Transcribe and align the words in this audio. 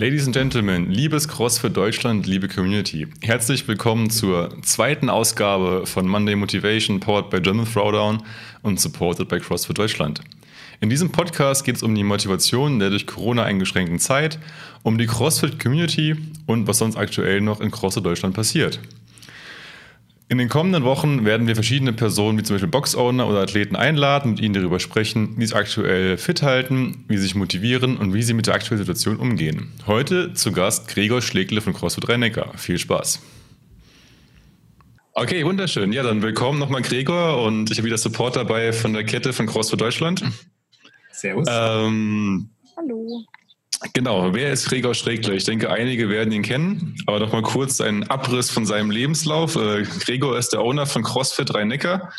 Ladies 0.00 0.24
and 0.24 0.34
Gentlemen, 0.34 0.90
liebes 0.90 1.28
CrossFit 1.28 1.76
Deutschland, 1.76 2.26
liebe 2.26 2.48
Community, 2.48 3.06
herzlich 3.20 3.68
willkommen 3.68 4.08
zur 4.08 4.48
zweiten 4.62 5.10
Ausgabe 5.10 5.84
von 5.84 6.08
Monday 6.08 6.36
Motivation, 6.36 7.00
powered 7.00 7.28
by 7.28 7.38
German 7.38 7.66
Throwdown 7.66 8.22
und 8.62 8.80
supported 8.80 9.28
by 9.28 9.38
CrossFit 9.40 9.76
Deutschland. 9.76 10.22
In 10.80 10.88
diesem 10.88 11.12
Podcast 11.12 11.66
geht 11.66 11.76
es 11.76 11.82
um 11.82 11.94
die 11.94 12.02
Motivation 12.02 12.78
der 12.78 12.88
durch 12.88 13.06
Corona 13.06 13.44
eingeschränkten 13.44 13.98
Zeit, 13.98 14.38
um 14.84 14.96
die 14.96 15.04
CrossFit 15.04 15.62
Community 15.62 16.16
und 16.46 16.66
was 16.66 16.78
sonst 16.78 16.96
aktuell 16.96 17.42
noch 17.42 17.60
in 17.60 17.70
CrossFit 17.70 18.06
Deutschland 18.06 18.34
passiert. 18.34 18.80
In 20.30 20.38
den 20.38 20.48
kommenden 20.48 20.84
Wochen 20.84 21.24
werden 21.24 21.48
wir 21.48 21.56
verschiedene 21.56 21.92
Personen, 21.92 22.38
wie 22.38 22.44
zum 22.44 22.54
Beispiel 22.54 22.70
Boxowner 22.70 23.26
oder 23.26 23.40
Athleten, 23.40 23.74
einladen, 23.74 24.30
mit 24.30 24.40
ihnen 24.40 24.54
darüber 24.54 24.78
sprechen, 24.78 25.34
wie 25.36 25.44
sie 25.44 25.56
aktuell 25.56 26.18
fit 26.18 26.42
halten, 26.42 27.04
wie 27.08 27.16
sie 27.16 27.24
sich 27.24 27.34
motivieren 27.34 27.96
und 27.96 28.14
wie 28.14 28.22
sie 28.22 28.32
mit 28.32 28.46
der 28.46 28.54
aktuellen 28.54 28.78
Situation 28.78 29.16
umgehen. 29.16 29.72
Heute 29.88 30.32
zu 30.32 30.52
Gast 30.52 30.86
Gregor 30.86 31.20
Schlegle 31.20 31.60
von 31.60 31.72
CrossFit 31.72 32.08
rhein 32.08 32.32
Viel 32.54 32.78
Spaß. 32.78 33.20
Okay, 35.14 35.44
wunderschön. 35.44 35.92
Ja, 35.92 36.04
dann 36.04 36.22
willkommen 36.22 36.60
nochmal 36.60 36.82
Gregor 36.82 37.42
und 37.42 37.72
ich 37.72 37.78
habe 37.78 37.86
wieder 37.86 37.98
Support 37.98 38.36
dabei 38.36 38.72
von 38.72 38.92
der 38.92 39.02
Kette 39.02 39.32
von 39.32 39.46
CrossFit 39.46 39.80
Deutschland. 39.80 40.22
Servus. 41.10 41.48
Ähm, 41.50 42.50
Hallo. 42.76 43.24
Genau, 43.94 44.34
wer 44.34 44.52
ist 44.52 44.68
Gregor 44.68 44.94
Schrägler? 44.94 45.32
Ich 45.32 45.44
denke, 45.44 45.70
einige 45.70 46.10
werden 46.10 46.32
ihn 46.32 46.42
kennen, 46.42 46.96
aber 47.06 47.18
noch 47.18 47.32
mal 47.32 47.42
kurz 47.42 47.80
ein 47.80 48.08
Abriss 48.10 48.50
von 48.50 48.66
seinem 48.66 48.90
Lebenslauf. 48.90 49.56
Äh, 49.56 49.84
Gregor 50.04 50.36
ist 50.38 50.50
der 50.50 50.60
Owner 50.60 50.84
von 50.84 51.02
CrossFit 51.02 51.54
Rhein-Neckar 51.54 52.12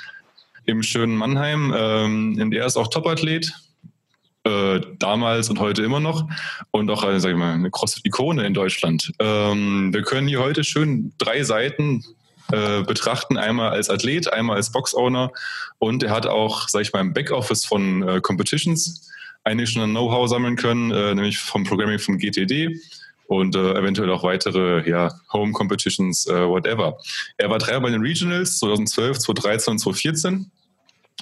im 0.66 0.82
schönen 0.82 1.16
Mannheim. 1.16 1.72
Ähm, 1.78 2.52
er 2.52 2.66
ist 2.66 2.78
auch 2.78 2.88
Topathlet, 2.88 3.54
äh, 4.44 4.82
damals 4.98 5.52
und 5.52 5.60
heute 5.60 5.84
immer 5.84 6.00
noch 6.00 6.28
und 6.72 6.90
auch 6.90 7.04
äh, 7.04 7.20
sag 7.20 7.30
ich 7.30 7.38
mal, 7.38 7.54
eine 7.54 7.70
CrossFit-Ikone 7.70 8.44
in 8.44 8.56
Deutschland. 8.56 9.12
Ähm, 9.20 9.94
wir 9.94 10.02
können 10.02 10.28
hier 10.28 10.40
heute 10.40 10.64
schön 10.64 11.14
drei 11.20 11.44
Seiten 11.44 12.04
äh, 12.52 12.82
betrachten, 12.82 13.38
einmal 13.38 13.70
als 13.70 13.92
Athlet, 13.92 14.34
einmal 14.34 14.56
als 14.56 14.72
Box-Owner 14.72 15.32
und 15.78 16.02
er 16.02 16.10
hat 16.10 16.26
auch, 16.26 16.68
sag 16.70 16.82
ich 16.82 16.92
mal, 16.92 17.02
im 17.02 17.14
Backoffice 17.14 17.66
von 17.66 18.20
Competitions 18.24 19.11
eigentlich 19.44 19.72
schon 19.72 19.84
ein 19.84 19.92
Know-how 19.92 20.30
sammeln 20.30 20.56
können, 20.56 20.92
äh, 20.92 21.16
nämlich 21.16 21.38
vom 21.38 21.64
Programming 21.64 22.00
vom 22.00 22.18
GTD 22.18 22.80
und 23.28 23.56
äh, 23.56 23.74
eventuell 23.74 24.12
auch 24.12 24.24
weitere 24.24 24.88
ja, 24.90 25.10
Home 25.32 25.54
Competitions, 25.54 26.28
äh, 26.28 26.48
whatever. 26.48 26.98
Er 27.38 27.50
war 27.50 27.60
Treiber 27.60 27.82
bei 27.82 27.90
den 27.90 28.02
Regionals 28.02 28.60
2012, 28.60 29.20
2013 29.20 29.72
und 29.72 29.80
2014. 29.80 30.52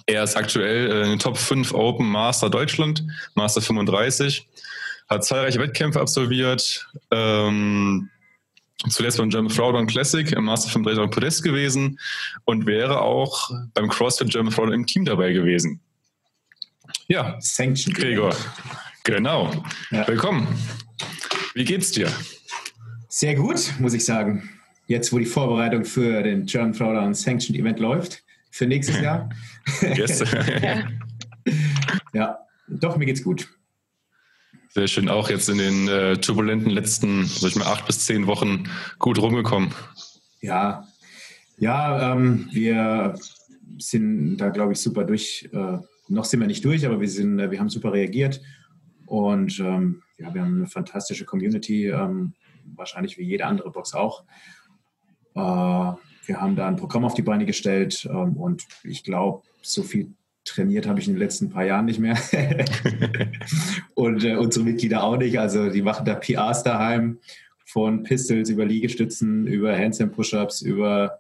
Er 0.07 0.23
ist 0.23 0.35
aktuell 0.35 0.91
äh, 0.91 1.03
in 1.03 1.09
den 1.11 1.19
Top 1.19 1.37
5 1.37 1.73
Open 1.73 2.09
Master 2.09 2.49
Deutschland, 2.49 3.03
Master 3.35 3.61
35, 3.61 4.47
hat 5.07 5.23
zahlreiche 5.23 5.59
Wettkämpfe 5.59 5.99
absolviert, 5.99 6.87
ähm, 7.11 8.09
zuletzt 8.89 9.19
beim 9.19 9.29
German 9.29 9.51
Throwdown 9.51 9.85
Classic 9.85 10.31
im 10.31 10.45
Master 10.45 10.71
35 10.71 11.11
Podest 11.11 11.43
gewesen 11.43 11.99
und 12.45 12.65
wäre 12.65 13.01
auch 13.01 13.51
beim 13.75 13.87
CrossFit 13.87 14.31
German 14.31 14.51
Throwdown 14.51 14.73
im 14.73 14.87
Team 14.87 15.05
dabei 15.05 15.31
gewesen. 15.31 15.79
Ja, 17.11 17.37
Sanction. 17.39 17.91
Gregor. 17.91 18.35
Genau. 19.03 19.65
Ja. 19.89 20.07
Willkommen. 20.07 20.47
Wie 21.55 21.63
geht's 21.63 21.91
dir? 21.91 22.07
Sehr 23.07 23.33
gut, 23.33 23.73
muss 23.79 23.95
ich 23.95 24.05
sagen. 24.05 24.47
Jetzt, 24.85 25.11
wo 25.11 25.17
die 25.17 25.25
Vorbereitung 25.25 25.85
für 25.85 26.21
den 26.21 26.45
German 26.45 26.73
Throwdown 26.73 27.15
Sanctioned 27.15 27.59
Event 27.59 27.79
läuft, 27.79 28.23
für 28.51 28.67
nächstes 28.67 29.01
Jahr. 29.01 29.27
yes. 29.81 30.19
ja. 30.61 30.87
ja, 32.13 32.37
doch, 32.67 32.95
mir 32.95 33.07
geht's 33.07 33.23
gut. 33.23 33.47
Sehr 34.69 34.87
schön, 34.87 35.09
auch 35.09 35.31
jetzt 35.31 35.49
in 35.49 35.57
den 35.57 35.87
äh, 35.87 36.17
turbulenten 36.17 36.69
letzten, 36.69 37.25
sag 37.25 37.49
ich 37.49 37.55
mal, 37.55 37.65
acht 37.65 37.87
bis 37.87 38.05
zehn 38.05 38.27
Wochen 38.27 38.69
gut 38.99 39.19
rumgekommen. 39.19 39.73
Ja, 40.41 40.87
ja, 41.57 42.13
ähm, 42.13 42.49
wir 42.51 43.15
sind 43.79 44.37
da, 44.37 44.49
glaube 44.49 44.73
ich, 44.73 44.79
super 44.79 45.05
durch, 45.05 45.49
äh, 45.51 45.79
noch 46.09 46.25
sind 46.25 46.39
wir 46.39 46.47
nicht 46.47 46.65
durch, 46.65 46.85
aber 46.85 46.99
wir, 46.99 47.09
sind, 47.09 47.39
äh, 47.39 47.51
wir 47.51 47.59
haben 47.59 47.69
super 47.69 47.93
reagiert 47.93 48.41
und 49.05 49.59
ähm, 49.59 50.03
ja, 50.17 50.33
wir 50.33 50.41
haben 50.41 50.57
eine 50.57 50.67
fantastische 50.67 51.25
Community, 51.25 51.87
ähm, 51.87 52.33
wahrscheinlich 52.75 53.17
wie 53.17 53.23
jede 53.23 53.45
andere 53.45 53.71
Box 53.71 53.93
auch. 53.93 54.23
Äh, 55.35 55.39
wir 55.39 56.41
haben 56.41 56.55
da 56.55 56.67
ein 56.67 56.75
Programm 56.75 57.05
auf 57.05 57.13
die 57.13 57.21
Beine 57.21 57.45
gestellt 57.45 58.07
ähm, 58.11 58.35
und 58.37 58.63
ich 58.83 59.03
glaube, 59.03 59.43
so 59.61 59.83
viel 59.83 60.13
trainiert 60.45 60.87
habe 60.87 60.99
ich 60.99 61.07
in 61.07 61.13
den 61.13 61.19
letzten 61.19 61.49
paar 61.49 61.65
Jahren 61.65 61.85
nicht 61.85 61.99
mehr. 61.99 62.17
und 63.95 64.23
äh, 64.23 64.35
unsere 64.35 64.65
Mitglieder 64.65 65.03
auch 65.03 65.17
nicht. 65.17 65.39
Also 65.39 65.69
die 65.69 65.81
machen 65.81 66.05
da 66.05 66.15
PRs 66.15 66.63
daheim 66.63 67.19
von 67.65 68.03
Pistols 68.03 68.49
über 68.49 68.65
Liegestützen, 68.65 69.45
über 69.47 69.77
Handstand 69.77 70.13
Push-Ups, 70.13 70.61
über 70.61 71.19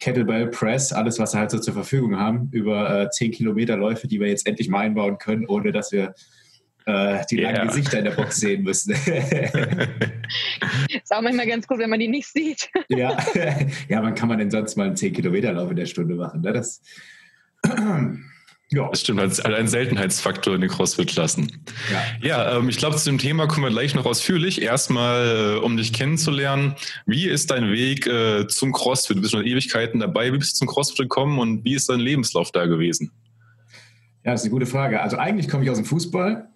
Kettlebell 0.00 0.48
Press, 0.48 0.92
alles, 0.92 1.18
was 1.18 1.34
wir 1.34 1.40
halt 1.40 1.50
so 1.50 1.58
zur 1.58 1.74
Verfügung 1.74 2.18
haben, 2.18 2.48
über 2.52 3.02
äh, 3.02 3.10
10 3.10 3.32
Kilometer 3.32 3.76
Läufe, 3.76 4.08
die 4.08 4.20
wir 4.20 4.28
jetzt 4.28 4.46
endlich 4.46 4.68
mal 4.68 4.80
einbauen 4.80 5.18
können, 5.18 5.46
ohne 5.46 5.72
dass 5.72 5.92
wir 5.92 6.14
äh, 6.86 7.24
die 7.30 7.36
langen 7.36 7.68
Gesichter 7.68 7.98
in 7.98 8.04
der 8.04 8.12
Box 8.12 8.36
sehen 8.36 8.62
müssen. 8.62 8.92
ist 10.92 11.10
auch 11.10 11.22
manchmal 11.22 11.46
ganz 11.46 11.66
gut, 11.66 11.78
wenn 11.78 11.90
man 11.90 12.00
die 12.00 12.08
nicht 12.08 12.28
sieht. 12.28 12.68
ja. 12.88 13.16
ja, 13.88 14.02
wann 14.02 14.14
kann 14.14 14.28
man 14.28 14.38
denn 14.38 14.50
sonst 14.50 14.76
mal 14.76 14.86
einen 14.86 14.96
10 14.96 15.14
Kilometer 15.14 15.52
Lauf 15.52 15.70
in 15.70 15.76
der 15.76 15.86
Stunde 15.86 16.14
machen? 16.14 16.42
Ne? 16.42 16.52
Das, 16.52 16.82
ja. 18.74 18.88
Das 18.88 19.00
stimmt, 19.00 19.20
als 19.20 19.40
ein 19.40 19.68
Seltenheitsfaktor 19.68 20.54
in 20.54 20.60
den 20.60 20.70
CrossFit-Klassen. 20.70 21.64
Ja, 22.20 22.28
ja 22.28 22.58
ähm, 22.58 22.68
ich 22.68 22.76
glaube, 22.76 22.96
zu 22.96 23.10
dem 23.10 23.18
Thema 23.18 23.46
kommen 23.46 23.64
wir 23.64 23.70
gleich 23.70 23.94
noch 23.94 24.06
ausführlich. 24.06 24.62
Erstmal, 24.62 25.56
äh, 25.56 25.64
um 25.64 25.76
dich 25.76 25.92
kennenzulernen, 25.92 26.74
wie 27.06 27.28
ist 27.28 27.50
dein 27.50 27.70
Weg 27.70 28.06
äh, 28.06 28.46
zum 28.48 28.72
CrossFit? 28.72 29.16
Du 29.16 29.20
bist 29.20 29.32
schon 29.32 29.44
Ewigkeiten 29.44 30.00
dabei. 30.00 30.32
Wie 30.32 30.38
bist 30.38 30.54
du 30.54 30.58
zum 30.58 30.68
CrossFit 30.68 30.98
gekommen 30.98 31.38
und 31.38 31.64
wie 31.64 31.74
ist 31.74 31.88
dein 31.88 32.00
Lebenslauf 32.00 32.50
da 32.52 32.66
gewesen? 32.66 33.10
Ja, 34.24 34.32
das 34.32 34.40
ist 34.40 34.46
eine 34.46 34.52
gute 34.52 34.66
Frage. 34.66 35.02
Also 35.02 35.18
eigentlich 35.18 35.48
komme 35.48 35.64
ich 35.64 35.70
aus 35.70 35.76
dem 35.76 35.84
Fußball, 35.84 36.48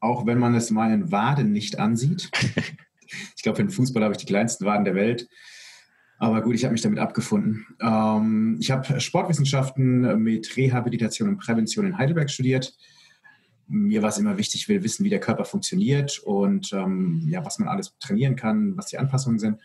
auch 0.00 0.26
wenn 0.26 0.38
man 0.38 0.54
es 0.54 0.70
meinen 0.70 1.10
Waden 1.10 1.52
nicht 1.52 1.78
ansieht. 1.78 2.30
ich 3.36 3.42
glaube, 3.42 3.56
für 3.56 3.64
den 3.64 3.70
Fußball 3.70 4.02
habe 4.04 4.14
ich 4.14 4.18
die 4.18 4.26
kleinsten 4.26 4.64
Waden 4.64 4.84
der 4.84 4.94
Welt. 4.94 5.28
Aber 6.18 6.42
gut, 6.42 6.56
ich 6.56 6.64
habe 6.64 6.72
mich 6.72 6.82
damit 6.82 6.98
abgefunden. 6.98 7.66
Ähm, 7.80 8.58
ich 8.60 8.70
habe 8.70 9.00
Sportwissenschaften 9.00 10.20
mit 10.22 10.56
Rehabilitation 10.56 11.28
und 11.28 11.38
Prävention 11.38 11.86
in 11.86 11.96
Heidelberg 11.96 12.28
studiert. 12.28 12.76
Mir 13.68 14.02
war 14.02 14.08
es 14.08 14.18
immer 14.18 14.36
wichtig, 14.36 14.62
ich 14.62 14.68
will 14.68 14.82
wissen, 14.82 15.04
wie 15.04 15.10
der 15.10 15.20
Körper 15.20 15.44
funktioniert 15.44 16.18
und 16.20 16.72
ähm, 16.72 17.22
ja, 17.28 17.44
was 17.44 17.58
man 17.58 17.68
alles 17.68 17.96
trainieren 17.98 18.34
kann, 18.34 18.76
was 18.76 18.86
die 18.86 18.98
Anpassungen 18.98 19.38
sind. 19.38 19.60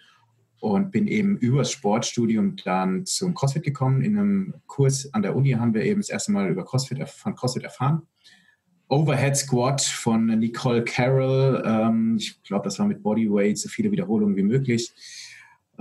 Und 0.59 0.91
bin 0.91 1.07
eben 1.07 1.37
übers 1.37 1.71
Sportstudium 1.71 2.55
dann 2.63 3.05
zum 3.05 3.33
CrossFit 3.33 3.63
gekommen. 3.63 4.01
In 4.01 4.17
einem 4.17 4.53
Kurs 4.67 5.13
an 5.13 5.21
der 5.21 5.35
Uni 5.35 5.51
haben 5.51 5.73
wir 5.73 5.83
eben 5.83 5.99
das 5.99 6.09
erste 6.09 6.31
Mal 6.31 6.49
über 6.49 6.63
CrossFit, 6.63 7.05
von 7.09 7.35
CrossFit 7.35 7.63
erfahren. 7.63 8.03
Overhead 8.87 9.35
Squat 9.35 9.81
von 9.81 10.27
Nicole 10.27 10.83
Carroll. 10.83 11.63
Ähm, 11.65 12.17
ich 12.17 12.41
glaube, 12.43 12.65
das 12.65 12.79
war 12.79 12.85
mit 12.85 13.01
Bodyweight 13.01 13.57
so 13.57 13.67
viele 13.67 13.91
Wiederholungen 13.91 14.35
wie 14.35 14.43
möglich. 14.43 14.93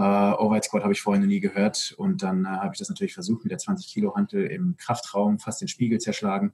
Äh, 0.02 0.34
Overhead 0.42 0.64
Squat 0.64 0.82
habe 0.82 0.92
ich 0.92 1.00
vorhin 1.00 1.22
noch 1.22 1.28
nie 1.28 1.40
gehört 1.40 1.94
und 1.96 2.22
dann 2.22 2.44
äh, 2.44 2.48
habe 2.48 2.74
ich 2.74 2.78
das 2.78 2.88
natürlich 2.88 3.14
versucht 3.14 3.44
mit 3.44 3.52
der 3.52 3.58
20 3.58 3.86
Kilo 3.86 4.16
Hantel 4.16 4.46
im 4.46 4.76
Kraftraum, 4.76 5.38
fast 5.38 5.60
den 5.60 5.68
Spiegel 5.68 5.98
zerschlagen. 5.98 6.52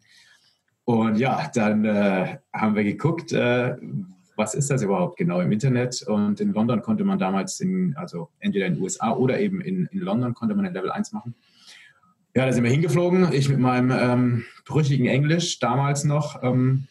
Und 0.85 1.17
ja, 1.17 1.51
dann 1.55 1.85
äh, 1.85 2.39
haben 2.53 2.75
wir 2.75 2.85
geguckt, 2.85 3.33
äh, 3.33 3.77
was 4.37 4.55
ist 4.55 4.71
das 4.71 4.83
überhaupt 4.83 5.17
genau 5.17 5.41
im 5.41 5.51
Internet. 5.51 6.03
Und 6.03 6.41
in 6.41 6.53
London 6.53 6.83
konnte 6.83 7.05
man 7.05 7.19
damals, 7.19 7.61
in, 7.61 7.95
also 7.97 8.31
entweder 8.39 8.67
in 8.67 8.75
den 8.75 8.83
USA 8.83 9.13
oder 9.13 9.41
eben 9.41 9.61
in, 9.61 9.87
in 9.93 9.99
London, 9.99 10.35
konnte 10.35 10.55
man 10.55 10.67
ein 10.67 10.75
Level 10.75 10.91
1 10.91 11.13
machen. 11.13 11.35
Ja, 12.35 12.47
da 12.47 12.53
sind 12.53 12.65
wir 12.65 12.71
hingeflogen. 12.71 13.33
Ich 13.33 13.49
mit 13.49 13.59
meinem 13.59 13.91
ähm, 13.91 14.45
brüchigen 14.65 15.07
Englisch 15.07 15.59
damals 15.59 16.05
noch. 16.05 16.43
Ähm, 16.43 16.87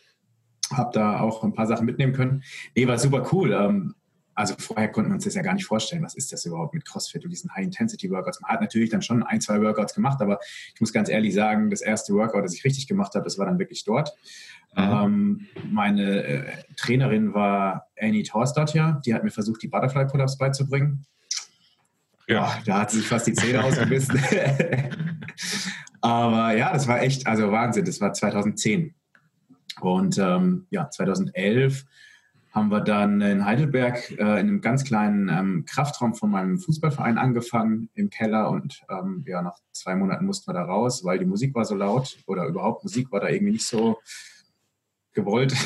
habe 0.72 0.92
da 0.94 1.22
auch 1.22 1.44
ein 1.44 1.54
paar 1.54 1.68
Sachen 1.68 1.86
mitnehmen 1.86 2.14
können. 2.14 2.44
Nee, 2.76 2.88
war 2.88 2.98
super 2.98 3.28
cool. 3.32 3.54
Ähm, 3.54 3.96
also 4.38 4.54
vorher 4.60 4.88
konnte 4.90 5.10
man 5.10 5.16
uns 5.16 5.24
das 5.24 5.34
ja 5.34 5.42
gar 5.42 5.56
nicht 5.56 5.66
vorstellen, 5.66 6.04
was 6.04 6.14
ist 6.14 6.32
das 6.32 6.46
überhaupt 6.46 6.76
mit 6.76 6.86
CrossFit 6.86 7.24
und 7.24 7.32
diesen 7.32 7.52
High-Intensity-Workouts. 7.56 8.40
Man 8.42 8.52
hat 8.52 8.62
natürlich 8.62 8.92
dann 8.92 9.02
schon 9.02 9.24
ein, 9.24 9.42
zwei 9.42 9.60
Workouts 9.60 9.96
gemacht, 9.96 10.22
aber 10.22 10.40
ich 10.76 10.80
muss 10.80 10.94
ganz 10.94 11.10
ehrlich 11.10 11.34
sagen, 11.34 11.72
das 11.72 11.82
erste 11.82 12.14
Workout, 12.14 12.44
das 12.44 12.54
ich 12.54 12.64
richtig 12.64 12.88
gemacht 12.88 13.16
habe, 13.16 13.24
das 13.24 13.40
war 13.40 13.48
dann 13.48 13.58
wirklich 13.58 13.84
dort. 13.84 14.14
Mhm. 14.76 14.84
Ähm, 14.84 15.48
meine 15.72 16.24
äh, 16.24 16.52
Trainerin 16.76 17.34
war 17.34 17.88
Annie 18.00 18.22
Torsdottir, 18.22 19.02
die 19.04 19.16
hat 19.16 19.24
mir 19.24 19.32
versucht, 19.32 19.64
die 19.64 19.70
Butterfly-Pull-Ups 19.70 20.38
beizubringen. 20.38 21.08
Ja, 22.28 22.60
da 22.64 22.82
hat 22.82 22.92
sie 22.92 22.98
sich 22.98 23.08
fast 23.08 23.26
die 23.26 23.34
Zähne 23.34 23.64
ausgebissen. 23.64 24.20
aber 26.02 26.56
ja, 26.56 26.72
das 26.72 26.88
war 26.88 27.02
echt, 27.02 27.26
also 27.26 27.52
Wahnsinn, 27.52 27.86
das 27.86 28.00
war 28.02 28.14
2010. 28.14 28.94
Und 29.82 30.20
ähm, 30.20 30.68
ja, 30.70 30.92
2011 30.92 31.86
haben 32.52 32.70
wir 32.70 32.82
dann 32.82 33.22
in 33.22 33.46
Heidelberg 33.46 34.12
äh, 34.12 34.16
in 34.16 34.22
einem 34.22 34.62
ganz 34.62 34.84
kleinen 34.84 35.30
ähm, 35.30 35.66
Kraftraum 35.66 36.16
von 36.16 36.32
meinem 36.32 36.58
Fußballverein 36.58 37.18
angefangen 37.18 37.90
im 37.94 38.10
Keller 38.10 38.50
und 38.50 38.82
ähm, 38.90 39.24
ja, 39.28 39.42
nach 39.42 39.58
zwei 39.72 39.96
Monaten 39.96 40.26
mussten 40.26 40.50
wir 40.50 40.54
da 40.54 40.64
raus, 40.64 41.04
weil 41.04 41.20
die 41.20 41.26
Musik 41.26 41.54
war 41.54 41.66
so 41.66 41.76
laut 41.76 42.18
oder 42.26 42.46
überhaupt 42.46 42.84
Musik 42.84 43.12
war 43.12 43.20
da 43.20 43.30
irgendwie 43.30 43.54
nicht 43.54 43.68
so 43.68 43.98
gewollt. 45.14 45.56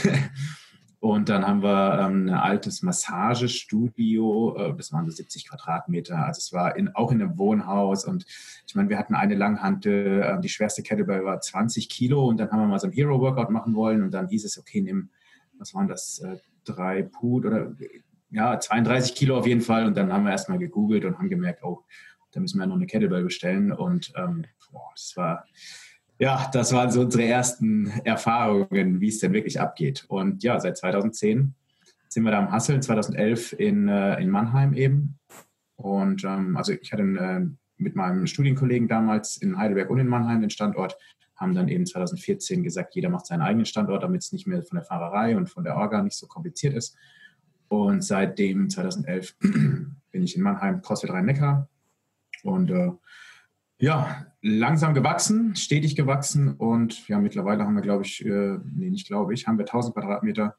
Und 1.01 1.30
dann 1.30 1.48
haben 1.48 1.63
wir 1.63 2.00
ähm, 2.00 2.30
ein 2.30 2.36
altes 2.36 2.83
Massagestudio, 2.83 4.56
äh, 4.56 4.78
das 4.78 4.94
waren 4.94 5.10
so 5.10 5.12
70 5.12 5.50
Quadratmeter. 5.50 6.28
Also 6.28 6.38
es 6.38 6.54
war 6.54 6.75
in, 6.75 6.94
auch 6.94 7.12
in 7.12 7.19
einem 7.19 7.39
Wohnhaus. 7.39 8.06
Und 8.06 8.24
ich 8.68 8.75
meine, 8.75 8.88
wir 8.88 9.00
hatten 9.00 9.16
eine 9.16 9.33
Langhantel, 9.33 10.22
äh, 10.22 10.39
die 10.39 10.48
schwerste 10.48 10.83
Kettlebell 10.83 11.25
war 11.25 11.42
20 11.42 11.89
Kilo. 11.89 12.28
Und 12.28 12.39
dann 12.39 12.51
haben 12.51 12.60
wir 12.60 12.68
mal 12.68 12.78
so 12.78 12.86
ein 12.86 12.94
Hero-Workout 12.94 13.50
machen 13.50 13.74
wollen. 13.74 14.04
Und 14.04 14.12
dann 14.12 14.28
hieß 14.28 14.45
es, 14.45 14.60
okay, 14.60 14.80
nimm, 14.81 15.10
was 15.57 15.74
waren 15.74 15.88
das, 15.88 16.19
äh, 16.19 16.38
drei 16.65 17.03
Put 17.03 17.45
oder 17.45 17.75
ja, 18.29 18.59
32 18.59 19.15
Kilo 19.15 19.37
auf 19.37 19.47
jeden 19.47 19.61
Fall. 19.61 19.85
Und 19.85 19.97
dann 19.97 20.11
haben 20.11 20.23
wir 20.23 20.31
erstmal 20.31 20.59
gegoogelt 20.59 21.05
und 21.05 21.17
haben 21.17 21.29
gemerkt, 21.29 21.63
oh, 21.63 21.83
da 22.31 22.39
müssen 22.39 22.59
wir 22.59 22.65
noch 22.65 22.75
eine 22.75 22.87
Kettlebell 22.87 23.23
bestellen. 23.23 23.71
Und 23.71 24.13
ähm, 24.15 24.45
boah, 24.71 24.91
das 24.95 25.13
war 25.15 25.45
ja, 26.21 26.47
das 26.53 26.71
waren 26.71 26.91
so 26.91 27.01
unsere 27.01 27.25
ersten 27.25 27.87
Erfahrungen, 28.03 29.01
wie 29.01 29.07
es 29.07 29.17
denn 29.17 29.33
wirklich 29.33 29.59
abgeht. 29.59 30.05
Und 30.07 30.43
ja, 30.43 30.59
seit 30.59 30.77
2010 30.77 31.55
sind 32.09 32.23
wir 32.23 32.29
da 32.29 32.37
am 32.37 32.51
Hasseln, 32.51 32.83
2011 32.83 33.53
in, 33.53 33.87
äh, 33.87 34.21
in 34.21 34.29
Mannheim 34.29 34.75
eben. 34.75 35.17
Und 35.77 36.23
ähm, 36.23 36.57
also 36.57 36.73
ich 36.73 36.93
hatte 36.93 37.01
äh, 37.01 37.47
mit 37.77 37.95
meinem 37.95 38.27
Studienkollegen 38.27 38.87
damals 38.87 39.37
in 39.37 39.57
Heidelberg 39.57 39.89
und 39.89 39.97
in 39.97 40.07
Mannheim 40.07 40.41
den 40.41 40.51
Standort, 40.51 40.95
haben 41.41 41.55
dann 41.55 41.67
eben 41.67 41.85
2014 41.85 42.63
gesagt, 42.63 42.95
jeder 42.95 43.09
macht 43.09 43.25
seinen 43.25 43.41
eigenen 43.41 43.65
Standort, 43.65 44.03
damit 44.03 44.23
es 44.23 44.31
nicht 44.31 44.47
mehr 44.47 44.61
von 44.63 44.77
der 44.77 44.85
Fahrerei 44.85 45.35
und 45.35 45.49
von 45.49 45.63
der 45.63 45.75
Orga 45.75 46.01
nicht 46.03 46.15
so 46.15 46.27
kompliziert 46.27 46.75
ist. 46.75 46.95
Und 47.67 48.03
seitdem 48.03 48.69
2011 48.69 49.35
bin 49.39 50.23
ich 50.23 50.35
in 50.35 50.43
Mannheim, 50.43 50.81
CrossFit 50.81 51.09
Rhein-Neckar. 51.09 51.67
Und 52.43 52.69
äh, 52.69 52.91
ja, 53.79 54.27
langsam 54.41 54.93
gewachsen, 54.93 55.55
stetig 55.55 55.95
gewachsen 55.95 56.53
und 56.53 57.07
ja, 57.07 57.17
mittlerweile 57.17 57.63
haben 57.63 57.73
wir, 57.73 57.81
glaube 57.81 58.03
ich, 58.03 58.23
äh, 58.23 58.59
nee, 58.63 58.89
nicht 58.89 59.07
glaube 59.07 59.33
ich, 59.33 59.47
haben 59.47 59.57
wir 59.57 59.65
1000 59.65 59.95
Quadratmeter 59.95 60.55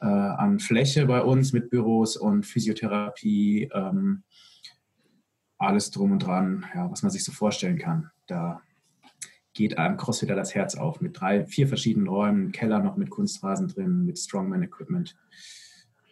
äh, 0.00 0.06
an 0.06 0.60
Fläche 0.60 1.06
bei 1.06 1.22
uns 1.22 1.52
mit 1.52 1.70
Büros 1.70 2.16
und 2.16 2.46
Physiotherapie, 2.46 3.70
ähm, 3.74 4.22
alles 5.58 5.90
drum 5.90 6.12
und 6.12 6.20
dran, 6.20 6.64
ja, 6.74 6.88
was 6.90 7.02
man 7.02 7.10
sich 7.10 7.24
so 7.24 7.32
vorstellen 7.32 7.78
kann. 7.78 8.10
Da 8.26 8.60
geht 9.54 9.78
einem 9.78 9.96
Crossfitter 9.96 10.34
das 10.34 10.54
Herz 10.54 10.74
auf 10.74 11.00
mit 11.00 11.18
drei, 11.18 11.46
vier 11.46 11.68
verschiedenen 11.68 12.08
Räumen, 12.08 12.52
Keller 12.52 12.80
noch 12.80 12.96
mit 12.96 13.08
Kunstrasen 13.08 13.68
drin, 13.68 14.04
mit 14.04 14.18
Strongman-Equipment. 14.18 15.16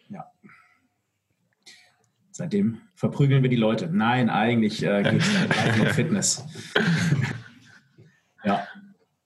Ja, 0.09 0.25
Seitdem 2.35 2.79
verprügeln 2.95 3.43
wir 3.43 3.49
die 3.49 3.55
Leute. 3.55 3.89
Nein, 3.93 4.31
eigentlich 4.31 4.83
äh, 4.83 5.03
geht 5.03 5.21
es 5.21 5.79
um 5.79 5.85
Fitness. 5.93 6.43
ja. 8.43 8.67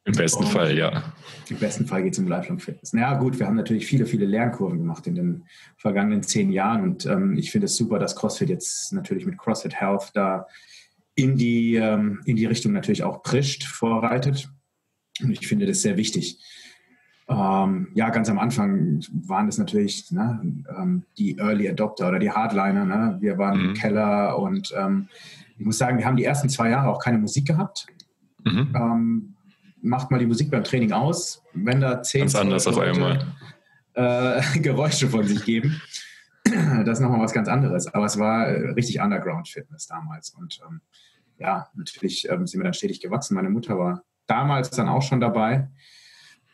Im 0.04 0.14
besten 0.14 0.44
Und 0.44 0.50
Fall, 0.50 0.78
ja. 0.78 1.14
Im 1.50 1.58
besten 1.58 1.86
Fall 1.86 2.04
geht 2.04 2.14
es 2.14 2.19
um 2.19 2.28
Lifelong 2.28 2.60
Fitness. 2.60 2.92
Na 2.92 3.02
ja, 3.02 3.14
gut, 3.14 3.40
wir 3.40 3.48
haben 3.48 3.56
natürlich 3.56 3.86
viele, 3.86 4.06
viele 4.06 4.25
Lernkurven 4.25 4.80
gemacht 4.80 5.08
in 5.08 5.16
den 5.16 5.46
vergangenen 5.78 6.22
zehn 6.22 6.52
Jahren 6.52 6.84
und 6.84 7.06
ähm, 7.06 7.38
ich 7.38 7.50
finde 7.50 7.66
es 7.66 7.78
super, 7.78 7.98
dass 7.98 8.18
CrossFit 8.18 8.50
jetzt 8.50 8.92
natürlich 8.92 9.25
mit 9.25 9.38
CrossFit 9.38 9.75
Health 9.75 10.12
da 10.14 10.46
in 11.18 11.36
die, 11.36 11.75
ähm, 11.75 12.22
in 12.25 12.36
die 12.36 12.46
Richtung 12.46 12.72
natürlich 12.72 13.04
auch 13.04 13.24
prischt, 13.24 13.64
vorreitet. 13.64 14.50
Und 15.22 15.31
ich 15.31 15.48
finde 15.48 15.66
das 15.66 15.81
sehr 15.81 15.98
wichtig. 15.98 16.40
Ähm, 17.28 17.90
ja, 17.96 18.10
ganz 18.12 18.30
am 18.30 18.38
Anfang 18.38 19.04
waren 19.25 19.48
das 19.48 19.58
natürlich 19.58 20.12
ne, 20.12 20.40
ähm, 20.78 21.04
die 21.18 21.38
Early 21.40 21.68
Adopter 21.68 22.08
oder 22.08 22.19
die 22.19 22.31
Hardliner. 22.31 22.86
Ne? 22.86 23.18
Wir 23.19 23.38
waren 23.40 23.60
mhm. 23.60 23.69
im 23.69 23.74
Keller 23.74 24.38
und 24.38 24.72
ähm, 24.78 25.10
ich 25.58 25.66
muss 25.66 25.80
sagen, 25.80 25.98
wir 25.98 26.06
haben 26.06 26.18
die 26.18 26.24
ersten 26.24 26.50
zwei 26.50 26.69
Jahre 26.69 26.88
auch 26.90 27.00
keine 27.00 27.18
Musik 27.18 27.48
gehabt. 27.48 27.88
Mhm. 28.46 28.74
Ähm, 28.75 29.34
macht 29.81 30.12
mal 30.12 30.19
die 30.19 30.28
Musik 30.28 30.52
beim 30.52 30.64
Training 30.64 30.92
aus, 30.92 31.42
wenn 31.54 31.81
da 31.81 32.04
zehn 32.04 32.22
ganz 32.22 32.36
anders 32.36 32.68
auf 32.68 32.78
einmal 32.78 33.25
äh, 33.96 34.42
Geräusche 34.60 35.10
von 35.10 35.25
sich 35.25 35.44
geben. 35.44 35.81
Das 36.85 36.99
ist 36.99 37.03
nochmal 37.03 37.21
was 37.21 37.33
ganz 37.33 37.47
anderes. 37.47 37.88
Aber 37.88 38.05
es 38.05 38.17
war 38.17 38.47
äh, 38.47 38.69
richtig 38.71 38.99
Underground-Fitness 38.99 39.88
damals. 39.88 40.31
Und 40.31 40.59
ähm, 40.67 40.81
ja, 41.38 41.67
natürlich 41.75 42.29
ähm, 42.29 42.47
sind 42.47 42.59
wir 42.59 42.63
dann 42.63 42.73
stetig 42.73 43.01
gewachsen. 43.01 43.35
Meine 43.35 43.49
Mutter 43.49 43.77
war 43.77 44.03
damals 44.27 44.69
dann 44.71 44.89
auch 44.89 45.01
schon 45.01 45.19
dabei 45.19 45.69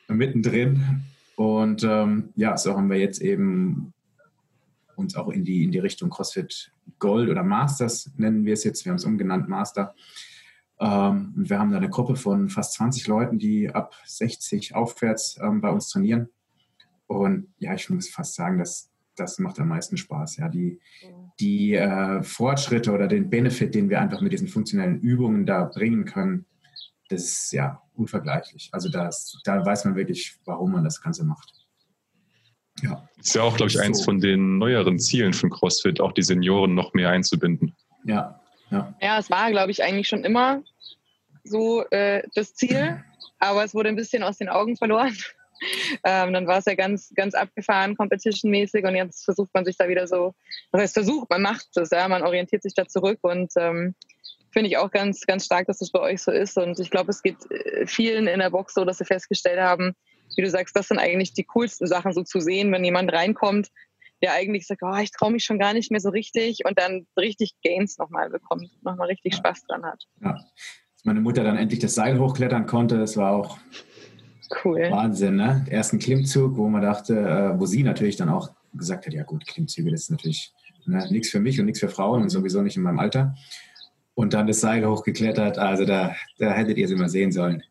mittendrin. 0.07 1.03
Und 1.35 1.83
ähm, 1.83 2.29
ja, 2.35 2.57
so 2.57 2.75
haben 2.75 2.89
wir 2.89 2.97
jetzt 2.97 3.21
eben 3.21 3.93
uns 4.95 5.15
auch 5.15 5.29
in 5.29 5.43
die, 5.43 5.63
in 5.63 5.71
die 5.71 5.79
Richtung 5.79 6.09
CrossFit 6.09 6.71
Gold 6.99 7.29
oder 7.29 7.43
Masters 7.43 8.11
nennen 8.17 8.45
wir 8.45 8.53
es 8.53 8.63
jetzt. 8.63 8.85
Wir 8.85 8.91
haben 8.91 8.97
es 8.97 9.05
umgenannt 9.05 9.49
Master. 9.49 9.95
Ähm, 10.79 11.33
wir 11.35 11.59
haben 11.59 11.71
da 11.71 11.77
eine 11.77 11.89
Gruppe 11.89 12.15
von 12.15 12.49
fast 12.49 12.73
20 12.73 13.07
Leuten, 13.07 13.39
die 13.39 13.69
ab 13.69 13.95
60 14.05 14.75
aufwärts 14.75 15.39
ähm, 15.41 15.61
bei 15.61 15.69
uns 15.69 15.89
trainieren. 15.89 16.29
Und 17.07 17.53
ja, 17.57 17.73
ich 17.73 17.89
muss 17.89 18.09
fast 18.09 18.35
sagen, 18.35 18.59
dass 18.59 18.91
das 19.15 19.39
macht 19.39 19.59
am 19.59 19.69
meisten 19.69 19.97
Spaß. 19.97 20.37
Ja, 20.37 20.49
die, 20.49 20.79
die 21.39 21.73
äh, 21.73 22.23
Fortschritte 22.23 22.91
oder 22.91 23.07
den 23.07 23.29
Benefit, 23.29 23.75
den 23.75 23.89
wir 23.89 24.01
einfach 24.01 24.21
mit 24.21 24.31
diesen 24.31 24.47
funktionellen 24.47 24.99
Übungen 24.99 25.45
da 25.45 25.65
bringen 25.65 26.05
können, 26.05 26.45
das 27.09 27.23
ist 27.23 27.53
ja 27.53 27.81
unvergleichlich. 27.93 28.69
Also 28.71 28.89
das, 28.89 29.39
da 29.43 29.65
weiß 29.65 29.85
man 29.85 29.95
wirklich, 29.95 30.35
warum 30.45 30.71
man 30.71 30.83
das 30.83 31.01
Ganze 31.01 31.23
macht. 31.23 31.51
Ja. 32.81 33.07
Das 33.17 33.27
ist 33.27 33.35
ja 33.35 33.43
auch, 33.43 33.55
glaube 33.55 33.71
ich, 33.71 33.79
eins 33.79 33.99
so. 33.99 34.05
von 34.05 34.19
den 34.19 34.57
neueren 34.57 34.99
Zielen 34.99 35.33
von 35.33 35.49
CrossFit, 35.49 36.01
auch 36.01 36.11
die 36.11 36.23
Senioren 36.23 36.73
noch 36.73 36.93
mehr 36.93 37.09
einzubinden. 37.09 37.75
Ja, 38.03 38.41
ja. 38.71 38.93
Ja, 39.01 39.19
es 39.19 39.29
war, 39.29 39.51
glaube 39.51 39.71
ich, 39.71 39.83
eigentlich 39.83 40.07
schon 40.07 40.23
immer 40.23 40.63
so 41.43 41.83
äh, 41.91 42.23
das 42.33 42.55
Ziel, 42.55 43.03
aber 43.39 43.63
es 43.63 43.73
wurde 43.73 43.89
ein 43.89 43.95
bisschen 43.95 44.23
aus 44.23 44.37
den 44.37 44.49
Augen 44.49 44.75
verloren. 44.75 45.15
Ähm, 46.03 46.33
dann 46.33 46.47
war 46.47 46.59
es 46.59 46.65
ja 46.65 46.75
ganz, 46.75 47.11
ganz 47.15 47.33
abgefahren, 47.33 47.95
competition-mäßig 47.95 48.85
und 48.85 48.95
jetzt 48.95 49.23
versucht 49.23 49.53
man 49.53 49.65
sich 49.65 49.77
da 49.77 49.87
wieder 49.87 50.07
so, 50.07 50.33
was 50.71 50.81
heißt 50.81 50.93
versucht, 50.93 51.29
man 51.29 51.41
macht 51.41 51.67
es, 51.75 51.89
ja, 51.91 52.07
man 52.07 52.23
orientiert 52.23 52.63
sich 52.63 52.73
da 52.73 52.87
zurück 52.87 53.19
und 53.21 53.51
ähm, 53.57 53.95
finde 54.53 54.69
ich 54.69 54.77
auch 54.77 54.91
ganz, 54.91 55.25
ganz 55.25 55.45
stark, 55.45 55.67
dass 55.67 55.79
das 55.79 55.91
bei 55.91 55.99
euch 55.99 56.21
so 56.21 56.31
ist. 56.31 56.57
Und 56.57 56.79
ich 56.79 56.91
glaube, 56.91 57.09
es 57.09 57.21
geht 57.21 57.37
äh, 57.51 57.85
vielen 57.87 58.27
in 58.27 58.39
der 58.39 58.51
Box 58.51 58.75
so, 58.75 58.85
dass 58.85 58.99
sie 58.99 59.05
festgestellt 59.05 59.59
haben, 59.59 59.95
wie 60.35 60.41
du 60.41 60.49
sagst, 60.49 60.75
das 60.75 60.87
sind 60.87 60.99
eigentlich 60.99 61.33
die 61.33 61.43
coolsten 61.43 61.87
Sachen 61.87 62.13
so 62.13 62.23
zu 62.23 62.39
sehen, 62.39 62.71
wenn 62.71 62.83
jemand 62.83 63.11
reinkommt, 63.11 63.69
der 64.21 64.33
eigentlich 64.33 64.65
sagt, 64.65 64.81
oh, 64.83 64.95
ich 64.95 65.11
traue 65.11 65.31
mich 65.31 65.43
schon 65.43 65.59
gar 65.59 65.73
nicht 65.73 65.91
mehr 65.91 65.99
so 65.99 66.09
richtig 66.09 66.59
und 66.65 66.79
dann 66.79 67.05
richtig 67.17 67.53
Gains 67.63 67.97
nochmal 67.97 68.29
bekommt, 68.29 68.69
nochmal 68.83 69.07
richtig 69.07 69.33
ja. 69.33 69.39
Spaß 69.39 69.65
dran 69.67 69.83
hat. 69.83 70.03
Ja. 70.21 70.33
Dass 70.33 71.03
meine 71.03 71.19
Mutter 71.19 71.43
dann 71.43 71.57
endlich 71.57 71.79
das 71.79 71.95
Seil 71.95 72.17
hochklettern 72.19 72.65
konnte, 72.65 72.97
das 72.97 73.17
war 73.17 73.31
auch 73.31 73.57
cool. 74.63 74.87
Wahnsinn, 74.89 75.35
ne? 75.35 75.65
Ersten 75.69 75.99
Klimmzug, 75.99 76.57
wo 76.57 76.67
man 76.67 76.81
dachte, 76.81 77.17
äh, 77.17 77.59
wo 77.59 77.65
sie 77.65 77.83
natürlich 77.83 78.15
dann 78.15 78.29
auch 78.29 78.51
gesagt 78.73 79.05
hat, 79.05 79.13
ja 79.13 79.23
gut, 79.23 79.45
Klimmzüge, 79.45 79.91
das 79.91 80.03
ist 80.03 80.11
natürlich 80.11 80.53
ne, 80.85 81.07
nichts 81.11 81.29
für 81.29 81.39
mich 81.39 81.59
und 81.59 81.65
nichts 81.65 81.79
für 81.79 81.89
Frauen 81.89 82.23
und 82.23 82.29
sowieso 82.29 82.61
nicht 82.61 82.77
in 82.77 82.83
meinem 82.83 82.99
Alter 82.99 83.35
und 84.15 84.33
dann 84.33 84.47
das 84.47 84.59
Seil 84.59 84.85
hochgeklettert. 84.85 85.57
Also 85.57 85.85
da, 85.85 86.15
da 86.37 86.51
hättet 86.51 86.77
ihr 86.77 86.87
sie 86.87 86.95
mal 86.95 87.09
sehen 87.09 87.31
sollen. 87.31 87.63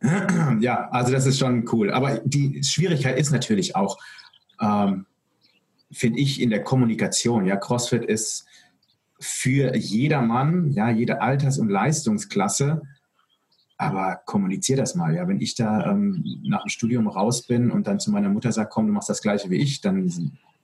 Ja, 0.60 0.90
also 0.90 1.12
das 1.12 1.24
ist 1.24 1.38
schon 1.38 1.66
cool. 1.72 1.90
Aber 1.90 2.20
die 2.24 2.62
Schwierigkeit 2.62 3.18
ist 3.18 3.30
natürlich 3.30 3.74
auch, 3.74 3.96
ähm, 4.60 5.06
finde 5.90 6.18
ich, 6.20 6.42
in 6.42 6.50
der 6.50 6.62
Kommunikation. 6.62 7.46
Ja, 7.46 7.56
CrossFit 7.56 8.04
ist 8.04 8.46
für 9.18 9.74
jedermann, 9.74 10.72
ja, 10.72 10.90
jede 10.90 11.22
Alters- 11.22 11.58
und 11.58 11.70
Leistungsklasse. 11.70 12.82
Aber 13.76 14.20
kommunizier 14.24 14.76
das 14.76 14.94
mal. 14.94 15.14
Ja, 15.14 15.26
wenn 15.26 15.40
ich 15.40 15.54
da 15.54 15.90
ähm, 15.90 16.24
nach 16.44 16.62
dem 16.62 16.68
Studium 16.68 17.08
raus 17.08 17.46
bin 17.46 17.70
und 17.70 17.86
dann 17.86 17.98
zu 17.98 18.10
meiner 18.10 18.28
Mutter 18.28 18.52
sage, 18.52 18.68
komm, 18.70 18.86
du 18.86 18.92
machst 18.92 19.08
das 19.08 19.22
Gleiche 19.22 19.50
wie 19.50 19.56
ich, 19.56 19.80
dann 19.80 20.10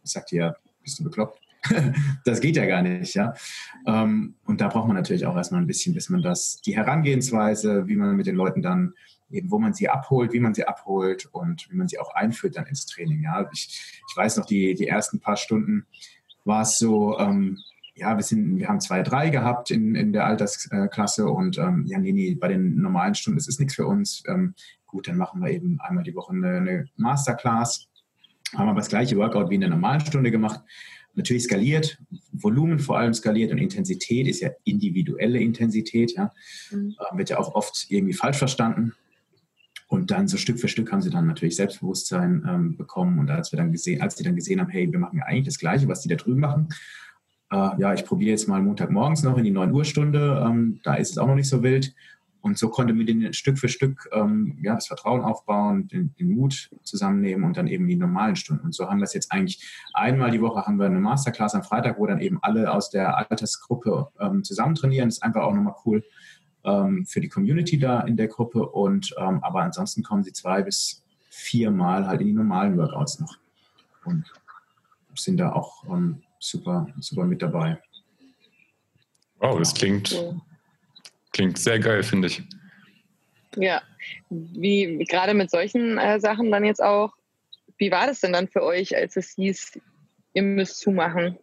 sagt 0.04 0.32
ihr, 0.32 0.56
bist 0.82 0.98
du 1.00 1.04
bekloppt? 1.04 1.40
das 2.24 2.40
geht 2.40 2.56
ja 2.56 2.66
gar 2.66 2.82
nicht, 2.82 3.14
ja. 3.14 3.34
Ähm, 3.86 4.34
und 4.44 4.60
da 4.60 4.68
braucht 4.68 4.86
man 4.86 4.96
natürlich 4.96 5.26
auch 5.26 5.36
erstmal 5.36 5.60
ein 5.60 5.66
bisschen, 5.66 5.94
bis 5.94 6.08
man 6.08 6.22
das, 6.22 6.60
die 6.62 6.76
Herangehensweise, 6.76 7.86
wie 7.86 7.96
man 7.96 8.16
mit 8.16 8.26
den 8.26 8.36
Leuten 8.36 8.62
dann 8.62 8.94
eben, 9.30 9.50
wo 9.50 9.58
man 9.58 9.74
sie 9.74 9.88
abholt, 9.88 10.32
wie 10.32 10.40
man 10.40 10.54
sie 10.54 10.66
abholt 10.66 11.26
und 11.32 11.70
wie 11.70 11.76
man 11.76 11.88
sie 11.88 11.98
auch 11.98 12.14
einführt 12.14 12.56
dann 12.56 12.66
ins 12.66 12.86
Training, 12.86 13.22
ja. 13.24 13.48
Ich, 13.52 14.00
ich 14.08 14.16
weiß 14.16 14.36
noch, 14.36 14.46
die, 14.46 14.74
die 14.74 14.88
ersten 14.88 15.20
paar 15.20 15.36
Stunden 15.36 15.86
war 16.44 16.62
es 16.62 16.78
so, 16.78 17.18
ähm, 17.18 17.58
ja, 18.00 18.16
wir, 18.16 18.22
sind, 18.22 18.58
wir 18.58 18.68
haben 18.68 18.80
zwei, 18.80 19.02
drei 19.02 19.30
gehabt 19.30 19.70
in, 19.70 19.94
in 19.94 20.12
der 20.12 20.26
Altersklasse 20.26 21.26
und 21.26 21.58
ähm, 21.58 21.84
ja, 21.86 21.98
nee, 21.98 22.12
nee, 22.12 22.34
bei 22.34 22.48
den 22.48 22.80
normalen 22.80 23.14
Stunden, 23.14 23.38
das 23.38 23.48
ist 23.48 23.60
nichts 23.60 23.74
für 23.74 23.86
uns. 23.86 24.22
Ähm, 24.26 24.54
gut, 24.86 25.06
dann 25.06 25.16
machen 25.16 25.40
wir 25.42 25.50
eben 25.50 25.78
einmal 25.80 26.04
die 26.04 26.14
Woche 26.14 26.32
eine, 26.32 26.56
eine 26.56 26.84
Masterclass, 26.96 27.88
haben 28.54 28.68
aber 28.68 28.80
das 28.80 28.88
gleiche 28.88 29.16
Workout 29.16 29.50
wie 29.50 29.56
in 29.56 29.60
der 29.60 29.70
normalen 29.70 30.00
Stunde 30.00 30.30
gemacht 30.30 30.62
natürlich 31.14 31.44
skaliert, 31.44 31.98
Volumen 32.32 32.78
vor 32.78 32.98
allem 32.98 33.14
skaliert 33.14 33.52
und 33.52 33.58
Intensität 33.58 34.26
ist 34.26 34.40
ja 34.40 34.50
individuelle 34.64 35.40
Intensität, 35.40 36.14
ja, 36.14 36.30
mhm. 36.70 36.94
Äh, 36.98 37.18
wird 37.18 37.30
ja 37.30 37.38
auch 37.38 37.54
oft 37.54 37.86
irgendwie 37.88 38.14
falsch 38.14 38.38
verstanden. 38.38 38.94
Und 39.88 40.12
dann 40.12 40.28
so 40.28 40.36
Stück 40.36 40.60
für 40.60 40.68
Stück 40.68 40.92
haben 40.92 41.02
sie 41.02 41.10
dann 41.10 41.26
natürlich 41.26 41.56
Selbstbewusstsein 41.56 42.46
ähm, 42.48 42.76
bekommen. 42.76 43.18
Und 43.18 43.28
als 43.28 43.50
wir 43.50 43.56
dann 43.56 43.72
gesehen, 43.72 44.00
als 44.00 44.14
die 44.14 44.22
dann 44.22 44.36
gesehen 44.36 44.60
haben, 44.60 44.70
hey, 44.70 44.90
wir 44.90 45.00
machen 45.00 45.18
ja 45.18 45.24
eigentlich 45.24 45.46
das 45.46 45.58
Gleiche, 45.58 45.88
was 45.88 46.02
die 46.02 46.08
da 46.08 46.14
drüben 46.14 46.40
machen. 46.40 46.68
Äh, 47.50 47.70
ja, 47.78 47.94
ich 47.94 48.04
probiere 48.04 48.30
jetzt 48.30 48.48
mal 48.48 48.62
Montagmorgens 48.62 49.22
noch 49.22 49.36
in 49.36 49.44
die 49.44 49.50
9 49.50 49.72
Uhr 49.72 49.84
Stunde. 49.84 50.44
Ähm, 50.46 50.80
da 50.82 50.94
ist 50.94 51.10
es 51.10 51.18
auch 51.18 51.26
noch 51.26 51.34
nicht 51.34 51.48
so 51.48 51.62
wild. 51.62 51.94
Und 52.42 52.56
so 52.58 52.70
konnte 52.70 52.94
man 52.94 53.04
den 53.04 53.32
Stück 53.34 53.58
für 53.58 53.68
Stück 53.68 54.08
ähm, 54.12 54.58
ja, 54.62 54.74
das 54.74 54.86
Vertrauen 54.86 55.20
aufbauen, 55.20 55.88
den, 55.88 56.14
den, 56.18 56.34
Mut 56.34 56.70
zusammennehmen 56.82 57.44
und 57.44 57.56
dann 57.56 57.66
eben 57.66 57.86
die 57.86 57.96
normalen 57.96 58.36
Stunden. 58.36 58.64
Und 58.64 58.74
so 58.74 58.88
haben 58.88 58.98
wir 58.98 59.04
es 59.04 59.12
jetzt 59.12 59.30
eigentlich 59.30 59.62
einmal 59.92 60.30
die 60.30 60.40
Woche 60.40 60.64
haben 60.64 60.78
wir 60.78 60.86
eine 60.86 61.00
Masterclass 61.00 61.54
am 61.54 61.62
Freitag, 61.62 61.98
wo 61.98 62.06
dann 62.06 62.20
eben 62.20 62.38
alle 62.40 62.72
aus 62.72 62.88
der 62.88 63.18
Altersgruppe 63.18 64.08
ähm, 64.18 64.42
zusammen 64.42 64.74
trainieren. 64.74 65.08
Das 65.08 65.16
ist 65.16 65.22
einfach 65.22 65.42
auch 65.42 65.54
nochmal 65.54 65.74
cool 65.84 66.02
ähm, 66.64 67.04
für 67.04 67.20
die 67.20 67.28
Community 67.28 67.78
da 67.78 68.00
in 68.00 68.16
der 68.16 68.28
Gruppe. 68.28 68.66
Und 68.66 69.14
ähm, 69.18 69.44
aber 69.44 69.60
ansonsten 69.62 70.02
kommen 70.02 70.22
sie 70.22 70.32
zwei 70.32 70.62
bis 70.62 71.02
viermal 71.28 72.06
halt 72.06 72.22
in 72.22 72.28
die 72.28 72.32
normalen 72.32 72.78
Workouts 72.78 73.20
noch. 73.20 73.36
Und 74.06 74.32
sind 75.14 75.38
da 75.38 75.52
auch 75.52 75.84
ähm, 75.90 76.22
super, 76.40 76.86
super 76.98 77.24
mit 77.24 77.40
dabei. 77.42 77.78
Wow, 79.38 79.58
das 79.58 79.72
klingt, 79.72 80.14
klingt 81.32 81.58
sehr 81.58 81.78
geil, 81.78 82.02
finde 82.02 82.28
ich. 82.28 82.42
Ja, 83.56 83.82
wie 84.28 84.98
gerade 85.08 85.34
mit 85.34 85.50
solchen 85.50 85.98
äh, 85.98 86.20
Sachen 86.20 86.50
dann 86.50 86.64
jetzt 86.64 86.82
auch, 86.82 87.12
wie 87.78 87.90
war 87.90 88.06
das 88.06 88.20
denn 88.20 88.32
dann 88.32 88.48
für 88.48 88.62
euch, 88.62 88.96
als 88.96 89.16
es 89.16 89.34
hieß, 89.34 89.80
ihr 90.34 90.42
müsst 90.42 90.80
zumachen? 90.80 91.38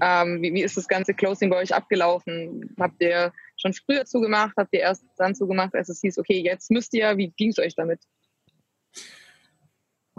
Ähm, 0.00 0.40
wie, 0.40 0.54
wie, 0.54 0.62
ist 0.62 0.76
das 0.76 0.86
ganze 0.86 1.14
Closing 1.14 1.50
bei 1.50 1.56
euch 1.56 1.74
abgelaufen? 1.74 2.74
Habt 2.78 3.02
ihr 3.02 3.32
schon 3.56 3.72
früher 3.72 4.04
zugemacht? 4.04 4.54
Habt 4.56 4.72
ihr 4.72 4.80
erst 4.80 5.04
dann 5.18 5.34
zugemacht, 5.34 5.74
als 5.74 5.88
es 5.88 6.00
hieß, 6.00 6.18
okay, 6.18 6.40
jetzt 6.40 6.70
müsst 6.70 6.94
ihr? 6.94 7.16
Wie 7.16 7.32
ging 7.36 7.50
es 7.50 7.58
euch 7.58 7.74
damit? 7.74 8.00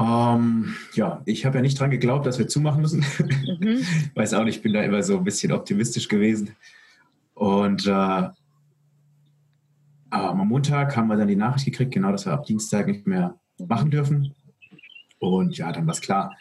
Ähm, 0.01 0.75
ja, 0.93 1.21
ich 1.25 1.45
habe 1.45 1.57
ja 1.57 1.61
nicht 1.61 1.79
dran 1.79 1.91
geglaubt, 1.91 2.25
dass 2.25 2.39
wir 2.39 2.47
zumachen 2.47 2.81
müssen. 2.81 3.05
Mhm. 3.59 3.85
Weiß 4.15 4.33
auch 4.33 4.43
nicht, 4.43 4.57
ich 4.57 4.61
bin 4.61 4.73
da 4.73 4.81
immer 4.81 5.03
so 5.03 5.17
ein 5.17 5.23
bisschen 5.23 5.51
optimistisch 5.51 6.07
gewesen. 6.07 6.55
Und 7.33 7.85
äh, 7.87 8.29
am 10.09 10.47
Montag 10.47 10.95
haben 10.97 11.07
wir 11.07 11.17
dann 11.17 11.27
die 11.27 11.35
Nachricht 11.35 11.65
gekriegt, 11.65 11.93
genau, 11.93 12.11
dass 12.11 12.25
wir 12.25 12.33
ab 12.33 12.45
Dienstag 12.45 12.87
nicht 12.87 13.05
mehr 13.05 13.35
machen 13.57 13.91
dürfen. 13.91 14.33
Und 15.19 15.57
ja, 15.57 15.71
dann 15.71 15.85
war 15.85 15.93
es 15.93 16.01
klar. 16.01 16.35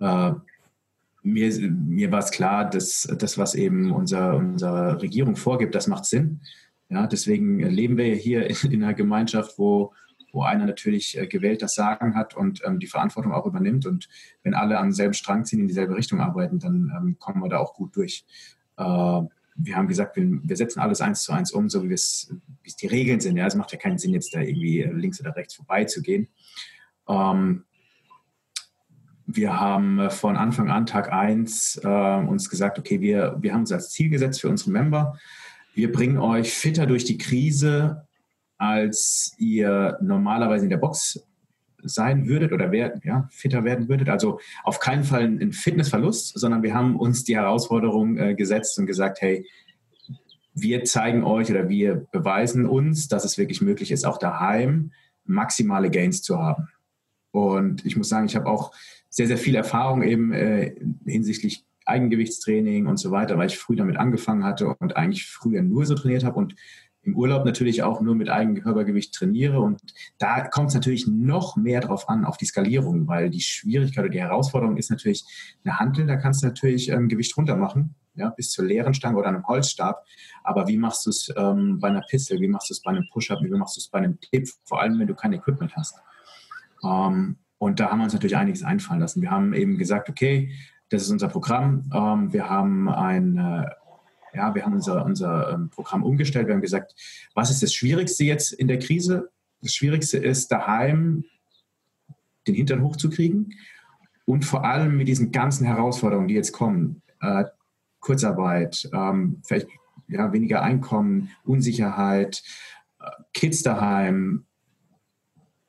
Äh, 0.00 0.32
mir, 1.22 1.70
mir 1.70 2.12
war 2.12 2.20
es 2.20 2.30
klar, 2.30 2.68
dass 2.68 3.08
das, 3.18 3.38
was 3.38 3.54
eben 3.54 3.90
unser, 3.92 4.36
unsere 4.36 5.00
Regierung 5.00 5.36
vorgibt, 5.36 5.74
das 5.74 5.86
macht 5.86 6.04
Sinn. 6.04 6.40
Ja, 6.90 7.06
deswegen 7.06 7.58
leben 7.58 7.96
wir 7.96 8.14
hier 8.14 8.46
in, 8.48 8.70
in 8.70 8.84
einer 8.84 8.94
Gemeinschaft, 8.94 9.58
wo, 9.58 9.92
wo 10.38 10.44
einer 10.44 10.66
natürlich 10.66 11.18
äh, 11.18 11.26
gewählt 11.26 11.62
das 11.62 11.74
Sagen 11.74 12.14
hat 12.14 12.36
und 12.36 12.62
ähm, 12.64 12.78
die 12.78 12.86
Verantwortung 12.86 13.32
auch 13.32 13.44
übernimmt. 13.44 13.86
Und 13.86 14.08
wenn 14.44 14.54
alle 14.54 14.78
am 14.78 14.92
selben 14.92 15.14
Strang 15.14 15.44
ziehen, 15.44 15.58
in 15.58 15.66
dieselbe 15.66 15.96
Richtung 15.96 16.20
arbeiten, 16.20 16.60
dann 16.60 16.92
ähm, 16.96 17.16
kommen 17.18 17.42
wir 17.42 17.48
da 17.48 17.58
auch 17.58 17.74
gut 17.74 17.96
durch. 17.96 18.24
Äh, 18.76 18.84
wir 19.60 19.76
haben 19.76 19.88
gesagt, 19.88 20.16
wir, 20.16 20.56
setzen 20.56 20.78
alles 20.78 21.00
eins 21.00 21.24
zu 21.24 21.32
eins 21.32 21.50
um, 21.50 21.68
so 21.68 21.82
wie 21.88 21.92
es 21.92 22.32
die 22.80 22.86
Regeln 22.86 23.18
sind. 23.18 23.36
Ja, 23.36 23.46
es 23.46 23.56
macht 23.56 23.72
ja 23.72 23.78
keinen 23.78 23.98
Sinn, 23.98 24.14
jetzt 24.14 24.32
da 24.32 24.40
irgendwie 24.40 24.82
links 24.84 25.20
oder 25.20 25.34
rechts 25.34 25.54
vorbeizugehen. 25.54 26.28
Ähm, 27.08 27.64
wir 29.26 29.58
haben 29.58 29.98
äh, 29.98 30.10
von 30.10 30.36
Anfang 30.36 30.70
an, 30.70 30.86
Tag 30.86 31.12
1, 31.12 31.80
äh, 31.82 31.88
uns 31.88 32.48
gesagt, 32.48 32.78
okay, 32.78 33.00
wir, 33.00 33.36
wir 33.40 33.52
haben 33.52 33.62
uns 33.62 33.72
als 33.72 33.90
Ziel 33.90 34.10
gesetzt 34.10 34.40
für 34.40 34.48
unsere 34.48 34.70
Member, 34.70 35.18
wir 35.74 35.92
bringen 35.92 36.18
euch 36.18 36.54
fitter 36.54 36.86
durch 36.86 37.04
die 37.04 37.18
Krise, 37.18 38.07
als 38.58 39.34
ihr 39.38 39.96
normalerweise 40.02 40.64
in 40.64 40.70
der 40.70 40.76
Box 40.76 41.24
sein 41.82 42.26
würdet 42.26 42.52
oder 42.52 42.72
werden, 42.72 43.00
ja, 43.04 43.28
fitter 43.30 43.64
werden 43.64 43.88
würdet. 43.88 44.08
Also 44.08 44.40
auf 44.64 44.80
keinen 44.80 45.04
Fall 45.04 45.24
ein 45.24 45.52
Fitnessverlust, 45.52 46.38
sondern 46.38 46.62
wir 46.62 46.74
haben 46.74 46.96
uns 46.96 47.24
die 47.24 47.36
Herausforderung 47.36 48.18
äh, 48.18 48.34
gesetzt 48.34 48.78
und 48.78 48.86
gesagt, 48.86 49.20
hey, 49.20 49.46
wir 50.54 50.84
zeigen 50.84 51.22
euch 51.22 51.50
oder 51.50 51.68
wir 51.68 52.06
beweisen 52.10 52.66
uns, 52.66 53.06
dass 53.06 53.24
es 53.24 53.38
wirklich 53.38 53.60
möglich 53.60 53.92
ist, 53.92 54.04
auch 54.04 54.18
daheim 54.18 54.92
maximale 55.24 55.90
Gains 55.90 56.22
zu 56.22 56.38
haben. 56.38 56.68
Und 57.30 57.86
ich 57.86 57.96
muss 57.96 58.08
sagen, 58.08 58.26
ich 58.26 58.34
habe 58.34 58.46
auch 58.46 58.72
sehr, 59.08 59.28
sehr 59.28 59.38
viel 59.38 59.54
Erfahrung 59.54 60.02
eben 60.02 60.32
äh, 60.32 60.74
hinsichtlich 61.06 61.64
Eigengewichtstraining 61.84 62.86
und 62.86 62.98
so 62.98 63.10
weiter, 63.10 63.38
weil 63.38 63.46
ich 63.46 63.58
früh 63.58 63.76
damit 63.76 63.96
angefangen 63.96 64.44
hatte 64.44 64.74
und 64.74 64.96
eigentlich 64.96 65.26
früher 65.26 65.62
nur 65.62 65.86
so 65.86 65.94
trainiert 65.94 66.24
habe 66.24 66.38
und 66.38 66.54
im 67.08 67.16
Urlaub 67.16 67.44
natürlich 67.44 67.82
auch 67.82 68.00
nur 68.00 68.14
mit 68.14 68.28
eigenem 68.28 68.62
Körpergewicht 68.62 69.14
trainiere. 69.14 69.60
Und 69.60 69.80
da 70.18 70.46
kommt 70.46 70.68
es 70.68 70.74
natürlich 70.74 71.06
noch 71.06 71.56
mehr 71.56 71.80
drauf 71.80 72.08
an, 72.08 72.24
auf 72.24 72.36
die 72.36 72.44
Skalierung, 72.44 73.08
weil 73.08 73.30
die 73.30 73.40
Schwierigkeit 73.40 74.04
oder 74.04 74.12
die 74.12 74.20
Herausforderung 74.20 74.76
ist 74.76 74.90
natürlich 74.90 75.24
eine 75.64 75.78
Hantel, 75.78 76.06
da 76.06 76.16
kannst 76.16 76.42
du 76.42 76.46
natürlich 76.46 76.90
ähm, 76.90 77.08
Gewicht 77.08 77.36
runter 77.36 77.56
machen, 77.56 77.94
ja, 78.14 78.28
bis 78.30 78.50
zur 78.50 78.66
leeren 78.66 78.94
Stange 78.94 79.16
oder 79.16 79.28
einem 79.28 79.46
Holzstab. 79.46 80.04
Aber 80.44 80.68
wie 80.68 80.76
machst 80.76 81.06
du 81.06 81.10
es 81.10 81.32
ähm, 81.36 81.78
bei 81.80 81.88
einer 81.88 82.02
Pistol, 82.02 82.40
wie 82.40 82.48
machst 82.48 82.68
du 82.68 82.74
es 82.74 82.82
bei 82.82 82.90
einem 82.90 83.06
Push-Up, 83.10 83.40
wie 83.42 83.50
machst 83.50 83.76
du 83.76 83.80
es 83.80 83.88
bei 83.88 83.98
einem 83.98 84.20
Tipp, 84.20 84.48
vor 84.64 84.82
allem 84.82 84.98
wenn 84.98 85.06
du 85.06 85.14
kein 85.14 85.32
Equipment 85.32 85.74
hast. 85.76 85.96
Ähm, 86.84 87.36
und 87.56 87.80
da 87.80 87.90
haben 87.90 87.98
wir 87.98 88.04
uns 88.04 88.12
natürlich 88.12 88.36
einiges 88.36 88.62
einfallen 88.62 89.00
lassen. 89.00 89.22
Wir 89.22 89.30
haben 89.30 89.54
eben 89.54 89.78
gesagt, 89.78 90.10
okay, 90.10 90.52
das 90.90 91.02
ist 91.02 91.10
unser 91.10 91.28
Programm. 91.28 91.90
Ähm, 91.92 92.32
wir 92.32 92.48
haben 92.48 92.88
ein 92.88 93.36
äh, 93.36 93.66
ja, 94.38 94.54
wir 94.54 94.64
haben 94.64 94.74
unser, 94.74 95.04
unser 95.04 95.50
ähm, 95.52 95.68
Programm 95.68 96.04
umgestellt. 96.04 96.46
Wir 96.46 96.54
haben 96.54 96.62
gesagt, 96.62 96.94
was 97.34 97.50
ist 97.50 97.60
das 97.60 97.74
Schwierigste 97.74 98.22
jetzt 98.22 98.52
in 98.52 98.68
der 98.68 98.78
Krise? 98.78 99.30
Das 99.60 99.74
Schwierigste 99.74 100.16
ist, 100.18 100.52
daheim 100.52 101.24
den 102.46 102.54
Hintern 102.54 102.82
hochzukriegen 102.82 103.54
und 104.26 104.44
vor 104.44 104.64
allem 104.64 104.96
mit 104.96 105.08
diesen 105.08 105.32
ganzen 105.32 105.66
Herausforderungen, 105.66 106.28
die 106.28 106.34
jetzt 106.34 106.52
kommen, 106.52 107.02
äh, 107.20 107.44
Kurzarbeit, 107.98 108.88
ähm, 108.92 109.42
vielleicht 109.44 109.66
ja, 110.06 110.32
weniger 110.32 110.62
Einkommen, 110.62 111.30
Unsicherheit, 111.44 112.44
äh, 113.00 113.10
Kids 113.34 113.64
daheim, 113.64 114.46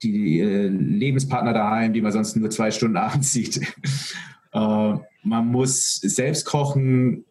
die 0.03 0.41
äh, 0.41 0.67
Lebenspartner 0.67 1.53
daheim, 1.53 1.91
die 1.93 2.01
man 2.01 2.11
sonst 2.11 2.35
nur 2.35 2.51
zwei 2.51 2.69
Stunden 2.69 2.97
abends 3.07 3.31
sieht. 3.31 3.61
Äh, 4.53 4.93
man 5.23 5.47
muss 5.47 5.95
selbst 5.95 6.45
kochen, 6.45 7.25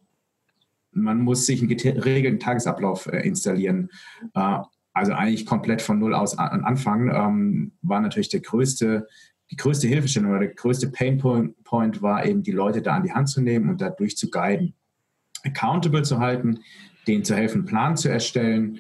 man 1.03 1.21
muss 1.21 1.47
sich 1.47 1.61
einen 1.61 1.69
geregelten 1.69 2.41
Tagesablauf 2.41 3.07
äh, 3.07 3.27
installieren. 3.27 3.91
Äh, 4.35 4.59
also 4.93 5.13
eigentlich 5.13 5.47
komplett 5.47 5.81
von 5.81 5.99
Null 5.99 6.15
aus 6.15 6.39
an, 6.39 6.65
anfangen, 6.65 7.11
ähm, 7.15 7.73
war 7.83 8.01
natürlich 8.01 8.29
der 8.29 8.41
größte, 8.41 9.07
die 9.51 9.57
größte 9.57 9.87
Hilfestellung 9.87 10.31
oder 10.31 10.41
der 10.41 10.55
größte 10.55 10.91
Painpoint 10.91 12.03
war 12.03 12.27
eben, 12.27 12.43
die 12.43 12.53
Leute 12.53 12.83
da 12.83 12.97
an 12.97 13.05
die 13.05 13.13
Hand 13.13 13.29
zu 13.29 13.41
nehmen 13.41 13.71
und 13.71 13.81
dadurch 13.81 14.17
zu 14.17 14.29
guiden, 14.31 14.75
accountable 15.45 16.03
zu 16.03 16.19
halten, 16.19 16.61
denen 17.07 17.25
zu 17.25 17.35
helfen, 17.35 17.59
einen 17.59 17.67
Plan 17.67 17.97
zu 17.97 18.09
erstellen 18.09 18.79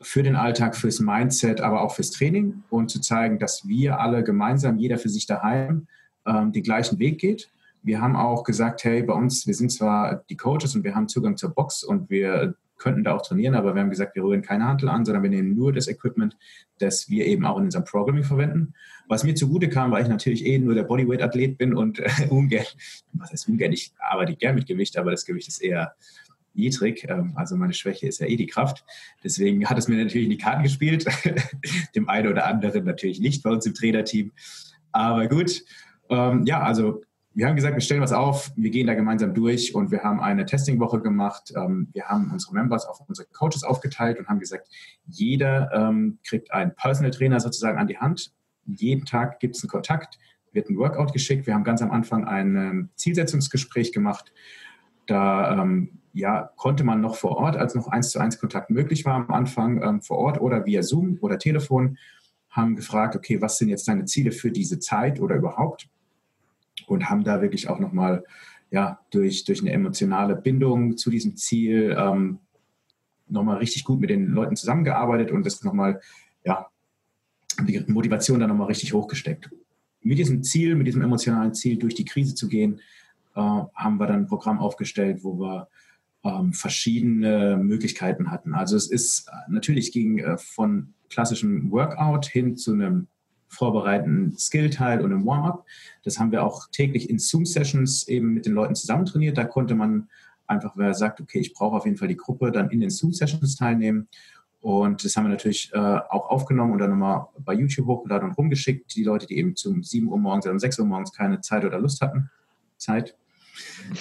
für 0.00 0.22
den 0.22 0.36
Alltag, 0.36 0.76
fürs 0.76 1.00
Mindset, 1.00 1.62
aber 1.62 1.80
auch 1.80 1.94
fürs 1.94 2.10
Training 2.10 2.62
und 2.68 2.90
zu 2.90 3.00
zeigen, 3.00 3.38
dass 3.38 3.66
wir 3.66 3.98
alle 3.98 4.22
gemeinsam, 4.22 4.76
jeder 4.76 4.98
für 4.98 5.08
sich 5.08 5.26
daheim, 5.26 5.86
ähm, 6.26 6.52
den 6.52 6.62
gleichen 6.62 6.98
Weg 6.98 7.18
geht 7.18 7.50
wir 7.84 8.00
haben 8.00 8.16
auch 8.16 8.44
gesagt, 8.44 8.82
hey, 8.84 9.02
bei 9.02 9.12
uns, 9.12 9.46
wir 9.46 9.54
sind 9.54 9.70
zwar 9.70 10.24
die 10.30 10.36
Coaches 10.36 10.74
und 10.74 10.84
wir 10.84 10.94
haben 10.94 11.06
Zugang 11.06 11.36
zur 11.36 11.50
Box 11.50 11.84
und 11.84 12.10
wir 12.10 12.54
könnten 12.78 13.04
da 13.04 13.14
auch 13.14 13.22
trainieren, 13.22 13.54
aber 13.54 13.74
wir 13.74 13.82
haben 13.82 13.90
gesagt, 13.90 14.16
wir 14.16 14.24
rühren 14.24 14.42
keine 14.42 14.64
Handel 14.64 14.88
an, 14.88 15.04
sondern 15.04 15.22
wir 15.22 15.30
nehmen 15.30 15.54
nur 15.54 15.72
das 15.72 15.86
Equipment, 15.86 16.36
das 16.78 17.08
wir 17.08 17.26
eben 17.26 17.44
auch 17.46 17.56
in 17.58 17.64
unserem 17.64 17.84
Programming 17.84 18.24
verwenden. 18.24 18.74
Was 19.06 19.22
mir 19.22 19.34
zugute 19.34 19.68
kam, 19.68 19.92
weil 19.92 20.02
ich 20.02 20.08
natürlich 20.08 20.44
eh 20.44 20.58
nur 20.58 20.74
der 20.74 20.82
Bodyweight-Athlet 20.82 21.56
bin 21.56 21.74
und 21.74 22.00
äh, 22.00 22.08
ungern, 22.30 22.64
was 23.12 23.30
heißt 23.30 23.48
ungern, 23.48 23.72
ich 23.72 23.92
arbeite 23.98 24.34
gern 24.34 24.54
mit 24.54 24.66
Gewicht, 24.66 24.98
aber 24.98 25.10
das 25.10 25.24
Gewicht 25.24 25.48
ist 25.48 25.62
eher 25.62 25.94
niedrig. 26.54 27.06
Ähm, 27.08 27.32
also 27.36 27.56
meine 27.56 27.74
Schwäche 27.74 28.06
ist 28.06 28.20
ja 28.20 28.26
eh 28.26 28.36
die 28.36 28.46
Kraft. 28.46 28.84
Deswegen 29.22 29.68
hat 29.68 29.78
es 29.78 29.88
mir 29.88 30.02
natürlich 30.02 30.24
in 30.24 30.30
die 30.30 30.38
Karten 30.38 30.62
gespielt. 30.62 31.04
Dem 31.94 32.08
einen 32.08 32.28
oder 32.28 32.46
anderen 32.46 32.84
natürlich 32.84 33.20
nicht 33.20 33.42
bei 33.42 33.50
uns 33.50 33.66
im 33.66 33.74
Trainerteam. 33.74 34.32
Aber 34.92 35.26
gut, 35.28 35.62
ähm, 36.08 36.44
ja, 36.46 36.62
also 36.62 37.02
wir 37.34 37.48
haben 37.48 37.56
gesagt, 37.56 37.74
wir 37.74 37.80
stellen 37.80 38.00
was 38.00 38.12
auf, 38.12 38.52
wir 38.54 38.70
gehen 38.70 38.86
da 38.86 38.94
gemeinsam 38.94 39.34
durch 39.34 39.74
und 39.74 39.90
wir 39.90 40.04
haben 40.04 40.20
eine 40.20 40.46
Testingwoche 40.46 41.00
gemacht. 41.00 41.52
Ähm, 41.56 41.88
wir 41.92 42.04
haben 42.04 42.30
unsere 42.32 42.54
Members 42.54 42.86
auf 42.86 43.00
unsere 43.08 43.26
Coaches 43.32 43.64
aufgeteilt 43.64 44.18
und 44.18 44.28
haben 44.28 44.38
gesagt, 44.38 44.68
jeder 45.06 45.70
ähm, 45.74 46.18
kriegt 46.26 46.52
einen 46.52 46.74
Personal 46.76 47.10
Trainer 47.10 47.40
sozusagen 47.40 47.78
an 47.78 47.88
die 47.88 47.98
Hand. 47.98 48.32
Jeden 48.66 49.04
Tag 49.04 49.40
gibt 49.40 49.56
es 49.56 49.64
einen 49.64 49.70
Kontakt, 49.70 50.18
wird 50.52 50.70
ein 50.70 50.78
Workout 50.78 51.12
geschickt. 51.12 51.48
Wir 51.48 51.54
haben 51.54 51.64
ganz 51.64 51.82
am 51.82 51.90
Anfang 51.90 52.24
ein 52.24 52.56
ähm, 52.56 52.88
Zielsetzungsgespräch 52.94 53.92
gemacht. 53.92 54.32
Da 55.06 55.66
ja, 56.14 56.50
konnte 56.56 56.82
man 56.82 57.02
noch 57.02 57.16
vor 57.16 57.36
Ort, 57.36 57.58
als 57.58 57.74
noch 57.74 57.88
eins 57.88 58.08
zu 58.08 58.20
eins 58.20 58.38
Kontakt 58.38 58.70
möglich 58.70 59.04
war 59.04 59.16
am 59.16 59.30
Anfang, 59.30 60.00
vor 60.00 60.16
Ort 60.16 60.40
oder 60.40 60.64
via 60.64 60.82
Zoom 60.82 61.18
oder 61.20 61.38
Telefon, 61.38 61.98
haben 62.48 62.74
gefragt, 62.74 63.16
okay, 63.16 63.42
was 63.42 63.58
sind 63.58 63.68
jetzt 63.68 63.86
deine 63.86 64.06
Ziele 64.06 64.32
für 64.32 64.50
diese 64.50 64.78
Zeit 64.78 65.20
oder 65.20 65.36
überhaupt? 65.36 65.90
Und 66.86 67.10
haben 67.10 67.24
da 67.24 67.42
wirklich 67.42 67.68
auch 67.68 67.78
nochmal 67.78 68.24
ja, 68.70 68.98
durch, 69.10 69.44
durch 69.44 69.60
eine 69.60 69.72
emotionale 69.72 70.36
Bindung 70.36 70.96
zu 70.96 71.10
diesem 71.10 71.36
Ziel 71.36 71.96
ähm, 71.98 72.40
nochmal 73.28 73.58
richtig 73.58 73.84
gut 73.84 74.00
mit 74.00 74.10
den 74.10 74.28
Leuten 74.28 74.56
zusammengearbeitet 74.56 75.30
und 75.30 75.46
das 75.46 75.62
nochmal, 75.62 76.00
ja, 76.44 76.66
die 77.60 77.84
Motivation 77.86 78.40
dann 78.40 78.48
nochmal 78.48 78.66
richtig 78.66 78.92
hochgesteckt. 78.92 79.50
Mit 80.02 80.18
diesem 80.18 80.42
Ziel, 80.42 80.74
mit 80.74 80.86
diesem 80.86 81.02
emotionalen 81.02 81.54
Ziel 81.54 81.78
durch 81.78 81.94
die 81.94 82.04
Krise 82.04 82.34
zu 82.34 82.48
gehen, 82.48 82.80
äh, 83.34 83.40
haben 83.40 83.98
wir 83.98 84.06
dann 84.06 84.22
ein 84.22 84.26
Programm 84.26 84.58
aufgestellt, 84.58 85.22
wo 85.22 85.38
wir 85.38 85.68
ähm, 86.24 86.52
verschiedene 86.52 87.56
Möglichkeiten 87.56 88.30
hatten. 88.30 88.54
Also 88.54 88.76
es 88.76 88.90
ist 88.90 89.30
natürlich 89.48 89.92
ging 89.92 90.18
äh, 90.18 90.36
von 90.38 90.94
klassischem 91.10 91.70
Workout 91.70 92.26
hin 92.26 92.56
zu 92.56 92.72
einem 92.72 93.08
vorbereitenden 93.54 94.36
Skill-Teil 94.36 95.00
und 95.00 95.12
einem 95.12 95.26
Warm-up. 95.26 95.64
Das 96.02 96.18
haben 96.18 96.32
wir 96.32 96.44
auch 96.44 96.68
täglich 96.70 97.08
in 97.08 97.18
Zoom-Sessions 97.18 98.08
eben 98.08 98.34
mit 98.34 98.46
den 98.46 98.52
Leuten 98.52 98.74
zusammen 98.74 99.06
trainiert. 99.06 99.38
Da 99.38 99.44
konnte 99.44 99.74
man 99.74 100.08
einfach, 100.46 100.76
wer 100.76 100.94
sagt, 100.94 101.20
okay, 101.20 101.38
ich 101.38 101.54
brauche 101.54 101.76
auf 101.76 101.84
jeden 101.84 101.96
Fall 101.96 102.08
die 102.08 102.16
Gruppe, 102.16 102.52
dann 102.52 102.70
in 102.70 102.80
den 102.80 102.90
Zoom-Sessions 102.90 103.56
teilnehmen. 103.56 104.08
Und 104.60 105.04
das 105.04 105.14
haben 105.16 105.24
wir 105.24 105.30
natürlich 105.30 105.70
äh, 105.74 105.78
auch 105.78 106.30
aufgenommen 106.30 106.72
und 106.72 106.78
dann 106.78 106.90
nochmal 106.90 107.26
bei 107.38 107.52
YouTube 107.52 107.86
hochgeladen 107.86 108.30
und 108.30 108.38
rumgeschickt. 108.38 108.94
Die 108.96 109.04
Leute, 109.04 109.26
die 109.26 109.36
eben 109.36 109.56
zum 109.56 109.82
7 109.82 110.08
Uhr 110.08 110.18
morgens 110.18 110.46
oder 110.46 110.52
um 110.52 110.58
6 110.58 110.78
Uhr 110.78 110.86
morgens 110.86 111.12
keine 111.12 111.40
Zeit 111.42 111.64
oder 111.64 111.78
Lust 111.78 112.00
hatten, 112.00 112.30
Zeit, 112.78 113.14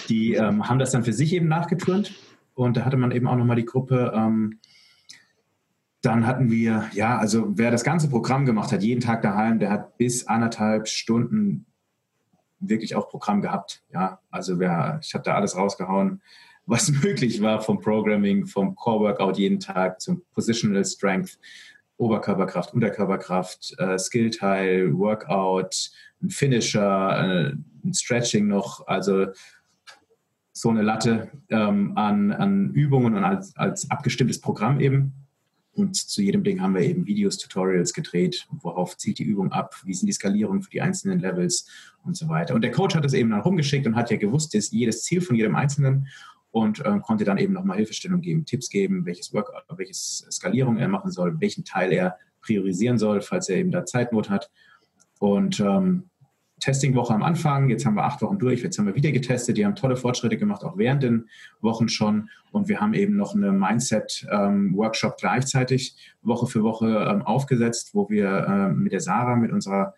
die 0.08 0.36
ähm, 0.36 0.68
haben 0.70 0.80
das 0.80 0.92
dann 0.92 1.04
für 1.04 1.14
sich 1.14 1.34
eben 1.34 1.48
nachgeturnt. 1.48 2.14
Und 2.56 2.78
da 2.78 2.86
hatte 2.86 2.98
man 2.98 3.12
eben 3.12 3.28
auch 3.28 3.36
nochmal 3.36 3.58
die 3.58 3.66
Gruppe. 3.66 4.14
Ähm, 4.16 4.60
dann 6.04 6.28
hatten 6.28 6.52
wir, 6.52 6.90
ja, 6.92 7.18
also 7.18 7.58
wer 7.58 7.72
das 7.72 7.86
ganze 7.86 8.10
Programm 8.10 8.46
gemacht 8.46 8.74
hat, 8.74 8.84
jeden 8.84 9.00
Tag 9.00 9.22
daheim, 9.22 9.58
der 9.58 9.72
hat 9.72 9.98
bis 9.98 10.28
anderthalb 10.28 10.90
Stunden 10.90 11.66
wirklich 12.60 12.96
auch 12.96 13.08
Programm 13.08 13.42
gehabt. 13.42 13.84
Ja, 13.94 14.20
also 14.30 14.60
wer, 14.60 15.00
ich 15.02 15.14
habe 15.14 15.24
da 15.24 15.36
alles 15.36 15.56
rausgehauen, 15.56 16.22
was 16.66 16.92
möglich 17.04 17.42
war 17.42 17.62
vom 17.62 17.80
Programming, 17.80 18.46
vom 18.46 18.76
Core 18.76 19.06
Workout 19.06 19.38
jeden 19.38 19.62
Tag 19.62 20.02
zum 20.02 20.22
Positional 20.34 20.84
Strength, 20.84 21.40
Oberkörperkraft, 21.96 22.74
Unterkörperkraft, 22.74 23.74
äh, 23.78 23.98
Skillteil, 23.98 24.98
Workout, 24.98 25.90
ein 26.22 26.30
Finisher, 26.30 27.54
äh, 27.54 27.56
ein 27.86 27.94
Stretching 27.94 28.48
noch, 28.48 28.86
also 28.88 29.28
so 30.52 30.70
eine 30.70 30.82
Latte 30.82 31.32
ähm, 31.50 31.94
an, 31.96 32.34
an 32.34 32.72
Übungen 32.74 33.16
und 33.16 33.24
als, 33.24 33.56
als 33.56 33.90
abgestimmtes 33.90 34.42
Programm 34.42 34.82
eben. 34.82 35.23
Und 35.76 35.96
zu 35.96 36.22
jedem 36.22 36.44
Ding 36.44 36.62
haben 36.62 36.76
wir 36.76 36.82
eben 36.82 37.08
Videos, 37.08 37.38
Tutorials 37.38 37.94
gedreht, 37.94 38.48
worauf 38.52 38.96
zielt 38.98 39.18
die 39.18 39.24
Übung 39.24 39.52
ab, 39.52 39.76
wie 39.84 39.94
sind 39.94 40.08
die 40.08 40.14
Skalierungen 40.14 40.62
für 40.62 40.70
die 40.70 40.82
einzelnen 40.82 41.20
Levels 41.20 41.68
und 42.04 42.16
so 42.16 42.30
weiter. 42.30 42.54
Und 42.54 42.62
der 42.62 42.72
Coach 42.72 42.96
hat 42.96 43.04
das 43.04 43.14
eben 43.14 43.32
dann 43.32 43.42
rumgeschickt 43.42 43.88
und 43.88 43.96
hat 43.96 44.12
ja 44.12 44.18
gewusst, 44.18 44.54
dass 44.54 44.72
jedes 44.72 45.04
Ziel 45.04 45.22
von 45.22 45.36
jedem 45.36 45.56
Einzelnen 45.56 46.08
und 46.52 46.86
äh, 46.86 47.00
konnte 47.00 47.24
dann 47.24 47.40
eben 47.40 47.54
nochmal 47.54 47.78
Hilfestellung 47.78 48.22
geben, 48.22 48.46
Tipps 48.46 48.70
geben, 48.70 49.08
welches 49.08 49.34
Work, 49.34 49.52
welches 49.76 50.28
Skalierung 50.30 50.78
er 50.78 50.88
machen 50.88 51.12
soll, 51.12 51.42
welchen 51.42 51.66
Teil 51.66 51.92
er 51.92 52.18
priorisieren 52.42 53.00
soll, 53.00 53.22
falls 53.22 53.50
er 53.50 53.58
eben 53.58 53.72
da 53.72 53.86
Zeitnot 53.86 54.30
hat. 54.30 54.52
Und 55.18 55.60
ähm, 55.60 56.10
Testingwoche 56.60 57.14
am 57.14 57.24
Anfang, 57.24 57.70
jetzt 57.70 57.86
haben 57.86 57.96
wir 57.96 58.06
acht 58.06 58.22
Wochen 58.22 58.40
durch, 58.40 58.62
jetzt 58.62 58.78
haben 58.78 58.86
wir 58.86 58.96
wieder 58.96 59.12
getestet, 59.12 59.58
die 59.58 59.66
haben 59.66 59.76
tolle 59.76 59.98
Fortschritte 59.98 60.38
gemacht, 60.38 60.64
auch 60.64 60.78
während 60.78 61.04
den 61.04 61.28
Wochen 61.62 61.90
schon. 61.90 62.30
Und 62.52 62.70
wir 62.70 62.80
haben 62.80 62.94
eben 62.94 63.16
noch 63.16 63.36
eine 63.36 63.52
Mindset-Workshop 63.52 65.12
ähm, 65.12 65.18
gleichzeitig 65.20 65.96
Woche 66.22 66.48
für 66.48 66.64
Woche 66.64 66.88
ähm, 67.10 67.22
aufgesetzt, 67.22 67.92
wo 67.94 68.10
wir 68.10 68.48
ähm, 68.48 68.84
mit 68.84 68.94
der 68.94 69.02
Sarah, 69.02 69.36
mit 69.36 69.52
unserer 69.52 69.94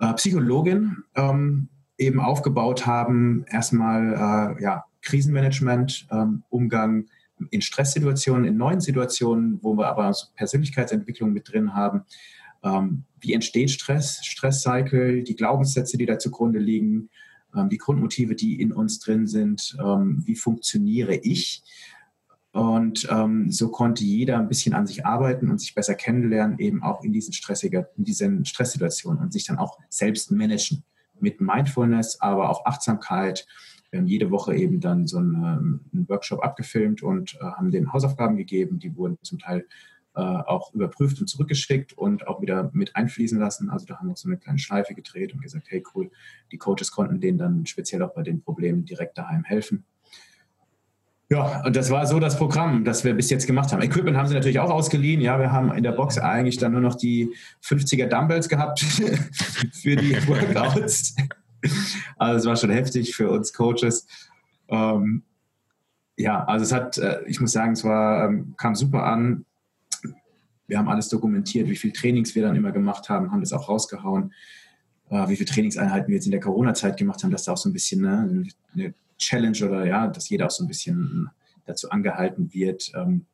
äh, 0.00 0.12
Psychologin, 0.14 1.04
ähm, 1.16 1.68
eben 1.98 2.20
aufgebaut 2.20 2.86
haben, 2.86 3.44
erstmal 3.48 4.56
äh, 4.58 4.62
ja, 4.62 4.84
Krisenmanagement, 5.02 6.06
ähm, 6.10 6.42
Umgang 6.48 7.06
in 7.50 7.60
Stresssituationen, 7.60 8.44
in 8.44 8.56
neuen 8.56 8.80
Situationen, 8.80 9.58
wo 9.62 9.74
wir 9.74 9.88
aber 9.88 10.12
Persönlichkeitsentwicklung 10.36 11.32
mit 11.32 11.52
drin 11.52 11.74
haben 11.74 12.04
ähm, 12.64 13.04
wie 13.20 13.34
entsteht 13.34 13.70
Stress, 13.70 14.24
Stresscycle, 14.24 15.22
die 15.22 15.36
Glaubenssätze, 15.36 15.96
die 15.96 16.06
da 16.06 16.18
zugrunde 16.18 16.58
liegen, 16.58 17.10
ähm, 17.54 17.68
die 17.68 17.78
Grundmotive, 17.78 18.34
die 18.34 18.60
in 18.60 18.72
uns 18.72 18.98
drin 18.98 19.26
sind, 19.26 19.76
ähm, 19.84 20.22
wie 20.24 20.34
funktioniere 20.34 21.14
ich. 21.14 21.62
Und 22.52 23.08
ähm, 23.10 23.50
so 23.50 23.68
konnte 23.68 24.04
jeder 24.04 24.38
ein 24.38 24.48
bisschen 24.48 24.74
an 24.74 24.86
sich 24.86 25.04
arbeiten 25.04 25.50
und 25.50 25.60
sich 25.60 25.74
besser 25.74 25.94
kennenlernen, 25.94 26.58
eben 26.58 26.82
auch 26.82 27.02
in 27.02 27.12
diesen, 27.12 27.32
stressiger, 27.32 27.88
in 27.96 28.04
diesen 28.04 28.44
Stresssituationen 28.44 29.20
und 29.20 29.32
sich 29.32 29.44
dann 29.44 29.58
auch 29.58 29.78
selbst 29.88 30.30
managen. 30.30 30.84
Mit 31.20 31.40
Mindfulness, 31.40 32.20
aber 32.20 32.50
auch 32.50 32.64
Achtsamkeit. 32.66 33.46
Wir 33.90 34.00
haben 34.00 34.06
jede 34.06 34.30
Woche 34.30 34.54
eben 34.56 34.80
dann 34.80 35.06
so 35.06 35.18
einen, 35.18 35.34
ähm, 35.34 35.80
einen 35.92 36.08
Workshop 36.08 36.44
abgefilmt 36.44 37.02
und 37.02 37.34
äh, 37.34 37.44
haben 37.44 37.70
den 37.70 37.92
Hausaufgaben 37.92 38.36
gegeben. 38.36 38.78
Die 38.78 38.96
wurden 38.96 39.16
zum 39.22 39.38
Teil 39.38 39.66
äh, 40.16 40.20
auch 40.20 40.72
überprüft 40.72 41.20
und 41.20 41.26
zurückgeschickt 41.26 41.92
und 41.92 42.28
auch 42.28 42.40
wieder 42.40 42.70
mit 42.72 42.94
einfließen 42.94 43.38
lassen. 43.38 43.70
Also 43.70 43.86
da 43.86 43.98
haben 43.98 44.08
wir 44.08 44.16
so 44.16 44.28
eine 44.28 44.38
kleine 44.38 44.58
Schleife 44.58 44.94
gedreht 44.94 45.34
und 45.34 45.42
gesagt, 45.42 45.66
hey 45.70 45.82
cool, 45.94 46.10
die 46.52 46.58
Coaches 46.58 46.90
konnten 46.90 47.20
denen 47.20 47.38
dann 47.38 47.66
speziell 47.66 48.02
auch 48.02 48.14
bei 48.14 48.22
den 48.22 48.42
Problemen 48.42 48.84
direkt 48.84 49.18
daheim 49.18 49.44
helfen. 49.44 49.84
Ja, 51.30 51.64
und 51.64 51.74
das 51.74 51.90
war 51.90 52.06
so 52.06 52.20
das 52.20 52.36
Programm, 52.36 52.84
das 52.84 53.02
wir 53.02 53.14
bis 53.14 53.30
jetzt 53.30 53.46
gemacht 53.46 53.72
haben. 53.72 53.82
Equipment 53.82 54.16
haben 54.16 54.28
sie 54.28 54.34
natürlich 54.34 54.60
auch 54.60 54.70
ausgeliehen. 54.70 55.20
Ja, 55.20 55.40
wir 55.40 55.50
haben 55.50 55.72
in 55.72 55.82
der 55.82 55.92
Box 55.92 56.18
eigentlich 56.18 56.58
dann 56.58 56.72
nur 56.72 56.82
noch 56.82 56.94
die 56.94 57.34
50er 57.64 58.06
Dumbbells 58.06 58.48
gehabt 58.48 58.80
für 59.72 59.96
die 59.96 60.14
Workouts. 60.28 61.16
Also 62.18 62.38
es 62.38 62.46
war 62.46 62.56
schon 62.56 62.70
heftig 62.70 63.16
für 63.16 63.30
uns 63.30 63.52
Coaches. 63.52 64.06
Ähm, 64.68 65.22
ja, 66.16 66.44
also 66.44 66.62
es 66.62 66.72
hat, 66.72 66.98
äh, 66.98 67.22
ich 67.26 67.40
muss 67.40 67.52
sagen, 67.52 67.72
es 67.72 67.84
war, 67.84 68.26
ähm, 68.26 68.54
kam 68.56 68.74
super 68.74 69.04
an. 69.04 69.44
Wir 70.66 70.78
haben 70.78 70.88
alles 70.88 71.08
dokumentiert, 71.08 71.68
wie 71.68 71.76
viele 71.76 71.92
Trainings 71.92 72.34
wir 72.34 72.42
dann 72.42 72.56
immer 72.56 72.72
gemacht 72.72 73.08
haben, 73.08 73.30
haben 73.30 73.40
das 73.40 73.52
auch 73.52 73.68
rausgehauen, 73.68 74.32
äh, 75.10 75.28
wie 75.28 75.36
viele 75.36 75.50
Trainingseinheiten 75.50 76.08
wir 76.08 76.14
jetzt 76.14 76.26
in 76.26 76.32
der 76.32 76.40
Corona-Zeit 76.40 76.96
gemacht 76.96 77.22
haben, 77.22 77.30
dass 77.30 77.44
da 77.44 77.52
auch 77.52 77.58
so 77.58 77.68
ein 77.68 77.72
bisschen 77.72 78.02
ne, 78.02 78.46
eine 78.72 78.94
Challenge 79.18 79.58
oder 79.64 79.86
ja, 79.86 80.06
dass 80.08 80.28
jeder 80.28 80.46
auch 80.46 80.50
so 80.50 80.64
ein 80.64 80.68
bisschen 80.68 81.30
dazu 81.66 81.90
angehalten 81.90 82.52
wird, 82.52 82.92
ähm, 82.94 83.26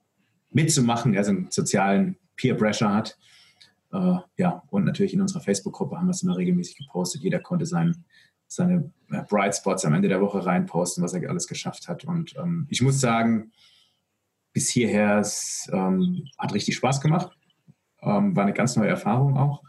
mitzumachen, 0.52 1.16
also 1.16 1.30
einen 1.30 1.50
sozialen 1.50 2.16
Peer 2.36 2.54
Pressure 2.54 2.92
hat. 2.92 3.18
Äh, 3.92 4.16
ja, 4.36 4.62
und 4.70 4.84
natürlich 4.84 5.14
in 5.14 5.20
unserer 5.20 5.40
Facebook-Gruppe 5.40 5.96
haben 5.96 6.06
wir 6.06 6.12
es 6.12 6.22
immer 6.22 6.36
regelmäßig 6.36 6.76
gepostet. 6.76 7.22
Jeder 7.22 7.40
konnte 7.40 7.66
sein, 7.66 8.04
seine 8.46 8.90
Bright 9.28 9.56
Spots 9.56 9.84
am 9.84 9.94
Ende 9.94 10.08
der 10.08 10.20
Woche 10.20 10.44
reinposten, 10.44 11.02
was 11.02 11.12
er 11.12 11.28
alles 11.28 11.46
geschafft 11.46 11.88
hat. 11.88 12.04
Und 12.04 12.34
ähm, 12.36 12.66
ich 12.68 12.82
muss 12.82 13.00
sagen, 13.00 13.52
bis 14.52 14.68
hierher. 14.68 15.18
Es 15.18 15.68
ähm, 15.72 16.24
hat 16.38 16.54
richtig 16.54 16.76
Spaß 16.76 17.00
gemacht. 17.00 17.30
Ähm, 18.02 18.34
war 18.34 18.44
eine 18.44 18.54
ganz 18.54 18.76
neue 18.76 18.88
Erfahrung 18.88 19.36
auch. 19.36 19.62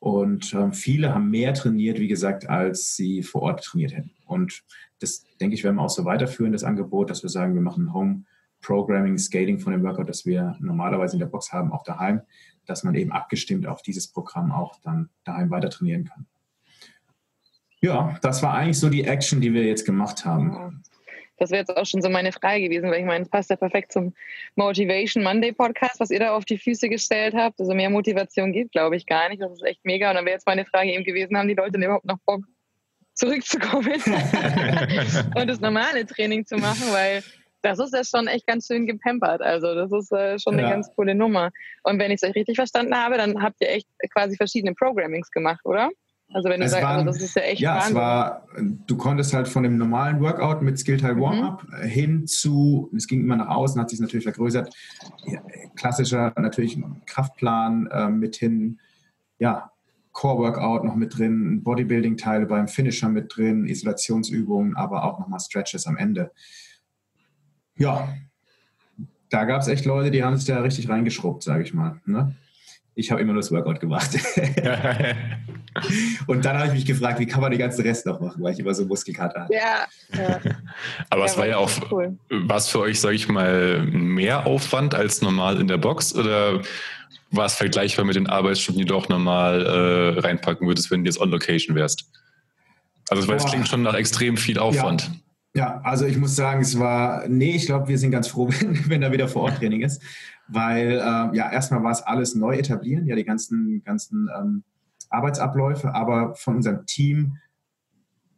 Und 0.00 0.54
ähm, 0.54 0.72
viele 0.72 1.14
haben 1.14 1.30
mehr 1.30 1.54
trainiert, 1.54 1.98
wie 1.98 2.08
gesagt, 2.08 2.48
als 2.48 2.94
sie 2.94 3.22
vor 3.22 3.42
Ort 3.42 3.64
trainiert 3.64 3.96
hätten. 3.96 4.12
Und 4.26 4.62
das, 5.00 5.24
denke 5.40 5.54
ich, 5.54 5.64
werden 5.64 5.76
wir 5.76 5.82
auch 5.82 5.90
so 5.90 6.04
weiterführen, 6.04 6.52
das 6.52 6.64
Angebot, 6.64 7.10
dass 7.10 7.22
wir 7.22 7.30
sagen, 7.30 7.54
wir 7.54 7.62
machen 7.62 7.92
Home 7.92 8.24
Programming, 8.60 9.18
Scaling 9.18 9.58
von 9.58 9.72
dem 9.72 9.82
Workout, 9.82 10.08
das 10.08 10.26
wir 10.26 10.56
normalerweise 10.60 11.14
in 11.14 11.20
der 11.20 11.26
Box 11.26 11.52
haben, 11.52 11.72
auch 11.72 11.84
daheim, 11.84 12.22
dass 12.66 12.84
man 12.84 12.94
eben 12.94 13.12
abgestimmt 13.12 13.66
auf 13.66 13.82
dieses 13.82 14.08
Programm 14.08 14.52
auch 14.52 14.78
dann 14.82 15.10
daheim 15.24 15.50
weiter 15.50 15.70
trainieren 15.70 16.04
kann. 16.04 16.26
Ja, 17.80 18.18
das 18.22 18.42
war 18.42 18.54
eigentlich 18.54 18.78
so 18.78 18.90
die 18.90 19.04
Action, 19.04 19.40
die 19.40 19.52
wir 19.52 19.64
jetzt 19.64 19.86
gemacht 19.86 20.24
haben. 20.24 20.82
Das 21.38 21.50
wäre 21.50 21.60
jetzt 21.60 21.76
auch 21.76 21.86
schon 21.86 22.02
so 22.02 22.08
meine 22.08 22.32
Frage 22.32 22.62
gewesen, 22.62 22.90
weil 22.90 23.00
ich 23.00 23.06
meine, 23.06 23.24
es 23.24 23.30
passt 23.30 23.50
ja 23.50 23.56
perfekt 23.56 23.92
zum 23.92 24.14
Motivation 24.56 25.22
Monday 25.22 25.52
Podcast, 25.52 26.00
was 26.00 26.10
ihr 26.10 26.20
da 26.20 26.36
auf 26.36 26.44
die 26.44 26.58
Füße 26.58 26.88
gestellt 26.88 27.34
habt. 27.34 27.60
Also 27.60 27.74
mehr 27.74 27.90
Motivation 27.90 28.52
geht, 28.52 28.72
glaube 28.72 28.96
ich, 28.96 29.06
gar 29.06 29.28
nicht. 29.28 29.40
Das 29.40 29.52
ist 29.52 29.64
echt 29.64 29.84
mega. 29.84 30.10
Und 30.10 30.16
dann 30.16 30.24
wäre 30.24 30.34
jetzt 30.34 30.46
meine 30.46 30.64
Frage 30.64 30.92
eben 30.92 31.04
gewesen, 31.04 31.36
haben 31.36 31.48
die 31.48 31.54
Leute 31.54 31.72
denn 31.72 31.82
überhaupt 31.82 32.06
noch 32.06 32.18
Bock, 32.26 32.44
zurückzukommen 33.14 34.00
und 35.34 35.46
das 35.48 35.60
normale 35.60 36.06
Training 36.06 36.46
zu 36.46 36.56
machen, 36.56 36.92
weil 36.92 37.22
das 37.62 37.78
ist 37.78 37.92
ja 37.92 38.04
schon 38.04 38.28
echt 38.28 38.46
ganz 38.46 38.66
schön 38.66 38.86
gepampert. 38.86 39.42
Also 39.42 39.74
das 39.74 39.92
ist 39.92 40.12
äh, 40.12 40.38
schon 40.38 40.54
eine 40.54 40.62
ja. 40.62 40.70
ganz 40.70 40.88
coole 40.94 41.14
Nummer. 41.14 41.50
Und 41.82 41.98
wenn 41.98 42.10
ich 42.10 42.22
es 42.22 42.28
euch 42.28 42.36
richtig 42.36 42.56
verstanden 42.56 42.96
habe, 42.96 43.16
dann 43.16 43.42
habt 43.42 43.56
ihr 43.60 43.70
echt 43.70 43.88
quasi 44.12 44.36
verschiedene 44.36 44.74
Programmings 44.74 45.30
gemacht, 45.30 45.64
oder? 45.64 45.90
Also 46.32 46.50
wenn 46.50 46.60
du 46.60 46.66
es 46.66 46.72
sagst, 46.72 46.84
waren, 46.84 47.06
also 47.08 47.18
das 47.18 47.22
ist 47.22 47.36
ja 47.36 47.42
echt 47.42 47.60
Ja, 47.60 47.76
Wahnsinn. 47.76 47.88
es 47.88 47.94
war, 47.94 48.46
du 48.86 48.96
konntest 48.96 49.32
halt 49.32 49.48
von 49.48 49.62
dem 49.62 49.78
normalen 49.78 50.20
Workout 50.20 50.60
mit 50.60 50.78
Skillteil 50.78 51.14
mhm. 51.14 51.20
Warm-Up 51.20 51.66
mhm. 51.68 51.82
hin 51.88 52.26
zu, 52.26 52.90
es 52.94 53.06
ging 53.06 53.20
immer 53.20 53.36
nach 53.36 53.48
außen, 53.48 53.80
hat 53.80 53.88
sich 53.88 54.00
natürlich 54.00 54.24
vergrößert, 54.24 54.74
klassischer 55.74 56.32
natürlich 56.36 56.78
Kraftplan 57.06 57.86
äh, 57.86 58.08
mit 58.10 58.36
hin, 58.36 58.78
ja, 59.38 59.70
Core-Workout 60.12 60.84
noch 60.84 60.96
mit 60.96 61.16
drin, 61.16 61.62
Bodybuilding-Teile 61.62 62.46
beim 62.46 62.66
Finisher 62.66 63.08
mit 63.08 63.34
drin, 63.34 63.66
Isolationsübungen, 63.66 64.76
aber 64.76 65.04
auch 65.04 65.20
nochmal 65.20 65.38
Stretches 65.38 65.86
am 65.86 65.96
Ende. 65.96 66.32
Ja, 67.76 68.08
da 69.30 69.44
gab 69.44 69.62
es 69.62 69.68
echt 69.68 69.84
Leute, 69.84 70.10
die 70.10 70.24
haben 70.24 70.36
sich 70.36 70.46
da 70.46 70.60
richtig 70.60 70.88
reingeschrubbt, 70.88 71.42
sage 71.42 71.62
ich 71.62 71.72
mal. 71.72 72.00
Ne? 72.04 72.34
Ich 72.98 73.12
habe 73.12 73.20
immer 73.20 73.32
nur 73.32 73.42
das 73.42 73.52
Workout 73.52 73.78
gemacht. 73.78 74.10
und 76.26 76.44
dann 76.44 76.58
habe 76.58 76.66
ich 76.66 76.72
mich 76.72 76.84
gefragt, 76.84 77.20
wie 77.20 77.26
kann 77.26 77.40
man 77.40 77.52
den 77.52 77.60
ganzen 77.60 77.82
Rest 77.82 78.06
noch 78.06 78.18
machen, 78.18 78.42
weil 78.42 78.54
ich 78.54 78.58
immer 78.58 78.74
so 78.74 78.84
Muskelkater 78.86 79.42
hatte. 79.42 79.54
Ja. 79.54 79.86
ja. 80.16 80.40
Aber 81.10 81.20
ja, 81.20 81.26
es 81.26 81.38
war 81.38 81.46
ja 81.46 81.58
auch, 81.58 81.70
cool. 81.92 82.18
was 82.28 82.68
für 82.68 82.80
euch, 82.80 83.00
sage 83.00 83.14
ich 83.14 83.28
mal, 83.28 83.82
mehr 83.84 84.46
Aufwand 84.46 84.96
als 84.96 85.22
normal 85.22 85.60
in 85.60 85.68
der 85.68 85.78
Box 85.78 86.12
oder 86.12 86.60
war 87.30 87.46
es 87.46 87.54
vergleichbar 87.54 88.04
mit 88.04 88.16
den 88.16 88.26
Arbeitsstunden, 88.26 88.82
die 88.82 88.88
du 88.88 88.96
auch 88.96 89.08
normal 89.08 89.64
äh, 89.64 90.18
reinpacken 90.18 90.66
würdest, 90.66 90.90
wenn 90.90 91.04
du 91.04 91.08
jetzt 91.08 91.20
on 91.20 91.30
Location 91.30 91.76
wärst? 91.76 92.10
Also, 93.10 93.28
weil 93.28 93.36
es 93.36 93.44
klingt 93.44 93.68
schon 93.68 93.82
nach 93.82 93.94
extrem 93.94 94.36
viel 94.36 94.58
Aufwand. 94.58 95.04
Ja. 95.04 95.10
Ja, 95.58 95.80
also 95.82 96.06
ich 96.06 96.16
muss 96.16 96.36
sagen, 96.36 96.60
es 96.60 96.78
war, 96.78 97.26
nee, 97.26 97.56
ich 97.56 97.66
glaube, 97.66 97.88
wir 97.88 97.98
sind 97.98 98.12
ganz 98.12 98.28
froh, 98.28 98.48
wenn, 98.60 98.88
wenn 98.88 99.00
da 99.00 99.10
wieder 99.10 99.26
vor 99.26 99.42
Ort 99.42 99.56
Training 99.56 99.80
ist, 99.80 100.00
weil 100.46 100.92
äh, 100.92 101.36
ja, 101.36 101.50
erstmal 101.50 101.82
war 101.82 101.90
es 101.90 102.00
alles 102.00 102.36
neu 102.36 102.54
etablieren, 102.54 103.06
ja, 103.06 103.16
die 103.16 103.24
ganzen, 103.24 103.82
ganzen 103.82 104.30
ähm, 104.38 104.62
Arbeitsabläufe, 105.10 105.92
aber 105.92 106.36
von 106.36 106.54
unserem 106.54 106.86
Team 106.86 107.38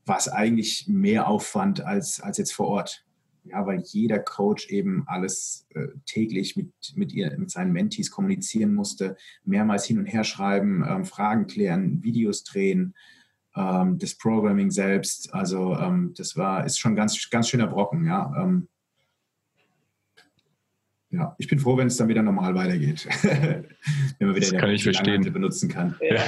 war 0.06 0.16
es 0.16 0.28
eigentlich 0.28 0.88
mehr 0.88 1.28
Aufwand 1.28 1.84
als, 1.84 2.22
als 2.22 2.38
jetzt 2.38 2.54
vor 2.54 2.68
Ort. 2.68 3.04
Ja, 3.44 3.66
weil 3.66 3.80
jeder 3.84 4.18
Coach 4.18 4.70
eben 4.70 5.04
alles 5.06 5.66
äh, 5.74 5.88
täglich 6.06 6.56
mit, 6.56 6.72
mit, 6.94 7.12
ihr, 7.12 7.36
mit 7.36 7.50
seinen 7.50 7.72
Mentees 7.72 8.10
kommunizieren 8.10 8.72
musste, 8.72 9.18
mehrmals 9.44 9.84
hin 9.84 9.98
und 9.98 10.06
her 10.06 10.24
schreiben, 10.24 10.82
ähm, 10.88 11.04
Fragen 11.04 11.46
klären, 11.46 12.02
Videos 12.02 12.44
drehen, 12.44 12.94
ähm, 13.56 13.98
das 13.98 14.16
Programming 14.16 14.70
selbst. 14.70 15.32
Also 15.32 15.76
ähm, 15.76 16.14
das 16.16 16.36
war, 16.36 16.64
ist 16.64 16.78
schon 16.78 16.94
ganz, 16.96 17.28
ganz 17.30 17.48
schöner 17.48 17.66
Brocken, 17.66 18.06
ja. 18.06 18.32
Ähm, 18.38 18.68
ja, 21.12 21.34
ich 21.38 21.48
bin 21.48 21.58
froh, 21.58 21.76
wenn 21.76 21.88
es 21.88 21.96
dann 21.96 22.08
wieder 22.08 22.22
normal 22.22 22.54
weitergeht. 22.54 23.06
wenn 23.22 24.28
man 24.28 24.36
wieder 24.36 24.50
das 24.50 24.52
kann 24.52 24.70
ich 24.70 24.84
verstehen. 24.84 25.32
benutzen 25.32 25.68
kann. 25.68 25.96
Ja. 26.00 26.24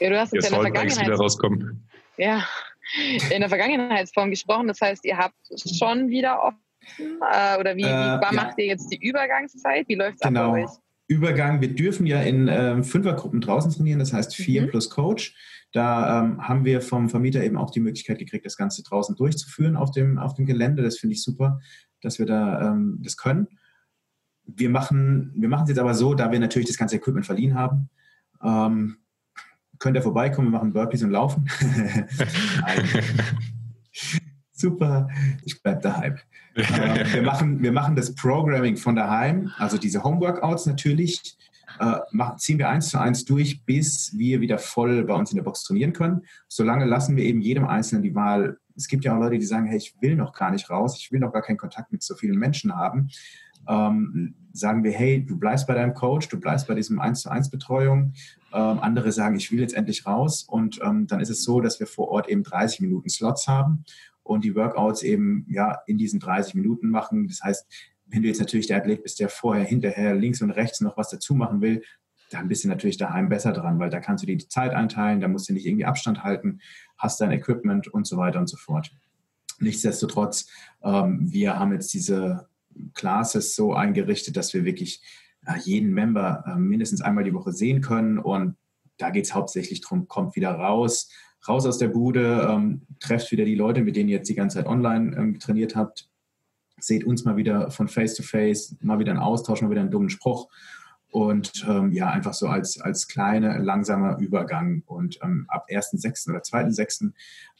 ja 0.00 0.08
du 0.08 0.18
hast 0.18 0.32
jetzt, 0.32 0.44
jetzt 0.44 0.50
ja 0.50 0.56
in 0.56 0.62
der 0.64 0.72
Vergangenheit 0.72 1.06
wieder 1.06 1.16
rauskommen. 1.16 1.88
Ja, 2.16 2.44
in 3.30 3.40
der 3.40 3.48
Vergangenheitsform 3.48 4.30
gesprochen. 4.30 4.68
Das 4.68 4.80
heißt, 4.80 5.04
ihr 5.04 5.18
habt 5.18 5.36
schon 5.78 6.08
wieder 6.08 6.42
offen 6.42 6.58
äh, 6.98 7.58
oder 7.60 7.76
wie, 7.76 7.82
wie 7.82 7.86
äh, 7.86 7.88
ja. 7.88 8.30
macht 8.32 8.58
ihr 8.58 8.66
jetzt 8.66 8.90
die 8.90 9.06
Übergangszeit? 9.06 9.86
Wie 9.88 9.96
läuft 9.96 10.14
es 10.14 10.20
genau. 10.20 10.46
ab 10.46 10.52
bei 10.52 10.64
euch? 10.64 10.70
Übergang, 11.08 11.60
wir 11.60 11.74
dürfen 11.74 12.06
ja 12.06 12.20
in 12.22 12.48
ähm, 12.48 12.84
Fünfergruppen 12.84 13.40
draußen 13.40 13.72
trainieren, 13.72 13.98
das 13.98 14.12
heißt 14.12 14.34
vier 14.34 14.62
mhm. 14.62 14.68
plus 14.70 14.90
Coach. 14.90 15.34
Da 15.72 16.20
ähm, 16.20 16.48
haben 16.48 16.64
wir 16.64 16.80
vom 16.80 17.08
Vermieter 17.08 17.44
eben 17.44 17.56
auch 17.56 17.70
die 17.70 17.80
Möglichkeit 17.80 18.18
gekriegt, 18.18 18.46
das 18.46 18.56
Ganze 18.56 18.82
draußen 18.82 19.16
durchzuführen 19.16 19.76
auf 19.76 19.90
dem, 19.90 20.18
auf 20.18 20.34
dem 20.34 20.46
Gelände. 20.46 20.82
Das 20.82 20.98
finde 20.98 21.14
ich 21.14 21.22
super, 21.22 21.60
dass 22.00 22.18
wir 22.18 22.26
da 22.26 22.70
ähm, 22.70 22.98
das 23.02 23.16
können. 23.16 23.48
Wir 24.44 24.70
machen 24.70 25.32
wir 25.36 25.50
es 25.50 25.68
jetzt 25.68 25.78
aber 25.78 25.92
so, 25.92 26.14
da 26.14 26.32
wir 26.32 26.40
natürlich 26.40 26.68
das 26.68 26.78
ganze 26.78 26.96
Equipment 26.96 27.26
verliehen 27.26 27.54
haben. 27.54 27.90
Ähm, 28.42 28.96
könnt 29.78 29.96
ihr 29.96 30.02
vorbeikommen, 30.02 30.48
wir 30.48 30.58
machen 30.58 30.72
Burpees 30.72 31.02
und 31.02 31.10
Laufen. 31.10 31.48
Super, 34.52 35.08
ich 35.44 35.62
bleibe 35.62 35.82
daheim. 35.82 36.16
äh, 36.54 37.12
wir, 37.12 37.22
machen, 37.22 37.62
wir 37.62 37.72
machen 37.72 37.94
das 37.94 38.14
Programming 38.14 38.76
von 38.76 38.96
daheim, 38.96 39.52
also 39.58 39.76
diese 39.76 40.02
Homeworkouts 40.02 40.66
natürlich 40.66 41.36
äh, 41.80 42.00
machen, 42.10 42.38
ziehen 42.38 42.58
wir 42.58 42.68
eins 42.68 42.88
zu 42.88 42.98
eins 42.98 43.24
durch, 43.24 43.64
bis 43.64 44.16
wir 44.16 44.40
wieder 44.40 44.58
voll 44.58 45.04
bei 45.04 45.14
uns 45.14 45.30
in 45.30 45.36
der 45.36 45.44
Box 45.44 45.64
trainieren 45.64 45.92
können. 45.92 46.22
Solange 46.48 46.84
lassen 46.84 47.16
wir 47.16 47.24
eben 47.24 47.40
jedem 47.40 47.66
Einzelnen 47.66 48.02
die 48.02 48.14
Wahl. 48.14 48.58
Es 48.76 48.88
gibt 48.88 49.04
ja 49.04 49.14
auch 49.14 49.20
Leute, 49.20 49.38
die 49.38 49.46
sagen, 49.46 49.66
hey, 49.66 49.78
ich 49.78 49.94
will 50.00 50.16
noch 50.16 50.32
gar 50.32 50.50
nicht 50.50 50.70
raus, 50.70 50.96
ich 50.98 51.10
will 51.12 51.20
noch 51.20 51.32
gar 51.32 51.42
keinen 51.42 51.56
Kontakt 51.56 51.92
mit 51.92 52.02
so 52.02 52.14
vielen 52.14 52.38
Menschen 52.38 52.74
haben. 52.74 53.08
Ähm, 53.68 54.34
sagen 54.52 54.82
wir, 54.82 54.92
hey, 54.92 55.24
du 55.24 55.38
bleibst 55.38 55.66
bei 55.66 55.74
deinem 55.74 55.94
Coach, 55.94 56.28
du 56.28 56.40
bleibst 56.40 56.66
bei 56.66 56.74
diesem 56.74 56.98
1 56.98 57.22
zu 57.22 57.30
1 57.30 57.50
Betreuung. 57.50 58.14
Ähm, 58.52 58.78
andere 58.80 59.12
sagen, 59.12 59.36
ich 59.36 59.52
will 59.52 59.60
jetzt 59.60 59.74
endlich 59.74 60.06
raus. 60.06 60.42
Und 60.42 60.80
ähm, 60.82 61.06
dann 61.06 61.20
ist 61.20 61.30
es 61.30 61.44
so, 61.44 61.60
dass 61.60 61.80
wir 61.80 61.86
vor 61.86 62.08
Ort 62.08 62.28
eben 62.28 62.42
30 62.42 62.80
Minuten 62.80 63.08
Slots 63.08 63.46
haben 63.46 63.84
und 64.22 64.44
die 64.44 64.54
Workouts 64.54 65.02
eben 65.02 65.46
ja 65.48 65.78
in 65.86 65.98
diesen 65.98 66.20
30 66.20 66.54
Minuten 66.54 66.90
machen. 66.90 67.28
Das 67.28 67.42
heißt, 67.42 67.66
wenn 68.08 68.22
du 68.22 68.28
jetzt 68.28 68.40
natürlich 68.40 68.66
der 68.66 68.78
Athlet 68.78 69.02
bist, 69.02 69.20
der 69.20 69.28
vorher, 69.28 69.64
hinterher, 69.64 70.14
links 70.14 70.42
und 70.42 70.50
rechts 70.50 70.80
noch 70.80 70.96
was 70.96 71.10
dazu 71.10 71.34
machen 71.34 71.60
will, 71.60 71.82
dann 72.30 72.48
bist 72.48 72.64
du 72.64 72.68
natürlich 72.68 72.96
daheim 72.96 73.28
besser 73.28 73.52
dran, 73.52 73.78
weil 73.78 73.90
da 73.90 74.00
kannst 74.00 74.22
du 74.22 74.26
dir 74.26 74.36
die 74.36 74.48
Zeit 74.48 74.72
einteilen, 74.72 75.20
da 75.20 75.28
musst 75.28 75.48
du 75.48 75.52
nicht 75.52 75.66
irgendwie 75.66 75.86
Abstand 75.86 76.24
halten, 76.24 76.60
hast 76.96 77.20
dein 77.20 77.30
Equipment 77.30 77.88
und 77.88 78.06
so 78.06 78.16
weiter 78.16 78.38
und 78.38 78.48
so 78.48 78.56
fort. 78.56 78.90
Nichtsdestotrotz, 79.60 80.48
ähm, 80.82 81.20
wir 81.30 81.58
haben 81.58 81.72
jetzt 81.72 81.92
diese 81.94 82.48
Classes 82.94 83.56
so 83.56 83.72
eingerichtet, 83.72 84.36
dass 84.36 84.54
wir 84.54 84.64
wirklich 84.64 85.02
äh, 85.46 85.58
jeden 85.64 85.92
Member 85.92 86.44
äh, 86.46 86.58
mindestens 86.58 87.00
einmal 87.00 87.24
die 87.24 87.34
Woche 87.34 87.52
sehen 87.52 87.80
können 87.80 88.18
und 88.18 88.56
da 88.98 89.10
geht 89.10 89.24
es 89.24 89.34
hauptsächlich 89.34 89.80
darum, 89.80 90.08
kommt 90.08 90.36
wieder 90.36 90.50
raus, 90.50 91.10
raus 91.46 91.66
aus 91.66 91.78
der 91.78 91.88
Bude, 91.88 92.48
ähm, 92.50 92.82
trefft 93.00 93.30
wieder 93.30 93.44
die 93.44 93.54
Leute, 93.54 93.82
mit 93.82 93.96
denen 93.96 94.08
ihr 94.08 94.16
jetzt 94.16 94.28
die 94.28 94.34
ganze 94.34 94.58
Zeit 94.58 94.66
online 94.66 95.16
ähm, 95.16 95.38
trainiert 95.38 95.76
habt, 95.76 96.08
seht 96.80 97.04
uns 97.04 97.24
mal 97.24 97.36
wieder 97.36 97.70
von 97.70 97.88
Face 97.88 98.14
to 98.14 98.22
Face, 98.22 98.76
mal 98.80 98.98
wieder 98.98 99.12
einen 99.12 99.20
Austausch, 99.20 99.62
mal 99.62 99.70
wieder 99.70 99.80
einen 99.80 99.90
dummen 99.90 100.10
Spruch. 100.10 100.48
Und 101.10 101.64
ähm, 101.66 101.92
ja, 101.92 102.10
einfach 102.10 102.34
so 102.34 102.48
als, 102.48 102.80
als 102.80 103.08
kleiner, 103.08 103.58
langsamer 103.58 104.18
Übergang. 104.18 104.82
Und 104.86 105.18
ähm, 105.22 105.46
ab 105.48 105.66
1.6. 105.70 106.30
oder 106.30 106.40
2.6. 106.40 107.12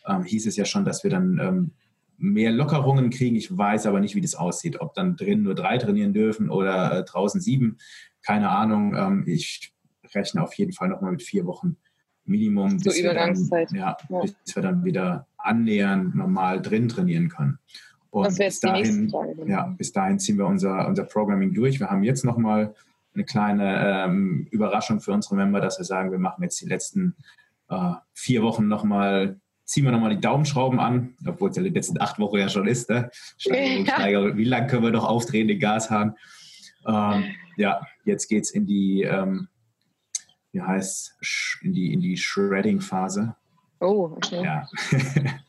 Ähm, 0.06 0.22
hieß 0.22 0.46
es 0.46 0.56
ja 0.56 0.64
schon, 0.64 0.84
dass 0.84 1.02
wir 1.02 1.10
dann 1.10 1.38
ähm, 1.42 1.70
mehr 2.18 2.50
Lockerungen 2.50 3.10
kriegen. 3.10 3.36
Ich 3.36 3.56
weiß 3.56 3.86
aber 3.86 4.00
nicht, 4.00 4.14
wie 4.14 4.20
das 4.20 4.34
aussieht. 4.34 4.80
Ob 4.80 4.94
dann 4.94 5.16
drin 5.16 5.42
nur 5.42 5.54
drei 5.54 5.78
trainieren 5.78 6.12
dürfen 6.12 6.50
oder 6.50 6.98
äh, 6.98 7.04
draußen 7.04 7.40
sieben. 7.40 7.78
Keine 8.22 8.50
Ahnung. 8.50 8.94
Ähm, 8.94 9.24
ich 9.26 9.72
rechne 10.14 10.42
auf 10.42 10.52
jeden 10.54 10.72
Fall 10.72 10.88
nochmal 10.88 11.12
mit 11.12 11.22
vier 11.22 11.46
Wochen 11.46 11.76
Minimum, 12.28 12.76
bis, 12.76 13.02
wir 13.02 13.14
dann, 13.14 13.34
ja, 13.72 13.96
ja. 14.10 14.20
bis 14.20 14.54
wir 14.54 14.62
dann 14.62 14.84
wieder 14.84 15.26
annähernd 15.38 16.14
normal 16.14 16.60
drin 16.60 16.88
trainieren 16.88 17.28
können. 17.28 17.58
Und 18.10 18.38
bis 18.38 18.60
dahin, 18.60 19.12
ja, 19.46 19.74
bis 19.76 19.92
dahin 19.92 20.18
ziehen 20.18 20.38
wir 20.38 20.46
unser, 20.46 20.88
unser 20.88 21.04
Programming 21.04 21.52
durch. 21.52 21.78
Wir 21.78 21.90
haben 21.90 22.02
jetzt 22.02 22.24
nochmal 22.24 22.74
eine 23.14 23.24
kleine 23.24 24.04
ähm, 24.04 24.46
Überraschung 24.50 25.00
für 25.00 25.12
unsere 25.12 25.36
Member, 25.36 25.60
dass 25.60 25.78
wir 25.78 25.84
sagen, 25.84 26.10
wir 26.10 26.18
machen 26.18 26.42
jetzt 26.42 26.60
die 26.60 26.68
letzten 26.68 27.16
äh, 27.68 27.92
vier 28.14 28.42
Wochen 28.42 28.68
nochmal, 28.68 29.40
ziehen 29.64 29.84
wir 29.84 29.92
nochmal 29.92 30.14
die 30.14 30.20
Daumenschrauben 30.20 30.80
an, 30.80 31.14
obwohl 31.26 31.50
es 31.50 31.56
ja 31.56 31.62
die 31.62 31.68
letzten 31.68 32.00
acht 32.00 32.18
Wochen 32.18 32.38
ja 32.38 32.48
schon 32.48 32.66
ist. 32.66 32.88
Ne? 32.88 33.10
Steigerung, 33.36 33.84
ja. 33.84 33.94
Steigerung. 33.94 34.36
Wie 34.36 34.44
lange 34.44 34.66
können 34.68 34.84
wir 34.84 34.90
noch 34.90 35.08
aufdrehen, 35.08 35.48
den 35.48 35.58
Gashahn? 35.58 36.16
Ähm, 36.86 37.24
ja, 37.56 37.80
jetzt 38.04 38.28
geht 38.28 38.44
es 38.44 38.50
in 38.50 38.66
die, 38.66 39.02
ähm, 39.02 39.48
wie 40.52 40.62
heißt 40.62 41.60
in 41.62 41.74
die, 41.74 41.92
in 41.92 42.00
die 42.00 42.16
Shredding-Phase. 42.16 43.36
Oh, 43.80 44.12
okay. 44.16 44.42
Ja. 44.42 44.68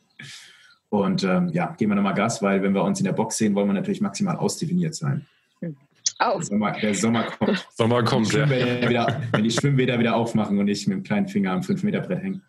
Und 0.90 1.22
ähm, 1.22 1.48
ja, 1.52 1.74
geben 1.78 1.92
wir 1.92 1.96
nochmal 1.96 2.14
Gas, 2.14 2.42
weil 2.42 2.62
wenn 2.62 2.74
wir 2.74 2.82
uns 2.82 2.98
in 2.98 3.04
der 3.04 3.12
Box 3.12 3.38
sehen, 3.38 3.54
wollen 3.54 3.68
wir 3.68 3.74
natürlich 3.74 4.00
maximal 4.00 4.36
ausdefiniert 4.36 4.94
sein. 4.94 5.24
Oh. 5.62 6.34
Der, 6.36 6.42
Sommer, 6.42 6.72
der 6.72 6.94
Sommer 6.94 7.22
kommt. 7.24 7.68
Sommer 7.74 8.02
kommt, 8.02 8.32
ja. 8.32 8.50
Wieder, 8.50 9.22
wenn 9.32 9.44
die 9.44 9.50
Schwimmbäder 9.50 9.98
wieder 9.98 10.16
aufmachen 10.16 10.58
und 10.58 10.68
ich 10.68 10.86
mit 10.86 10.98
dem 10.98 11.02
kleinen 11.04 11.28
Finger 11.28 11.52
am 11.52 11.60
5-Meter-Brett 11.60 12.22
hänge. 12.22 12.40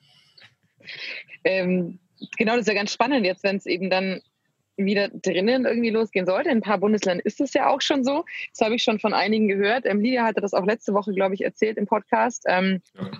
Ähm, 1.43 1.99
genau, 2.37 2.53
das 2.53 2.61
ist 2.61 2.67
ja 2.67 2.73
ganz 2.73 2.91
spannend 2.91 3.25
jetzt, 3.25 3.43
wenn 3.43 3.57
es 3.57 3.65
eben 3.65 3.89
dann 3.89 4.21
wieder 4.75 5.09
drinnen 5.09 5.65
irgendwie 5.65 5.91
losgehen 5.91 6.25
sollte. 6.25 6.49
In 6.49 6.57
ein 6.57 6.61
paar 6.61 6.79
Bundesländern 6.79 7.23
ist 7.23 7.39
es 7.39 7.53
ja 7.53 7.69
auch 7.69 7.81
schon 7.81 8.03
so. 8.03 8.25
Das 8.51 8.65
habe 8.65 8.75
ich 8.75 8.83
schon 8.83 8.99
von 8.99 9.13
einigen 9.13 9.47
gehört. 9.47 9.85
Ähm, 9.85 10.01
Lydia 10.01 10.25
hatte 10.25 10.41
das 10.41 10.53
auch 10.53 10.65
letzte 10.65 10.93
Woche, 10.93 11.13
glaube 11.13 11.35
ich, 11.35 11.43
erzählt 11.43 11.77
im 11.77 11.85
Podcast. 11.85 12.43
Ähm, 12.47 12.81
ja 12.95 13.11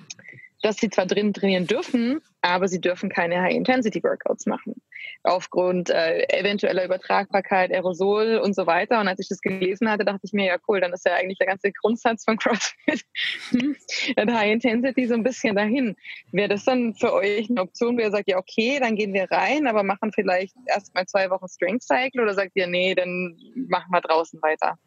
dass 0.62 0.78
sie 0.78 0.90
zwar 0.90 1.06
drin 1.06 1.34
trainieren 1.34 1.66
dürfen, 1.66 2.22
aber 2.42 2.68
sie 2.68 2.80
dürfen 2.80 3.10
keine 3.10 3.42
High-Intensity-Workouts 3.42 4.46
machen. 4.46 4.82
Aufgrund 5.24 5.90
äh, 5.90 6.24
eventueller 6.30 6.86
Übertragbarkeit, 6.86 7.72
Aerosol 7.72 8.38
und 8.38 8.56
so 8.56 8.68
weiter. 8.68 9.00
Und 9.00 9.08
als 9.08 9.20
ich 9.20 9.28
das 9.28 9.42
gelesen 9.42 9.90
hatte, 9.90 10.06
dachte 10.06 10.22
ich 10.24 10.34
mir, 10.34 10.46
ja 10.46 10.58
cool, 10.68 10.80
dann 10.80 10.94
ist 10.94 11.06
ja 11.06 11.14
eigentlich 11.16 11.40
der 11.40 11.48
ganze 11.48 11.72
Grundsatz 11.72 12.24
von 12.24 12.38
CrossFit 12.38 13.04
hm, 13.50 13.76
High 14.18 14.52
Intensity 14.52 15.08
so 15.08 15.16
ein 15.16 15.24
bisschen 15.24 15.56
dahin. 15.56 15.96
Wäre 16.32 16.50
das 16.50 16.66
dann 16.66 16.94
für 16.94 17.14
euch 17.14 17.50
eine 17.50 17.62
Option, 17.62 17.98
wo 17.98 18.02
ihr 18.02 18.12
sagt, 18.12 18.30
ja 18.30 18.38
okay, 18.38 18.80
dann 18.80 18.96
gehen 18.96 19.14
wir 19.14 19.30
rein, 19.32 19.68
aber 19.68 19.84
machen 19.84 20.12
vielleicht 20.14 20.56
erst 20.68 20.94
mal 20.94 21.06
zwei 21.06 21.30
Wochen 21.30 21.48
Strength 21.48 21.84
Cycle 21.84 22.22
oder 22.22 22.36
sagt 22.36 22.52
ihr, 22.56 22.68
nee, 22.68 22.94
dann 22.94 23.38
machen 23.68 23.92
wir 23.92 24.02
draußen 24.02 24.42
weiter? 24.42 24.78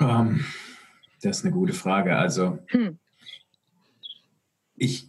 Um, 0.00 0.08
ähm, 0.08 0.44
das 1.22 1.38
ist 1.38 1.44
eine 1.44 1.54
gute 1.54 1.72
Frage. 1.72 2.16
Also 2.16 2.58
hm 2.68 2.98
ich 4.82 5.08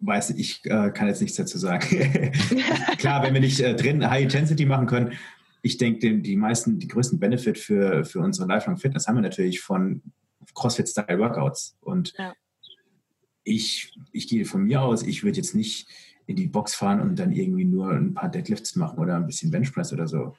weiß, 0.00 0.30
ich 0.30 0.64
äh, 0.64 0.90
kann 0.90 1.08
jetzt 1.08 1.20
nichts 1.20 1.36
dazu 1.36 1.58
sagen. 1.58 1.80
Klar, 2.98 3.22
wenn 3.24 3.34
wir 3.34 3.40
nicht 3.40 3.60
äh, 3.60 3.74
drin 3.74 4.08
High 4.08 4.22
Intensity 4.22 4.64
machen 4.64 4.86
können, 4.86 5.12
ich 5.60 5.76
denke, 5.76 6.18
die 6.20 6.36
meisten, 6.36 6.78
die 6.78 6.86
größten 6.86 7.18
Benefit 7.18 7.58
für, 7.58 8.04
für 8.04 8.20
unsere 8.20 8.46
Lifelong 8.46 8.76
Fitness 8.76 9.08
haben 9.08 9.16
wir 9.16 9.22
natürlich 9.22 9.60
von 9.60 10.02
CrossFit-Style 10.54 11.18
Workouts. 11.18 11.76
Und 11.80 12.14
ja. 12.16 12.32
ich, 13.42 13.92
ich 14.12 14.28
gehe 14.28 14.44
von 14.44 14.62
mir 14.62 14.82
aus, 14.82 15.02
ich 15.02 15.24
würde 15.24 15.38
jetzt 15.38 15.56
nicht 15.56 15.88
in 16.26 16.36
die 16.36 16.46
Box 16.46 16.76
fahren 16.76 17.00
und 17.00 17.18
dann 17.18 17.32
irgendwie 17.32 17.64
nur 17.64 17.90
ein 17.90 18.14
paar 18.14 18.28
Deadlifts 18.28 18.76
machen 18.76 18.98
oder 19.00 19.16
ein 19.16 19.26
bisschen 19.26 19.50
Benchpress 19.50 19.92
oder 19.92 20.06
so. 20.06 20.36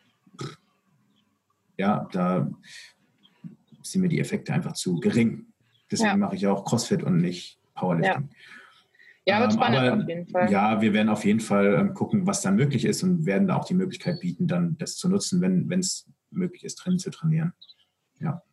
Ja, 1.77 2.07
da 2.13 2.49
sind 3.83 4.01
mir 4.01 4.09
die 4.09 4.19
Effekte 4.19 4.53
einfach 4.53 4.73
zu 4.73 4.99
gering. 4.99 5.47
Deswegen 5.91 6.11
ja. 6.11 6.17
mache 6.17 6.35
ich 6.35 6.47
auch 6.47 6.63
CrossFit 6.63 7.03
und 7.03 7.17
nicht 7.17 7.59
Powerlifting. 7.75 8.29
Ja. 8.29 8.35
Ja, 9.29 9.39
wird 9.39 9.51
ähm, 9.51 9.57
spannend 9.57 9.79
aber, 9.79 10.01
auf 10.01 10.07
jeden 10.07 10.27
Fall. 10.27 10.51
Ja, 10.51 10.81
wir 10.81 10.93
werden 10.93 11.09
auf 11.09 11.25
jeden 11.25 11.39
Fall 11.39 11.75
ähm, 11.75 11.93
gucken, 11.93 12.27
was 12.27 12.41
dann 12.41 12.55
möglich 12.55 12.85
ist 12.85 13.03
und 13.03 13.25
werden 13.25 13.47
da 13.47 13.55
auch 13.55 13.65
die 13.65 13.73
Möglichkeit 13.73 14.19
bieten, 14.19 14.47
dann 14.47 14.77
das 14.77 14.95
zu 14.95 15.09
nutzen, 15.09 15.41
wenn 15.41 15.79
es 15.79 16.09
möglich 16.31 16.63
ist, 16.63 16.75
drin 16.75 16.99
zu 16.99 17.09
trainieren. 17.09 17.53
Ja. 18.19 18.43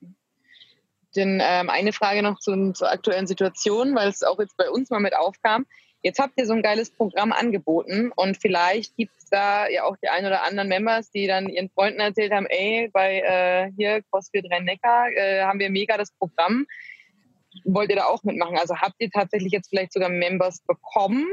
Denn 1.15 1.41
ähm, 1.43 1.71
eine 1.71 1.93
Frage 1.93 2.23
noch 2.23 2.39
zu, 2.39 2.73
zur 2.73 2.91
aktuellen 2.91 3.27
Situation, 3.27 3.95
weil 3.95 4.09
es 4.09 4.23
auch 4.23 4.39
jetzt 4.39 4.57
bei 4.57 4.71
uns 4.71 4.91
mal 4.91 5.01
mit 5.01 5.17
aufkam. 5.17 5.67
Jetzt 6.03 6.19
habt 6.21 6.35
ihr 6.37 6.47
so 6.47 6.53
ein 6.53 6.62
geiles 6.62 6.91
Programm 6.91 7.33
angeboten 7.33 8.12
und 8.15 8.37
vielleicht 8.37 8.97
gibt 8.97 9.12
es 9.19 9.25
da 9.31 9.67
ja 9.67 9.85
auch 9.85 9.97
die 9.97 10.09
ein 10.09 10.25
oder 10.25 10.45
anderen 10.45 10.69
Members, 10.69 11.11
die 11.11 11.27
dann 11.27 11.49
ihren 11.49 11.71
Freunden 11.71 11.99
erzählt 11.99 12.33
haben, 12.33 12.47
ey, 12.47 12.91
bei 12.93 13.21
äh, 13.21 13.73
hier 13.77 14.03
CrossFit 14.03 14.47
Rhein-Neckar 14.51 15.11
äh, 15.11 15.43
haben 15.43 15.59
wir 15.59 15.71
mega 15.71 15.97
das 15.97 16.12
Programm. 16.12 16.67
Wollt 17.64 17.90
ihr 17.90 17.97
da 17.97 18.05
auch 18.05 18.23
mitmachen? 18.25 18.57
Also 18.59 18.77
habt 18.77 18.97
ihr 18.99 19.11
tatsächlich 19.11 19.53
jetzt 19.53 19.69
vielleicht 19.69 19.92
sogar 19.92 20.09
Members 20.09 20.61
bekommen? 20.61 21.27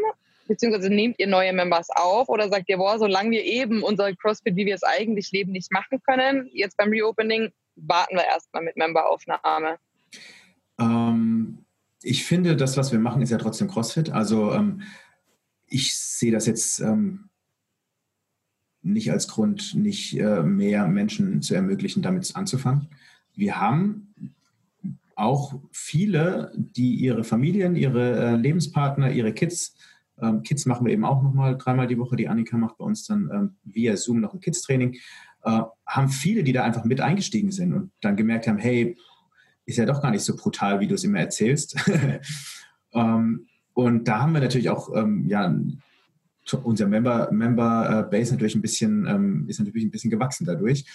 Beziehungsweise 0.47 0.89
nehmt 0.89 1.19
ihr 1.19 1.27
neue 1.27 1.53
Members 1.53 1.87
auf 1.89 2.27
oder 2.27 2.49
sagt 2.49 2.67
ihr, 2.67 2.77
boah, 2.77 2.99
solange 2.99 3.31
wir 3.31 3.43
eben 3.43 3.81
unser 3.81 4.13
CrossFit, 4.13 4.55
wie 4.55 4.65
wir 4.65 4.75
es 4.75 4.83
eigentlich 4.83 5.31
leben, 5.31 5.51
nicht 5.53 5.71
machen 5.71 6.01
können, 6.05 6.49
jetzt 6.51 6.75
beim 6.77 6.89
Reopening, 6.89 7.51
warten 7.75 8.15
wir 8.15 8.25
erstmal 8.25 8.63
mit 8.63 8.75
Memberaufnahme? 8.75 9.77
Ähm, 10.79 11.65
ich 12.01 12.25
finde, 12.25 12.57
das, 12.57 12.75
was 12.75 12.91
wir 12.91 12.99
machen, 12.99 13.21
ist 13.21 13.29
ja 13.29 13.37
trotzdem 13.37 13.69
CrossFit. 13.69 14.09
Also 14.09 14.51
ähm, 14.51 14.81
ich 15.67 15.97
sehe 15.97 16.31
das 16.31 16.45
jetzt 16.45 16.79
ähm, 16.81 17.29
nicht 18.81 19.11
als 19.11 19.29
Grund, 19.29 19.73
nicht 19.75 20.17
äh, 20.19 20.43
mehr 20.43 20.87
Menschen 20.87 21.41
zu 21.41 21.55
ermöglichen, 21.55 22.03
damit 22.03 22.35
anzufangen. 22.35 22.89
Wir 23.33 23.59
haben 23.59 24.13
auch 25.15 25.53
viele, 25.71 26.51
die 26.55 26.95
ihre 26.95 27.23
Familien, 27.23 27.75
ihre 27.75 28.33
äh, 28.33 28.35
Lebenspartner, 28.35 29.11
ihre 29.11 29.33
Kids, 29.33 29.75
ähm, 30.21 30.43
Kids 30.43 30.65
machen 30.65 30.85
wir 30.85 30.93
eben 30.93 31.05
auch 31.05 31.21
nochmal 31.21 31.57
dreimal 31.57 31.87
die 31.87 31.97
Woche. 31.97 32.15
Die 32.15 32.27
Annika 32.27 32.57
macht 32.57 32.77
bei 32.77 32.85
uns 32.85 33.05
dann 33.05 33.29
ähm, 33.33 33.55
via 33.63 33.97
Zoom 33.97 34.21
noch 34.21 34.33
ein 34.33 34.39
Kids-Training. 34.39 34.95
Äh, 35.43 35.61
haben 35.85 36.09
viele, 36.09 36.43
die 36.43 36.53
da 36.53 36.63
einfach 36.63 36.83
mit 36.85 37.01
eingestiegen 37.01 37.51
sind 37.51 37.73
und 37.73 37.91
dann 38.01 38.15
gemerkt 38.15 38.47
haben, 38.47 38.57
hey, 38.57 38.97
ist 39.65 39.77
ja 39.77 39.85
doch 39.85 40.01
gar 40.01 40.11
nicht 40.11 40.23
so 40.23 40.35
brutal, 40.35 40.79
wie 40.79 40.87
du 40.87 40.95
es 40.95 41.03
immer 41.03 41.19
erzählst. 41.19 41.75
ähm, 42.93 43.47
und 43.73 44.07
da 44.07 44.21
haben 44.21 44.33
wir 44.33 44.41
natürlich 44.41 44.69
auch, 44.69 44.93
ähm, 44.95 45.25
ja, 45.27 45.53
unser 46.63 46.87
Member, 46.87 47.31
Member 47.31 47.99
äh, 47.99 48.09
Base 48.09 48.33
natürlich 48.33 48.55
ein 48.55 48.61
bisschen, 48.61 49.07
ähm, 49.07 49.45
ist 49.47 49.59
natürlich 49.59 49.85
ein 49.85 49.91
bisschen 49.91 50.11
gewachsen 50.11 50.45
dadurch. 50.45 50.85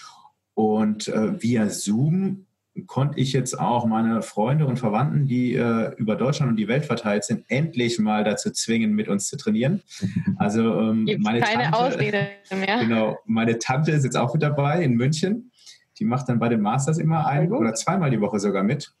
Und 0.53 1.07
äh, 1.07 1.41
via 1.41 1.69
Zoom 1.69 2.45
konnte 2.87 3.19
ich 3.19 3.33
jetzt 3.33 3.59
auch 3.59 3.85
meine 3.85 4.21
Freunde 4.21 4.65
und 4.65 4.77
Verwandten, 4.77 5.25
die 5.25 5.55
äh, 5.55 5.93
über 5.95 6.15
Deutschland 6.15 6.51
und 6.51 6.57
die 6.57 6.67
Welt 6.67 6.85
verteilt 6.85 7.23
sind, 7.23 7.45
endlich 7.47 7.99
mal 7.99 8.23
dazu 8.23 8.51
zwingen, 8.51 8.93
mit 8.93 9.07
uns 9.07 9.27
zu 9.27 9.37
trainieren. 9.37 9.81
Also 10.37 10.79
ähm, 10.79 11.05
meine 11.19 11.41
keine 11.41 11.63
Tante, 11.63 11.77
Ausrede 11.77 12.27
mehr. 12.51 12.79
Genau, 12.79 13.17
meine 13.25 13.59
Tante 13.59 13.91
ist 13.91 14.05
jetzt 14.05 14.15
auch 14.15 14.33
mit 14.33 14.41
dabei 14.41 14.83
in 14.83 14.93
München. 14.93 15.51
Die 15.97 16.05
macht 16.05 16.29
dann 16.29 16.39
bei 16.39 16.47
den 16.47 16.61
Masters 16.61 16.97
immer 16.97 17.27
ein 17.27 17.51
oder 17.51 17.73
zweimal 17.73 18.09
die 18.09 18.21
Woche 18.21 18.39
sogar 18.39 18.63
mit. 18.63 18.93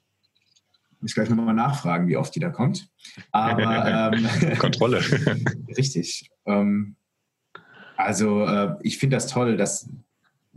Muss 0.99 1.13
gleich 1.13 1.29
nochmal 1.29 1.53
nachfragen, 1.53 2.07
wie 2.07 2.17
oft 2.17 2.35
die 2.35 2.41
da 2.41 2.49
kommt. 2.49 2.89
Aber 3.31 4.11
ähm, 4.13 4.57
Kontrolle. 4.57 4.99
richtig. 5.77 6.29
Ähm, 6.45 6.95
also 7.95 8.45
äh, 8.45 8.75
ich 8.81 8.97
finde 8.97 9.15
das 9.15 9.27
toll, 9.27 9.55
dass 9.55 9.89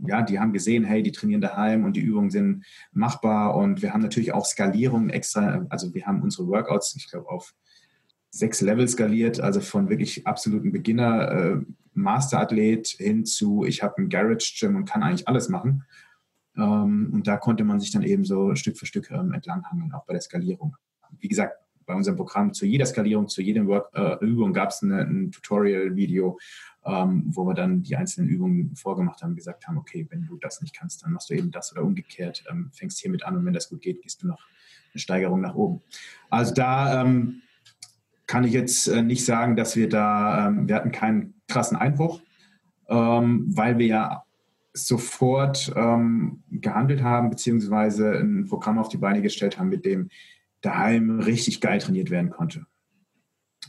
ja, 0.05 0.21
die 0.21 0.39
haben 0.39 0.53
gesehen, 0.53 0.83
hey, 0.83 1.03
die 1.03 1.11
trainieren 1.11 1.41
daheim 1.41 1.85
und 1.85 1.95
die 1.95 2.01
Übungen 2.01 2.29
sind 2.29 2.65
machbar 2.91 3.55
und 3.55 3.81
wir 3.81 3.93
haben 3.93 4.01
natürlich 4.01 4.33
auch 4.33 4.45
Skalierung 4.45 5.09
extra, 5.09 5.65
also 5.69 5.93
wir 5.93 6.05
haben 6.05 6.21
unsere 6.21 6.47
Workouts, 6.47 6.95
ich 6.95 7.09
glaube, 7.09 7.29
auf 7.29 7.53
sechs 8.29 8.61
Level 8.61 8.87
skaliert, 8.87 9.39
also 9.39 9.61
von 9.61 9.89
wirklich 9.89 10.25
absoluten 10.25 10.71
Beginner, 10.71 11.31
äh, 11.31 11.57
Masterathlet 11.93 12.87
hin 12.87 13.25
zu, 13.25 13.63
ich 13.63 13.83
habe 13.83 14.01
ein 14.01 14.09
Garage 14.09 14.55
Gym 14.57 14.75
und 14.75 14.85
kann 14.85 15.03
eigentlich 15.03 15.27
alles 15.27 15.49
machen. 15.49 15.83
Ähm, 16.57 17.11
und 17.13 17.27
da 17.27 17.37
konnte 17.37 17.63
man 17.63 17.79
sich 17.79 17.91
dann 17.91 18.01
eben 18.01 18.25
so 18.25 18.55
Stück 18.55 18.77
für 18.77 18.87
Stück 18.87 19.11
ähm, 19.11 19.33
entlanghangeln, 19.33 19.93
auch 19.93 20.05
bei 20.05 20.13
der 20.13 20.21
Skalierung. 20.21 20.75
Wie 21.19 21.27
gesagt, 21.27 21.57
bei 21.85 21.93
unserem 21.93 22.17
Programm 22.17 22.53
zu 22.53 22.65
jeder 22.65 22.85
Skalierung, 22.85 23.27
zu 23.27 23.41
jedem 23.41 23.67
Work, 23.67 23.89
äh, 23.93 24.25
Übung 24.25 24.53
gab 24.53 24.69
es 24.69 24.81
ein 24.81 25.31
Tutorial-Video, 25.31 26.39
ähm, 26.85 27.23
wo 27.27 27.45
wir 27.45 27.53
dann 27.53 27.83
die 27.83 27.95
einzelnen 27.95 28.29
Übungen 28.29 28.75
vorgemacht 28.75 29.23
haben, 29.23 29.35
gesagt 29.35 29.67
haben, 29.67 29.77
okay, 29.77 30.07
wenn 30.09 30.25
du 30.25 30.37
das 30.37 30.61
nicht 30.61 30.75
kannst, 30.75 31.03
dann 31.03 31.13
machst 31.13 31.29
du 31.29 31.33
eben 31.33 31.51
das 31.51 31.71
oder 31.71 31.83
umgekehrt, 31.83 32.43
ähm, 32.49 32.69
fängst 32.73 32.99
hiermit 32.99 33.23
an 33.23 33.37
und 33.37 33.45
wenn 33.45 33.53
das 33.53 33.69
gut 33.69 33.81
geht, 33.81 34.01
gehst 34.01 34.23
du 34.23 34.27
noch 34.27 34.45
eine 34.93 34.99
Steigerung 34.99 35.41
nach 35.41 35.55
oben. 35.55 35.81
Also 36.29 36.53
da 36.53 37.01
ähm, 37.01 37.41
kann 38.27 38.43
ich 38.43 38.53
jetzt 38.53 38.87
äh, 38.87 39.01
nicht 39.01 39.25
sagen, 39.25 39.55
dass 39.55 39.75
wir 39.75 39.89
da, 39.89 40.47
ähm, 40.47 40.67
wir 40.67 40.75
hatten 40.75 40.91
keinen 40.91 41.35
krassen 41.47 41.77
Einbruch, 41.77 42.21
ähm, 42.87 43.45
weil 43.47 43.77
wir 43.77 43.87
ja 43.87 44.23
sofort 44.73 45.71
ähm, 45.75 46.43
gehandelt 46.49 47.03
haben, 47.03 47.29
beziehungsweise 47.29 48.11
ein 48.17 48.45
Programm 48.47 48.79
auf 48.79 48.89
die 48.89 48.97
Beine 48.97 49.21
gestellt 49.21 49.59
haben, 49.59 49.69
mit 49.69 49.85
dem 49.85 50.09
daheim 50.61 51.19
richtig 51.19 51.61
geil 51.61 51.79
trainiert 51.79 52.09
werden 52.09 52.31
konnte. 52.31 52.65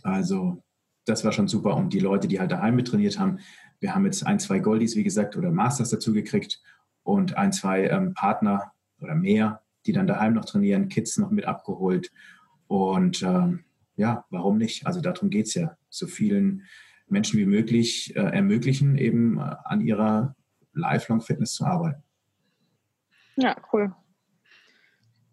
Also 0.03 0.63
das 1.05 1.25
war 1.25 1.33
schon 1.33 1.49
super. 1.49 1.77
Und 1.77 1.93
die 1.93 2.01
Leute, 2.01 2.29
die 2.29 2.41
halt 2.41 2.53
daheim 2.53 2.77
mit 2.77 2.89
trainiert 2.89 3.19
haben, 3.19 3.39
wir 3.81 3.95
haben 3.95 4.05
jetzt 4.05 4.27
ein, 4.27 4.39
zwei 4.39 4.59
Goldies, 4.59 4.97
wie 4.97 5.05
gesagt, 5.05 5.37
oder 5.37 5.51
Masters 5.51 5.91
dazu 5.91 6.13
gekriegt 6.13 6.63
und 7.03 7.37
ein, 7.37 7.53
zwei 7.53 7.87
ähm, 7.89 8.15
Partner 8.15 8.73
oder 9.01 9.15
mehr, 9.15 9.63
die 9.87 9.93
dann 9.93 10.07
daheim 10.07 10.35
noch 10.35 10.45
trainieren, 10.45 10.89
Kids 10.89 11.19
noch 11.19 11.31
mit 11.31 11.45
abgeholt. 11.45 12.11
Und 12.67 13.23
ähm, 13.23 13.65
ja, 13.97 14.25
warum 14.31 14.57
nicht? 14.59 14.87
Also 14.87 15.01
darum 15.01 15.31
geht 15.31 15.47
es 15.47 15.55
ja. 15.55 15.77
So 15.91 16.07
vielen 16.07 16.63
Menschen 17.07 17.39
wie 17.39 17.47
möglich 17.47 18.17
äh, 18.17 18.21
ermöglichen, 18.21 18.97
eben 18.97 19.39
äh, 19.39 19.55
an 19.65 19.81
ihrer 19.81 20.35
Lifelong 20.73 21.21
Fitness 21.21 21.53
zu 21.53 21.65
arbeiten. 21.65 22.03
Ja, 23.37 23.57
cool. 23.73 23.95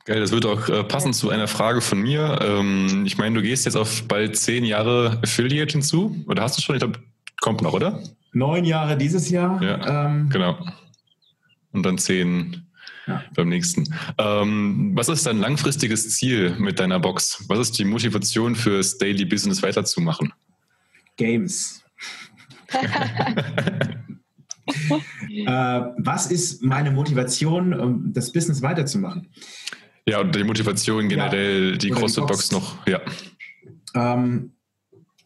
Geil, 0.05 0.19
das 0.19 0.31
wird 0.31 0.45
auch 0.45 0.67
äh, 0.67 0.83
passen 0.83 1.13
zu 1.13 1.29
einer 1.29 1.47
Frage 1.47 1.81
von 1.81 2.01
mir. 2.01 2.39
Ähm, 2.41 3.03
ich 3.05 3.17
meine, 3.17 3.35
du 3.35 3.41
gehst 3.41 3.65
jetzt 3.65 3.75
auf 3.75 4.07
bald 4.07 4.35
zehn 4.35 4.65
Jahre 4.65 5.19
Affiliate 5.21 5.73
hinzu. 5.73 6.23
Oder 6.27 6.43
hast 6.43 6.57
du 6.57 6.61
schon? 6.61 6.75
Ich 6.75 6.81
glaube, 6.81 6.99
kommt 7.39 7.61
noch, 7.61 7.73
oder? 7.73 8.01
Neun 8.33 8.65
Jahre 8.65 8.97
dieses 8.97 9.29
Jahr. 9.29 9.61
Ja, 9.61 10.07
ähm, 10.07 10.29
genau. 10.29 10.57
Und 11.71 11.83
dann 11.83 11.97
zehn 11.97 12.65
ja. 13.07 13.23
beim 13.35 13.49
nächsten. 13.49 13.93
Ähm, 14.17 14.91
was 14.95 15.09
ist 15.09 15.25
dein 15.25 15.39
langfristiges 15.39 16.09
Ziel 16.15 16.55
mit 16.57 16.79
deiner 16.79 16.99
Box? 16.99 17.43
Was 17.47 17.59
ist 17.59 17.77
die 17.77 17.85
Motivation 17.85 18.55
fürs 18.55 18.97
Daily 18.97 19.25
Business 19.25 19.61
weiterzumachen? 19.61 20.33
Games. 21.17 21.83
äh, 25.29 25.81
was 25.97 26.27
ist 26.27 26.63
meine 26.63 26.91
Motivation, 26.91 27.73
um 27.73 28.13
das 28.13 28.31
Business 28.31 28.61
weiterzumachen? 28.61 29.27
Ja, 30.07 30.21
und 30.21 30.35
die 30.35 30.43
Motivation 30.43 31.07
generell, 31.09 31.71
ja, 31.71 31.77
die 31.77 31.89
CrossFit-Box 31.89 32.51
noch, 32.51 32.87
ja. 32.87 32.99
Ähm, 33.93 34.51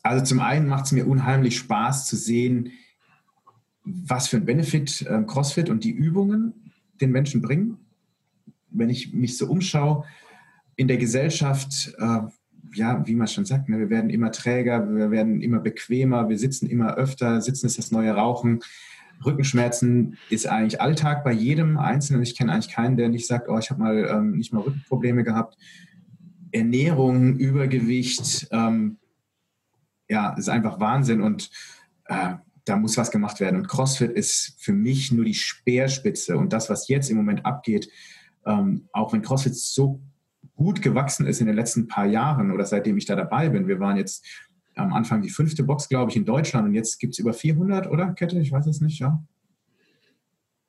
also 0.04 0.24
zum 0.24 0.40
einen 0.40 0.68
macht 0.68 0.86
es 0.86 0.92
mir 0.92 1.08
unheimlich 1.08 1.58
Spaß 1.58 2.06
zu 2.06 2.16
sehen, 2.16 2.72
was 3.84 4.28
für 4.28 4.38
ein 4.38 4.46
Benefit 4.46 5.04
äh, 5.04 5.24
CrossFit 5.26 5.70
und 5.70 5.84
die 5.84 5.92
Übungen 5.92 6.72
den 7.02 7.12
Menschen 7.12 7.42
bringen. 7.42 7.78
Wenn 8.70 8.90
ich 8.90 9.14
mich 9.14 9.38
so 9.38 9.48
umschaue 9.48 10.06
in 10.76 10.88
der 10.88 10.98
Gesellschaft, 10.98 11.94
äh, 11.98 12.20
ja, 12.74 13.08
wie 13.08 13.16
man 13.16 13.28
schon 13.28 13.46
sagt, 13.46 13.70
ne, 13.70 13.80
wir 13.80 13.90
werden 13.90 14.10
immer 14.10 14.32
träger, 14.32 14.88
wir 14.94 15.12
werden 15.12 15.42
immer 15.42 15.60
bequemer, 15.60 16.28
wir 16.28 16.38
sitzen 16.38 16.68
immer 16.68 16.96
öfter, 16.96 17.42
sitzen 17.42 17.68
ist 17.68 17.78
das 17.78 17.92
neue 17.92 18.12
Rauchen. 18.12 18.62
Rückenschmerzen 19.24 20.18
ist 20.30 20.48
eigentlich 20.48 20.82
Alltag 20.82 21.24
bei 21.24 21.32
jedem 21.32 21.78
Einzelnen. 21.78 22.24
Ich 22.24 22.38
kenne 22.38 22.52
eigentlich 22.52 22.74
keinen, 22.74 22.98
der 22.98 23.10
nicht 23.10 23.28
sagt, 23.28 23.50
oh, 23.50 23.58
ich 23.58 23.70
habe 23.70 23.82
mal 23.82 24.08
ähm, 24.10 24.32
nicht 24.32 24.54
mal 24.54 24.62
Rückenprobleme 24.62 25.24
gehabt. 25.24 25.58
Ernährung, 26.52 27.38
Übergewicht, 27.38 28.48
ähm, 28.52 28.98
ja, 30.08 30.34
ist 30.34 30.50
einfach 30.50 30.80
Wahnsinn 30.80 31.22
und 31.22 31.50
äh, 32.06 32.36
da 32.66 32.78
muss 32.78 32.98
was 32.98 33.12
gemacht 33.12 33.40
werden. 33.40 33.58
Und 33.58 33.68
CrossFit 33.68 34.12
ist 34.12 34.56
für 34.60 34.74
mich 34.74 35.12
nur 35.12 35.26
die 35.26 35.34
Speerspitze 35.34 36.38
und 36.38 36.54
das, 36.54 36.70
was 36.70 36.88
jetzt 36.88 37.10
im 37.10 37.18
Moment 37.18 37.46
abgeht, 37.46 37.90
ähm, 38.46 38.88
auch 38.92 39.14
wenn 39.14 39.22
CrossFit 39.22 39.56
so 39.56 40.02
gut 40.56 40.82
gewachsen 40.82 41.26
ist 41.28 41.42
in 41.42 41.48
den 41.48 41.56
letzten 41.56 41.88
paar 41.88 42.06
Jahren 42.06 42.52
oder 42.52 42.66
seitdem 42.66 42.98
ich 42.98 43.06
da 43.06 43.16
dabei 43.16 43.50
bin. 43.50 43.68
Wir 43.68 43.80
waren 43.80 43.98
jetzt 43.98 44.26
am 44.76 44.94
Anfang 44.94 45.22
die 45.22 45.30
fünfte 45.30 45.64
Box, 45.64 45.90
glaube 45.90 46.12
ich, 46.12 46.18
in 46.18 46.26
Deutschland 46.26 46.68
und 46.68 46.74
jetzt 46.74 47.00
gibt 47.00 47.14
es 47.14 47.20
über 47.20 47.34
400, 47.34 47.88
oder 47.90 48.14
Kette? 48.14 48.40
Ich 48.40 48.52
weiß 48.52 48.68
es 48.68 48.82
nicht, 48.82 49.00
ja. 49.00 49.24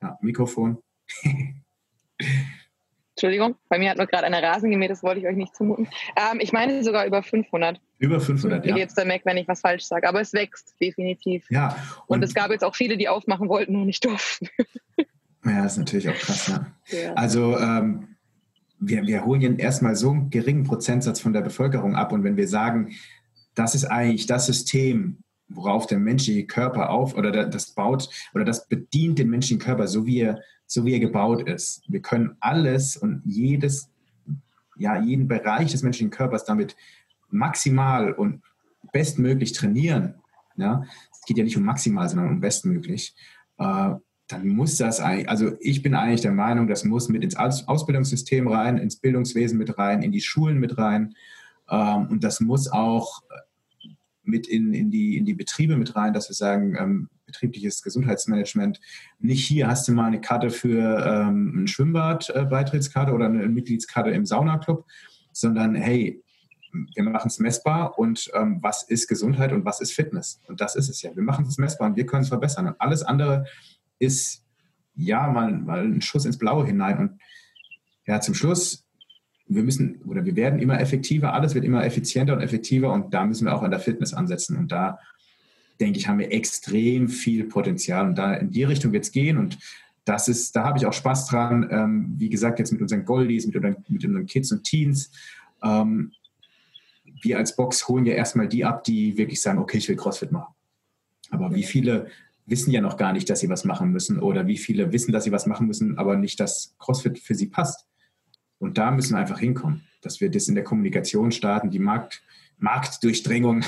Ja, 0.02 0.18
Mikrofon. 0.20 0.78
Entschuldigung, 3.16 3.56
bei 3.70 3.78
mir 3.78 3.90
hat 3.90 3.96
nur 3.96 4.06
gerade 4.06 4.26
eine 4.26 4.42
Rasen 4.42 4.70
gemäht, 4.70 4.90
das 4.90 5.02
wollte 5.02 5.20
ich 5.20 5.26
euch 5.26 5.36
nicht 5.36 5.56
zumuten. 5.56 5.88
Ähm, 6.16 6.38
ich 6.38 6.52
meine 6.52 6.84
sogar 6.84 7.06
über 7.06 7.22
500. 7.22 7.80
Über 7.98 8.20
500, 8.20 8.66
ja. 8.66 8.76
Jetzt 8.76 8.98
der 8.98 9.06
Mac, 9.06 9.22
wenn 9.24 9.38
ich 9.38 9.48
was 9.48 9.62
falsch 9.62 9.84
sage. 9.84 10.06
Aber 10.06 10.20
es 10.20 10.34
wächst 10.34 10.74
definitiv. 10.82 11.46
Ja. 11.50 11.74
Und, 12.06 12.18
und, 12.18 12.22
es 12.22 12.34
gab 12.34 12.50
jetzt 12.50 12.62
auch 12.62 12.74
viele, 12.74 12.98
die 12.98 13.08
aufmachen 13.08 13.48
wollten 13.48 13.74
und 13.74 13.86
nicht 13.86 14.04
durften. 14.04 14.48
ja, 15.46 15.64
ist 15.64 15.78
natürlich 15.78 16.10
auch 16.10 16.14
krass, 16.14 16.48
ja. 16.48 16.66
ja. 16.88 17.14
Also, 17.14 17.58
ähm, 17.58 18.16
wir, 18.78 19.06
wir 19.06 19.24
holen 19.24 19.58
erstmal 19.58 19.96
so 19.96 20.10
einen 20.10 20.28
geringen 20.28 20.64
Prozentsatz 20.64 21.20
von 21.20 21.32
der 21.32 21.40
Bevölkerung 21.40 21.96
ab. 21.96 22.12
Und 22.12 22.22
wenn 22.24 22.36
wir 22.36 22.48
sagen, 22.48 22.92
das 23.56 23.74
ist 23.74 23.86
eigentlich 23.86 24.26
das 24.26 24.46
System, 24.46 25.18
worauf 25.48 25.86
der 25.86 25.98
menschliche 25.98 26.46
Körper 26.46 26.90
auf 26.90 27.16
oder 27.16 27.46
das 27.46 27.72
baut 27.72 28.08
oder 28.34 28.44
das 28.44 28.68
bedient 28.68 29.18
den 29.18 29.30
menschlichen 29.30 29.60
Körper, 29.60 29.88
so 29.88 30.06
wie 30.06 30.20
er, 30.20 30.40
so 30.66 30.84
wie 30.84 30.92
er 30.92 31.00
gebaut 31.00 31.48
ist. 31.48 31.82
Wir 31.88 32.00
können 32.00 32.36
alles 32.40 32.96
und 32.96 33.22
jedes, 33.24 33.90
ja, 34.76 35.00
jeden 35.00 35.26
Bereich 35.26 35.72
des 35.72 35.82
menschlichen 35.82 36.10
Körpers 36.10 36.44
damit 36.44 36.76
maximal 37.30 38.12
und 38.12 38.42
bestmöglich 38.92 39.52
trainieren, 39.52 40.14
ja, 40.56 40.84
es 41.12 41.22
geht 41.26 41.38
ja 41.38 41.44
nicht 41.44 41.56
um 41.56 41.64
maximal, 41.64 42.08
sondern 42.08 42.28
um 42.28 42.40
bestmöglich, 42.40 43.14
äh, 43.58 43.94
dann 44.28 44.48
muss 44.48 44.76
das 44.76 45.00
eigentlich, 45.00 45.28
also 45.28 45.52
ich 45.60 45.82
bin 45.82 45.94
eigentlich 45.94 46.20
der 46.20 46.32
Meinung, 46.32 46.66
das 46.66 46.84
muss 46.84 47.08
mit 47.08 47.22
ins 47.22 47.36
Ausbildungssystem 47.36 48.48
rein, 48.48 48.78
ins 48.78 48.96
Bildungswesen 48.96 49.56
mit 49.56 49.78
rein, 49.78 50.02
in 50.02 50.10
die 50.12 50.20
Schulen 50.20 50.58
mit 50.58 50.78
rein. 50.78 51.14
Ähm, 51.70 52.08
und 52.08 52.24
das 52.24 52.40
muss 52.40 52.68
auch 52.70 53.22
mit 54.22 54.46
in, 54.46 54.74
in, 54.74 54.90
die, 54.90 55.16
in 55.16 55.24
die 55.24 55.34
Betriebe 55.34 55.76
mit 55.76 55.94
rein, 55.94 56.12
dass 56.12 56.28
wir 56.28 56.34
sagen, 56.34 56.76
ähm, 56.78 57.08
betriebliches 57.26 57.82
Gesundheitsmanagement, 57.82 58.80
nicht 59.18 59.46
hier 59.46 59.68
hast 59.68 59.86
du 59.88 59.92
mal 59.92 60.06
eine 60.06 60.20
Karte 60.20 60.50
für 60.50 61.04
ähm, 61.04 61.62
ein 61.64 61.68
Schwimmbad-Beitrittskarte 61.68 63.10
äh, 63.10 63.14
oder 63.14 63.26
eine 63.26 63.48
Mitgliedskarte 63.48 64.10
im 64.10 64.26
Saunaclub, 64.26 64.86
sondern 65.32 65.74
hey, 65.74 66.22
wir 66.94 67.04
machen 67.04 67.28
es 67.28 67.38
messbar 67.38 67.98
und 67.98 68.30
ähm, 68.34 68.58
was 68.62 68.82
ist 68.82 69.08
Gesundheit 69.08 69.52
und 69.52 69.64
was 69.64 69.80
ist 69.80 69.92
Fitness? 69.92 70.40
Und 70.46 70.60
das 70.60 70.76
ist 70.76 70.88
es 70.88 71.02
ja. 71.02 71.14
Wir 71.14 71.22
machen 71.22 71.46
es 71.46 71.58
messbar 71.58 71.88
und 71.88 71.96
wir 71.96 72.06
können 72.06 72.22
es 72.22 72.28
verbessern. 72.28 72.66
Und 72.66 72.80
alles 72.80 73.02
andere 73.02 73.46
ist 73.98 74.44
ja 74.94 75.26
mal, 75.26 75.52
mal 75.52 75.84
ein 75.84 76.02
Schuss 76.02 76.24
ins 76.24 76.38
Blaue 76.38 76.66
hinein. 76.66 76.98
Und 76.98 77.20
ja, 78.06 78.20
zum 78.20 78.34
Schluss, 78.34 78.85
wir 79.48 79.62
müssen 79.62 80.00
oder 80.06 80.24
wir 80.24 80.36
werden 80.36 80.58
immer 80.58 80.80
effektiver, 80.80 81.32
alles 81.32 81.54
wird 81.54 81.64
immer 81.64 81.84
effizienter 81.84 82.34
und 82.34 82.40
effektiver 82.40 82.92
und 82.92 83.14
da 83.14 83.24
müssen 83.24 83.46
wir 83.46 83.54
auch 83.54 83.62
an 83.62 83.70
der 83.70 83.80
Fitness 83.80 84.12
ansetzen. 84.12 84.56
Und 84.56 84.72
da 84.72 84.98
denke 85.80 85.98
ich, 85.98 86.08
haben 86.08 86.18
wir 86.18 86.32
extrem 86.32 87.08
viel 87.08 87.44
Potenzial. 87.44 88.06
Und 88.08 88.16
da 88.16 88.34
in 88.34 88.50
die 88.50 88.64
Richtung 88.64 88.92
wird 88.92 89.04
es 89.04 89.12
gehen. 89.12 89.36
Und 89.36 89.58
das 90.04 90.28
ist, 90.28 90.54
da 90.56 90.64
habe 90.64 90.78
ich 90.78 90.86
auch 90.86 90.92
Spaß 90.92 91.26
dran. 91.26 91.68
Ähm, 91.70 92.14
wie 92.18 92.28
gesagt, 92.28 92.58
jetzt 92.58 92.72
mit 92.72 92.80
unseren 92.80 93.04
Goldies, 93.04 93.46
mit 93.46 93.56
unseren, 93.56 93.76
mit 93.88 94.04
unseren 94.04 94.26
Kids 94.26 94.52
und 94.52 94.64
Teens. 94.64 95.10
Ähm, 95.62 96.12
wir 97.22 97.38
als 97.38 97.56
Box 97.56 97.88
holen 97.88 98.06
ja 98.06 98.14
erstmal 98.14 98.48
die 98.48 98.64
ab, 98.64 98.84
die 98.84 99.16
wirklich 99.16 99.40
sagen, 99.40 99.58
okay, 99.58 99.78
ich 99.78 99.88
will 99.88 99.96
CrossFit 99.96 100.32
machen. 100.32 100.54
Aber 101.30 101.54
wie 101.54 101.64
viele 101.64 102.08
wissen 102.46 102.70
ja 102.70 102.80
noch 102.80 102.96
gar 102.96 103.12
nicht, 103.12 103.28
dass 103.28 103.40
sie 103.40 103.48
was 103.48 103.64
machen 103.64 103.90
müssen 103.90 104.20
oder 104.20 104.46
wie 104.46 104.58
viele 104.58 104.92
wissen, 104.92 105.12
dass 105.12 105.24
sie 105.24 105.32
was 105.32 105.46
machen 105.46 105.66
müssen, 105.66 105.98
aber 105.98 106.16
nicht, 106.16 106.38
dass 106.38 106.76
CrossFit 106.78 107.18
für 107.18 107.34
sie 107.34 107.46
passt. 107.46 107.86
Und 108.58 108.78
da 108.78 108.90
müssen 108.90 109.14
wir 109.14 109.18
einfach 109.18 109.38
hinkommen, 109.38 109.82
dass 110.02 110.20
wir 110.20 110.30
das 110.30 110.48
in 110.48 110.54
der 110.54 110.64
Kommunikation 110.64 111.32
starten, 111.32 111.70
die 111.70 111.78
Markt, 111.78 112.22
Marktdurchdringung 112.58 113.64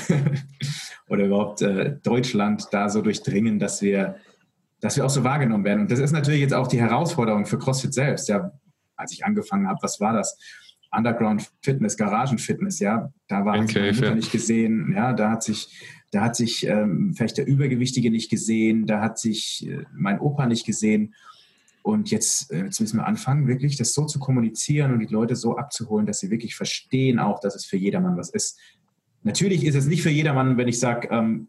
oder 1.09 1.25
überhaupt 1.25 1.61
äh, 1.61 1.97
Deutschland 2.01 2.67
da 2.71 2.89
so 2.89 3.01
durchdringen, 3.01 3.59
dass 3.59 3.81
wir, 3.81 4.15
dass 4.79 4.97
wir 4.97 5.05
auch 5.05 5.09
so 5.09 5.23
wahrgenommen 5.23 5.63
werden. 5.63 5.81
Und 5.81 5.91
das 5.91 5.99
ist 5.99 6.11
natürlich 6.11 6.41
jetzt 6.41 6.53
auch 6.53 6.67
die 6.67 6.79
Herausforderung 6.79 7.45
für 7.45 7.59
CrossFit 7.59 7.93
selbst. 7.93 8.29
Ja, 8.29 8.51
als 8.95 9.11
ich 9.11 9.25
angefangen 9.25 9.67
habe, 9.67 9.79
was 9.81 9.99
war 9.99 10.13
das? 10.13 10.37
Underground 10.91 11.51
Fitness, 11.61 11.97
Garagen 11.97 12.39
Fitness, 12.39 12.79
ja, 12.79 13.13
da 13.27 13.45
war 13.45 13.59
okay, 13.59 13.91
ja. 13.91 14.15
nicht 14.15 14.31
gesehen, 14.31 14.91
ja, 14.95 15.13
da 15.13 15.29
hat 15.29 15.43
sich 15.43 15.69
da 16.11 16.21
hat 16.21 16.35
sich 16.35 16.65
ähm, 16.65 17.13
vielleicht 17.15 17.37
der 17.37 17.47
Übergewichtige 17.47 18.09
nicht 18.09 18.29
gesehen, 18.29 18.87
da 18.87 19.01
hat 19.01 19.19
sich 19.19 19.67
äh, 19.69 19.83
mein 19.93 20.19
Opa 20.19 20.47
nicht 20.47 20.65
gesehen. 20.65 21.13
Und 21.81 22.11
jetzt, 22.11 22.51
äh, 22.51 22.65
jetzt 22.65 22.79
müssen 22.79 22.97
wir 22.97 23.07
anfangen, 23.07 23.47
wirklich 23.47 23.77
das 23.77 23.93
so 23.93 24.05
zu 24.05 24.19
kommunizieren 24.19 24.93
und 24.93 24.99
die 24.99 25.13
Leute 25.13 25.35
so 25.35 25.57
abzuholen, 25.57 26.05
dass 26.05 26.19
sie 26.19 26.29
wirklich 26.29 26.55
verstehen 26.55 27.19
auch, 27.19 27.39
dass 27.39 27.55
es 27.55 27.65
für 27.65 27.77
jedermann 27.77 28.17
was 28.17 28.29
ist. 28.29 28.59
Natürlich 29.23 29.65
ist 29.65 29.75
es 29.75 29.85
nicht 29.85 30.03
für 30.03 30.09
jedermann, 30.09 30.57
wenn 30.57 30.67
ich 30.67 30.79
sage, 30.79 31.09
ähm, 31.11 31.47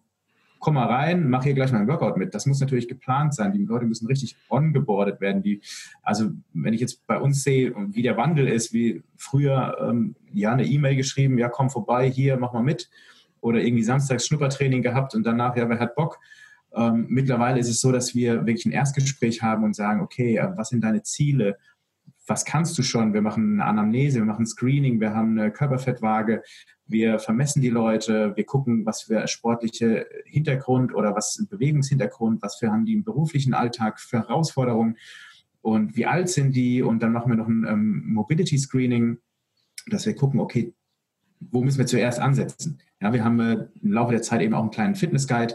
komm 0.60 0.74
mal 0.74 0.86
rein, 0.86 1.28
mach 1.28 1.42
hier 1.42 1.54
gleich 1.54 1.72
mal 1.72 1.80
ein 1.80 1.88
Workout 1.88 2.16
mit. 2.16 2.34
Das 2.34 2.46
muss 2.46 2.60
natürlich 2.60 2.86
geplant 2.86 3.34
sein. 3.34 3.52
Die 3.52 3.64
Leute 3.64 3.86
müssen 3.86 4.06
richtig 4.06 4.36
ongeboardet 4.48 5.20
werden. 5.20 5.42
Die, 5.42 5.62
also 6.02 6.30
wenn 6.52 6.74
ich 6.74 6.80
jetzt 6.80 7.06
bei 7.06 7.18
uns 7.18 7.42
sehe, 7.42 7.74
wie 7.88 8.02
der 8.02 8.16
Wandel 8.16 8.46
ist, 8.46 8.72
wie 8.72 9.02
früher 9.16 9.76
ähm, 9.80 10.14
ja 10.32 10.52
eine 10.52 10.66
E-Mail 10.66 10.96
geschrieben, 10.96 11.38
ja 11.38 11.48
komm 11.48 11.70
vorbei, 11.70 12.10
hier 12.10 12.36
mach 12.36 12.52
mal 12.52 12.62
mit 12.62 12.90
oder 13.40 13.60
irgendwie 13.60 13.82
samstags 13.82 14.26
Schnuppertraining 14.26 14.82
gehabt 14.82 15.14
und 15.14 15.24
danach, 15.24 15.56
ja, 15.56 15.68
wer 15.68 15.80
hat 15.80 15.94
Bock? 15.94 16.18
Ähm, 16.74 17.06
mittlerweile 17.08 17.58
ist 17.58 17.68
es 17.68 17.80
so, 17.80 17.92
dass 17.92 18.14
wir 18.14 18.46
wirklich 18.46 18.66
ein 18.66 18.72
Erstgespräch 18.72 19.42
haben 19.42 19.64
und 19.64 19.74
sagen, 19.74 20.00
okay, 20.00 20.36
äh, 20.36 20.48
was 20.56 20.68
sind 20.68 20.84
deine 20.84 21.02
Ziele? 21.02 21.58
Was 22.26 22.44
kannst 22.44 22.78
du 22.78 22.82
schon? 22.82 23.12
Wir 23.12 23.22
machen 23.22 23.54
eine 23.60 23.64
Anamnese, 23.64 24.18
wir 24.18 24.24
machen 24.24 24.42
ein 24.42 24.46
Screening, 24.46 25.00
wir 25.00 25.14
haben 25.14 25.38
eine 25.38 25.50
Körperfettwaage, 25.50 26.42
wir 26.86 27.18
vermessen 27.18 27.60
die 27.60 27.70
Leute, 27.70 28.32
wir 28.36 28.44
gucken, 28.44 28.86
was 28.86 29.02
für 29.02 29.26
sportliche 29.26 30.06
Hintergrund 30.26 30.94
oder 30.94 31.14
was 31.14 31.44
Bewegungshintergrund, 31.48 32.42
was 32.42 32.56
für 32.56 32.70
haben 32.70 32.84
die 32.84 32.94
im 32.94 33.04
beruflichen 33.04 33.54
Alltag 33.54 34.00
für 34.00 34.18
Herausforderungen 34.18 34.96
und 35.62 35.96
wie 35.96 36.06
alt 36.06 36.28
sind 36.28 36.54
die 36.54 36.82
und 36.82 37.02
dann 37.02 37.12
machen 37.12 37.30
wir 37.30 37.36
noch 37.36 37.48
ein 37.48 37.66
ähm, 37.68 38.12
Mobility 38.12 38.58
Screening, 38.58 39.18
dass 39.88 40.06
wir 40.06 40.14
gucken, 40.14 40.40
okay, 40.40 40.74
wo 41.40 41.62
müssen 41.62 41.78
wir 41.78 41.86
zuerst 41.86 42.20
ansetzen? 42.20 42.80
Ja, 43.00 43.12
wir 43.12 43.24
haben 43.24 43.40
äh, 43.40 43.66
im 43.82 43.92
Laufe 43.92 44.12
der 44.12 44.22
Zeit 44.22 44.40
eben 44.42 44.54
auch 44.54 44.62
einen 44.62 44.70
kleinen 44.70 44.94
Fitness-Guide 44.94 45.54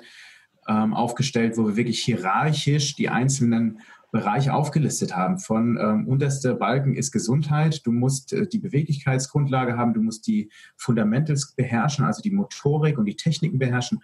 ähm, 0.68 0.94
aufgestellt, 0.94 1.58
wo 1.58 1.68
wir 1.68 1.76
wirklich 1.76 2.02
hierarchisch 2.02 2.96
die 2.96 3.10
einzelnen 3.10 3.80
Bereiche 4.12 4.54
aufgelistet 4.54 5.16
haben. 5.16 5.40
Von 5.40 5.78
ähm, 5.78 6.08
unterste 6.08 6.56
Balken 6.56 6.96
ist 6.96 7.12
Gesundheit. 7.12 7.86
Du 7.86 7.92
musst 7.92 8.32
äh, 8.32 8.48
die 8.48 8.60
Beweglichkeitsgrundlage 8.60 9.78
haben, 9.78 9.94
du 9.94 10.02
musst 10.02 10.26
die 10.28 10.50
Fundamentals 10.78 11.54
beherrschen, 11.54 12.06
also 12.06 12.22
die 12.22 12.32
Motorik 12.32 12.98
und 12.98 13.06
die 13.06 13.18
Techniken 13.18 13.60
beherrschen. 13.60 14.02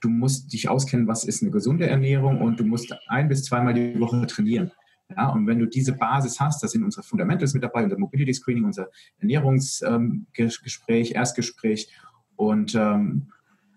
Du 0.00 0.10
musst 0.10 0.52
dich 0.52 0.68
auskennen, 0.68 1.08
was 1.08 1.24
ist 1.24 1.42
eine 1.42 1.50
gesunde 1.50 1.88
Ernährung 1.88 2.42
und 2.42 2.60
du 2.60 2.64
musst 2.64 2.94
ein 3.08 3.28
bis 3.28 3.44
zweimal 3.44 3.72
die 3.72 3.98
Woche 3.98 4.26
trainieren. 4.26 4.70
Ja, 5.08 5.30
und 5.30 5.46
wenn 5.46 5.58
du 5.58 5.66
diese 5.66 5.94
Basis 5.94 6.40
hast, 6.40 6.62
das 6.62 6.72
sind 6.72 6.82
unsere 6.82 7.02
Fundamentals 7.02 7.54
mit 7.54 7.62
dabei, 7.62 7.84
unser 7.84 7.98
Mobility 7.98 8.34
Screening, 8.34 8.64
unser 8.64 8.88
Ernährungsgespräch, 9.18 11.10
ähm, 11.10 11.16
Erstgespräch 11.16 11.88
und 12.36 12.74
ähm, 12.74 13.32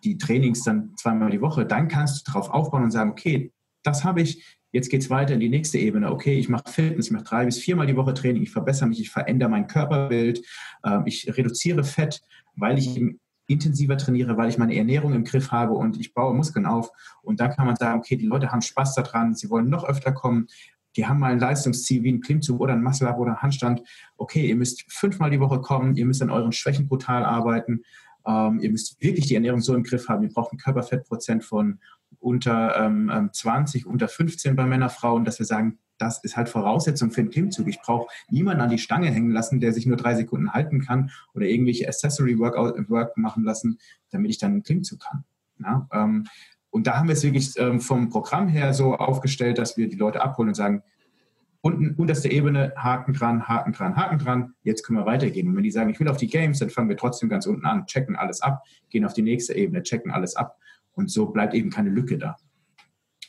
die 0.07 0.17
Trainings 0.17 0.63
dann 0.63 0.93
zweimal 0.95 1.31
die 1.31 1.41
Woche, 1.41 1.65
dann 1.65 1.87
kannst 1.87 2.27
du 2.27 2.31
darauf 2.31 2.49
aufbauen 2.49 2.83
und 2.83 2.91
sagen, 2.91 3.11
okay, 3.11 3.51
das 3.83 4.03
habe 4.03 4.21
ich, 4.21 4.57
jetzt 4.71 4.89
geht 4.89 5.01
es 5.01 5.09
weiter 5.09 5.33
in 5.33 5.39
die 5.39 5.49
nächste 5.49 5.77
Ebene. 5.77 6.11
Okay, 6.11 6.37
ich 6.37 6.49
mache 6.49 6.63
Fitness, 6.67 7.07
ich 7.07 7.11
mache 7.11 7.23
drei 7.23 7.45
bis 7.45 7.59
viermal 7.59 7.87
die 7.87 7.95
Woche 7.95 8.13
Training, 8.13 8.43
ich 8.43 8.51
verbessere 8.51 8.89
mich, 8.89 8.99
ich 8.99 9.09
verändere 9.09 9.49
mein 9.49 9.67
Körperbild, 9.67 10.41
äh, 10.83 10.99
ich 11.05 11.35
reduziere 11.37 11.83
Fett, 11.83 12.21
weil 12.55 12.77
ich 12.77 12.99
intensiver 13.47 13.97
trainiere, 13.97 14.35
weil 14.37 14.49
ich 14.49 14.57
meine 14.57 14.75
Ernährung 14.75 15.13
im 15.13 15.23
Griff 15.23 15.51
habe 15.51 15.73
und 15.73 15.99
ich 15.99 16.13
baue 16.13 16.35
Muskeln 16.35 16.65
auf. 16.65 16.91
Und 17.21 17.39
da 17.39 17.47
kann 17.47 17.65
man 17.65 17.77
sagen, 17.77 17.99
okay, 17.99 18.17
die 18.17 18.25
Leute 18.25 18.51
haben 18.51 18.61
Spaß 18.61 18.95
daran, 18.95 19.35
sie 19.35 19.49
wollen 19.49 19.69
noch 19.69 19.85
öfter 19.85 20.11
kommen, 20.11 20.47
die 20.97 21.05
haben 21.05 21.19
mal 21.19 21.31
ein 21.31 21.39
Leistungsziel 21.39 22.03
wie 22.03 22.11
ein 22.11 22.21
Klimmzug 22.21 22.59
oder 22.59 22.73
ein 22.73 22.83
Muscle-Up 22.83 23.19
oder 23.19 23.31
ein 23.31 23.41
Handstand. 23.41 23.83
Okay, 24.17 24.47
ihr 24.47 24.55
müsst 24.55 24.83
fünfmal 24.91 25.29
die 25.29 25.39
Woche 25.39 25.61
kommen, 25.61 25.95
ihr 25.95 26.05
müsst 26.05 26.21
an 26.23 26.31
euren 26.31 26.51
Schwächen 26.51 26.87
brutal 26.87 27.23
arbeiten, 27.23 27.83
ähm, 28.27 28.59
ihr 28.59 28.69
müsst 28.69 29.01
wirklich 29.01 29.27
die 29.27 29.35
Ernährung 29.35 29.61
so 29.61 29.73
im 29.73 29.83
Griff 29.83 30.09
haben. 30.09 30.23
Ihr 30.23 30.33
braucht 30.33 30.53
ein 30.53 30.57
Körperfettprozent 30.57 31.43
von 31.43 31.79
unter 32.19 32.75
ähm, 32.77 33.29
20, 33.31 33.85
ähm, 33.85 33.91
unter 33.91 34.07
15 34.07 34.55
bei 34.55 34.65
Männer, 34.65 34.89
Frauen, 34.89 35.23
dass 35.23 35.39
wir 35.39 35.45
sagen, 35.45 35.79
das 35.97 36.23
ist 36.23 36.37
halt 36.37 36.49
Voraussetzung 36.49 37.09
für 37.11 37.21
einen 37.21 37.31
Klimmzug. 37.31 37.67
Ich 37.67 37.81
brauche 37.81 38.07
niemanden 38.29 38.61
an 38.61 38.69
die 38.69 38.77
Stange 38.77 39.09
hängen 39.09 39.31
lassen, 39.31 39.59
der 39.59 39.73
sich 39.73 39.85
nur 39.85 39.97
drei 39.97 40.15
Sekunden 40.15 40.53
halten 40.53 40.81
kann 40.81 41.09
oder 41.33 41.45
irgendwelche 41.45 41.87
Accessory 41.87 42.37
Workout 42.37 42.89
Work 42.89 43.17
machen 43.17 43.43
lassen, 43.43 43.79
damit 44.11 44.29
ich 44.29 44.37
dann 44.37 44.51
einen 44.51 44.63
Klimmzug 44.63 44.99
kann. 44.99 45.23
Ja, 45.59 45.87
ähm, 45.91 46.27
und 46.69 46.85
da 46.85 46.97
haben 46.97 47.07
wir 47.07 47.13
es 47.13 47.23
wirklich 47.23 47.53
ähm, 47.57 47.79
vom 47.79 48.09
Programm 48.09 48.47
her 48.47 48.73
so 48.73 48.95
aufgestellt, 48.95 49.57
dass 49.57 49.77
wir 49.77 49.89
die 49.89 49.95
Leute 49.95 50.21
abholen 50.21 50.49
und 50.49 50.55
sagen, 50.55 50.83
unten, 51.61 51.95
unterste 51.95 52.29
Ebene, 52.29 52.73
Haken 52.75 53.13
dran, 53.13 53.47
Haken 53.47 53.73
dran, 53.73 53.95
Haken 53.95 54.19
dran, 54.19 54.53
jetzt 54.63 54.83
können 54.83 54.99
wir 54.99 55.05
weitergehen. 55.05 55.47
Und 55.47 55.55
wenn 55.55 55.63
die 55.63 55.71
sagen, 55.71 55.89
ich 55.89 55.99
will 55.99 56.07
auf 56.07 56.17
die 56.17 56.27
Games, 56.27 56.59
dann 56.59 56.69
fangen 56.69 56.89
wir 56.89 56.97
trotzdem 56.97 57.29
ganz 57.29 57.45
unten 57.45 57.65
an, 57.65 57.85
checken 57.85 58.15
alles 58.15 58.41
ab, 58.41 58.63
gehen 58.89 59.05
auf 59.05 59.13
die 59.13 59.21
nächste 59.21 59.55
Ebene, 59.55 59.83
checken 59.83 60.11
alles 60.11 60.35
ab. 60.35 60.57
Und 60.93 61.11
so 61.11 61.27
bleibt 61.27 61.53
eben 61.53 61.69
keine 61.69 61.89
Lücke 61.89 62.17
da. 62.17 62.37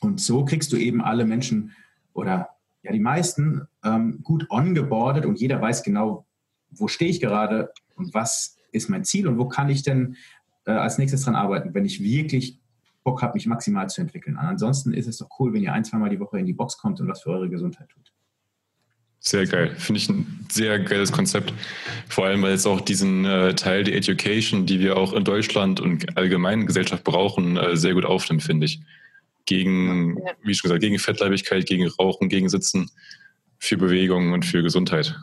Und 0.01 0.21
so 0.21 0.45
kriegst 0.45 0.73
du 0.73 0.77
eben 0.77 1.03
alle 1.03 1.25
Menschen 1.25 1.73
oder 2.13 2.51
ja 2.83 2.93
die 2.93 3.01
meisten 3.01 3.67
ähm, 3.85 4.21
gut 4.23 4.47
ongeboardet 4.51 5.27
und 5.27 5.41
jeder 5.41 5.61
weiß 5.61 5.83
genau, 5.83 6.27
wo 6.71 6.89
stehe 6.89 7.11
ich 7.11 7.21
gerade 7.21 7.73
und 7.97 8.15
was 8.15 8.57
ist 8.73 8.89
mein 8.89 9.05
Ziel 9.05 9.27
und 9.27 9.39
wo 9.39 9.49
kann 9.49 9.69
ich 9.69 9.83
denn 9.83 10.17
äh, 10.67 10.73
als 10.73 10.99
nächstes 10.99 11.23
dran 11.23 11.35
arbeiten, 11.35 11.75
wenn 11.75 11.85
ich 11.85 12.03
wirklich 12.03 12.61
Bock 13.03 13.23
habe, 13.23 13.35
mich 13.35 13.47
maximal 13.47 13.89
zu 13.89 14.03
entwickeln. 14.03 14.37
ansonsten 14.37 14.93
ist 14.93 15.07
es 15.07 15.19
doch 15.19 15.29
cool, 15.39 15.53
wenn 15.55 15.63
ihr 15.63 15.73
ein, 15.73 15.85
zweimal 15.85 16.11
die 16.11 16.21
Woche 16.21 16.39
in 16.39 16.47
die 16.47 16.53
Box 16.53 16.77
kommt 16.77 17.01
und 17.01 17.09
was 17.09 17.23
für 17.23 17.31
eure 17.31 17.49
Gesundheit 17.49 17.89
tut. 17.89 18.13
Sehr 19.29 19.47
geil. 19.47 19.75
Finde 19.77 20.01
ich 20.01 20.09
ein 20.09 20.47
sehr 20.51 20.79
geiles 20.79 21.13
Konzept. 21.13 21.53
Vor 22.09 22.25
allem, 22.25 22.41
weil 22.41 22.55
es 22.55 22.65
auch 22.65 22.81
diesen 22.81 23.27
äh, 23.27 23.55
Teil 23.55 23.85
der 23.85 23.95
Education, 23.95 24.65
die 24.65 24.81
wir 24.81 24.97
auch 24.97 25.13
in 25.13 25.23
Deutschland 25.23 25.81
und 25.81 26.17
allgemein 26.17 26.65
Gesellschaft 26.65 27.05
brauchen, 27.05 27.59
äh, 27.59 27.77
sehr 27.77 27.93
gut 27.93 28.07
aufnimmt, 28.07 28.43
finde 28.43 28.65
ich. 28.65 28.81
Gegen, 29.45 30.17
ja. 30.17 30.33
wie 30.43 30.55
schon 30.55 30.69
gesagt, 30.69 30.81
gegen 30.81 30.99
Fettleibigkeit, 30.99 31.67
gegen 31.67 31.87
Rauchen, 31.89 32.31
gegen 32.31 32.49
Sitzen, 32.49 32.91
für 33.59 33.77
Bewegung 33.77 34.33
und 34.33 34.47
für 34.47 34.63
Gesundheit. 34.63 35.15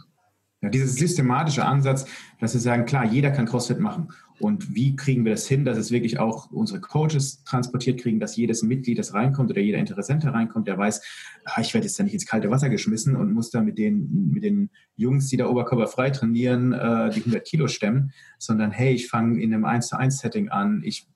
Ja, 0.65 0.71
dieser 0.71 0.87
systematische 0.87 1.63
Ansatz, 1.63 2.05
dass 2.39 2.53
wir 2.55 2.61
sagen, 2.61 2.85
klar, 2.85 3.05
jeder 3.05 3.29
kann 3.29 3.45
CrossFit 3.45 3.79
machen. 3.79 4.09
Und 4.39 4.73
wie 4.73 4.95
kriegen 4.95 5.23
wir 5.23 5.31
das 5.31 5.47
hin, 5.47 5.63
dass 5.63 5.77
es 5.77 5.91
wirklich 5.91 6.17
auch 6.17 6.51
unsere 6.51 6.81
Coaches 6.81 7.43
transportiert 7.43 8.01
kriegen, 8.01 8.19
dass 8.19 8.35
jedes 8.35 8.63
Mitglied, 8.63 8.97
das 8.97 9.13
reinkommt 9.13 9.51
oder 9.51 9.61
jeder 9.61 9.77
Interessent 9.77 10.25
reinkommt, 10.25 10.67
der 10.67 10.77
weiß, 10.77 11.03
ah, 11.45 11.61
ich 11.61 11.73
werde 11.75 11.85
jetzt 11.85 11.99
da 11.99 12.03
nicht 12.03 12.15
ins 12.15 12.25
kalte 12.25 12.49
Wasser 12.49 12.69
geschmissen 12.69 13.15
und 13.15 13.31
muss 13.31 13.51
da 13.51 13.61
mit 13.61 13.77
den, 13.77 14.31
mit 14.33 14.43
den 14.43 14.71
Jungs, 14.95 15.27
die 15.29 15.37
da 15.37 15.47
oberkörperfrei 15.47 16.09
trainieren, 16.09 16.73
äh, 16.73 17.11
die 17.11 17.19
100 17.19 17.45
Kilo 17.45 17.67
stemmen, 17.67 18.11
sondern 18.39 18.71
hey, 18.71 18.93
ich 18.93 19.07
fange 19.07 19.39
in 19.39 19.53
einem 19.53 19.65
1 19.65 19.89
zu 19.89 19.97
1 19.97 20.17
Setting 20.17 20.49
an, 20.49 20.81
ich 20.83 21.07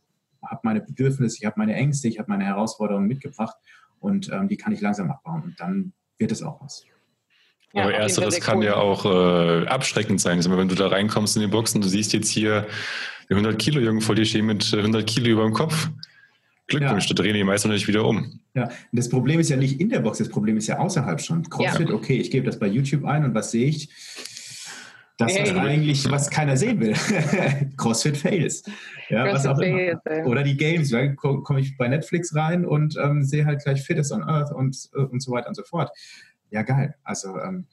habe 0.46 0.62
meine 0.64 0.82
Bedürfnisse, 0.82 1.38
ich 1.40 1.46
habe 1.46 1.56
meine 1.58 1.74
Ängste, 1.74 2.08
ich 2.08 2.20
habe 2.20 2.30
meine 2.30 2.46
Herausforderungen 2.46 3.08
mitgebracht 3.08 3.58
und 4.00 4.32
ähm, 4.32 4.48
die 4.48 4.58
kann 4.58 4.74
ich 4.74 4.82
langsam 4.82 5.10
abbauen 5.10 5.42
und 5.42 5.60
dann 5.60 5.94
wird 6.20 6.32
es 6.32 6.44
auch 6.44 6.62
was. 6.62 6.86
Ja, 7.74 7.84
Aber 7.84 7.94
ersteres 7.94 8.40
kann 8.40 8.60
cool. 8.60 8.66
ja 8.66 8.76
auch 8.76 9.06
äh, 9.06 9.68
abschreckend 9.68 10.20
sein. 10.20 10.38
Also 10.38 10.56
wenn 10.58 10.68
du 10.68 10.76
da 10.76 10.88
reinkommst 10.88 11.36
in 11.36 11.44
die 11.44 11.48
Boxen, 11.48 11.82
du 11.82 11.88
siehst 11.88 12.14
jetzt 12.14 12.30
hier 12.30 12.66
die 13.30 13.34
100 13.34 13.60
Kilo 13.60 13.80
Jungen 13.80 14.02
vor 14.02 14.16
dir 14.16 14.26
stehen 14.26 14.48
mit 14.48 14.74
100 14.74 15.06
Kilo 15.06 15.28
über 15.30 15.44
dem 15.44 15.54
Kopf. 15.54 15.90
Glückwunsch, 16.70 17.10
ja. 17.10 17.16
da 17.16 17.24
drehen 17.24 17.34
die 17.34 17.44
meisten 17.44 17.68
natürlich 17.68 17.88
wieder 17.88 18.06
um. 18.06 18.40
Ja, 18.54 18.66
und 18.66 18.74
das 18.94 19.10
Problem 19.10 19.40
ist 19.40 19.50
ja 19.50 19.58
nicht 19.58 19.80
in 19.80 19.90
der 19.90 20.00
Box, 20.00 20.20
das 20.20 20.30
Problem 20.30 20.58
ist 20.58 20.68
ja 20.68 20.78
außerhalb 20.78 21.20
schon. 21.20 21.48
CrossFit, 21.50 21.90
ja. 21.90 21.96
okay, 21.96 22.18
ich 22.18 22.32
gebe 22.32 22.46
das 22.46 22.60
bei 22.60 22.68
YouTube 22.68 23.06
ein 23.06 23.26
und 23.26 23.34
was 23.34 23.52
sehe 23.52 23.68
ich? 23.68 23.90
Das 25.18 25.36
ist 25.36 25.54
eigentlich, 25.54 26.10
was 26.10 26.30
keiner 26.30 26.56
sehen 26.56 26.80
will. 26.80 26.94
CrossFit 27.78 28.16
Fails. 28.16 28.64
Ja, 29.10 29.24
CrossFit 29.24 29.34
was 29.34 29.46
auch 29.48 29.58
Fails, 29.58 30.00
immer. 30.06 30.28
Oder 30.28 30.44
die 30.44 30.56
Games, 30.56 30.92
da 30.92 31.08
komme 31.08 31.60
ich 31.60 31.76
bei 31.76 31.90
Netflix 31.90 32.34
rein 32.34 32.66
und 32.66 32.96
ähm, 33.04 33.24
sehe 33.24 33.46
halt 33.46 33.62
gleich 33.64 33.82
Fittest 33.82 34.14
on 34.14 34.24
Earth 34.24 34.54
und, 34.54 34.78
äh, 34.94 35.00
und 35.00 35.22
so 35.22 35.32
weiter 35.32 35.50
und 35.50 35.56
so 35.56 35.64
fort. 35.64 35.92
Ja, 36.52 36.64
geil. 36.64 36.96
Also 37.04 37.38
ähm, 37.38 37.68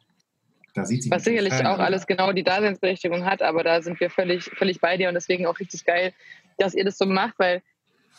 da 0.75 0.85
sieht 0.85 1.03
sich. 1.03 1.13
Was 1.13 1.25
sicherlich 1.25 1.55
auch 1.65 1.79
alles 1.79 2.07
genau 2.07 2.33
die 2.33 2.45
Daseinsberechtigung 2.45 3.25
hat, 3.25 3.43
aber 3.43 3.65
da 3.65 3.83
sind 3.83 3.99
wir 4.01 4.11
völlig, 4.11 4.45
völlig 4.45 4.81
bei 4.81 4.97
dir 4.97 5.09
und 5.09 5.15
deswegen 5.15 5.47
auch 5.47 5.59
richtig 5.59 5.85
geil, 5.85 6.13
dass 6.59 6.75
ihr 6.75 6.85
das 6.85 6.99
so 6.99 7.07
macht, 7.07 7.39
weil 7.39 7.63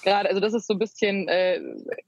gerade, 0.04 0.30
also 0.30 0.42
das 0.42 0.54
ist 0.54 0.68
so 0.68 0.74
ein 0.74 0.80
bisschen 0.80 1.28
äh, 1.28 1.60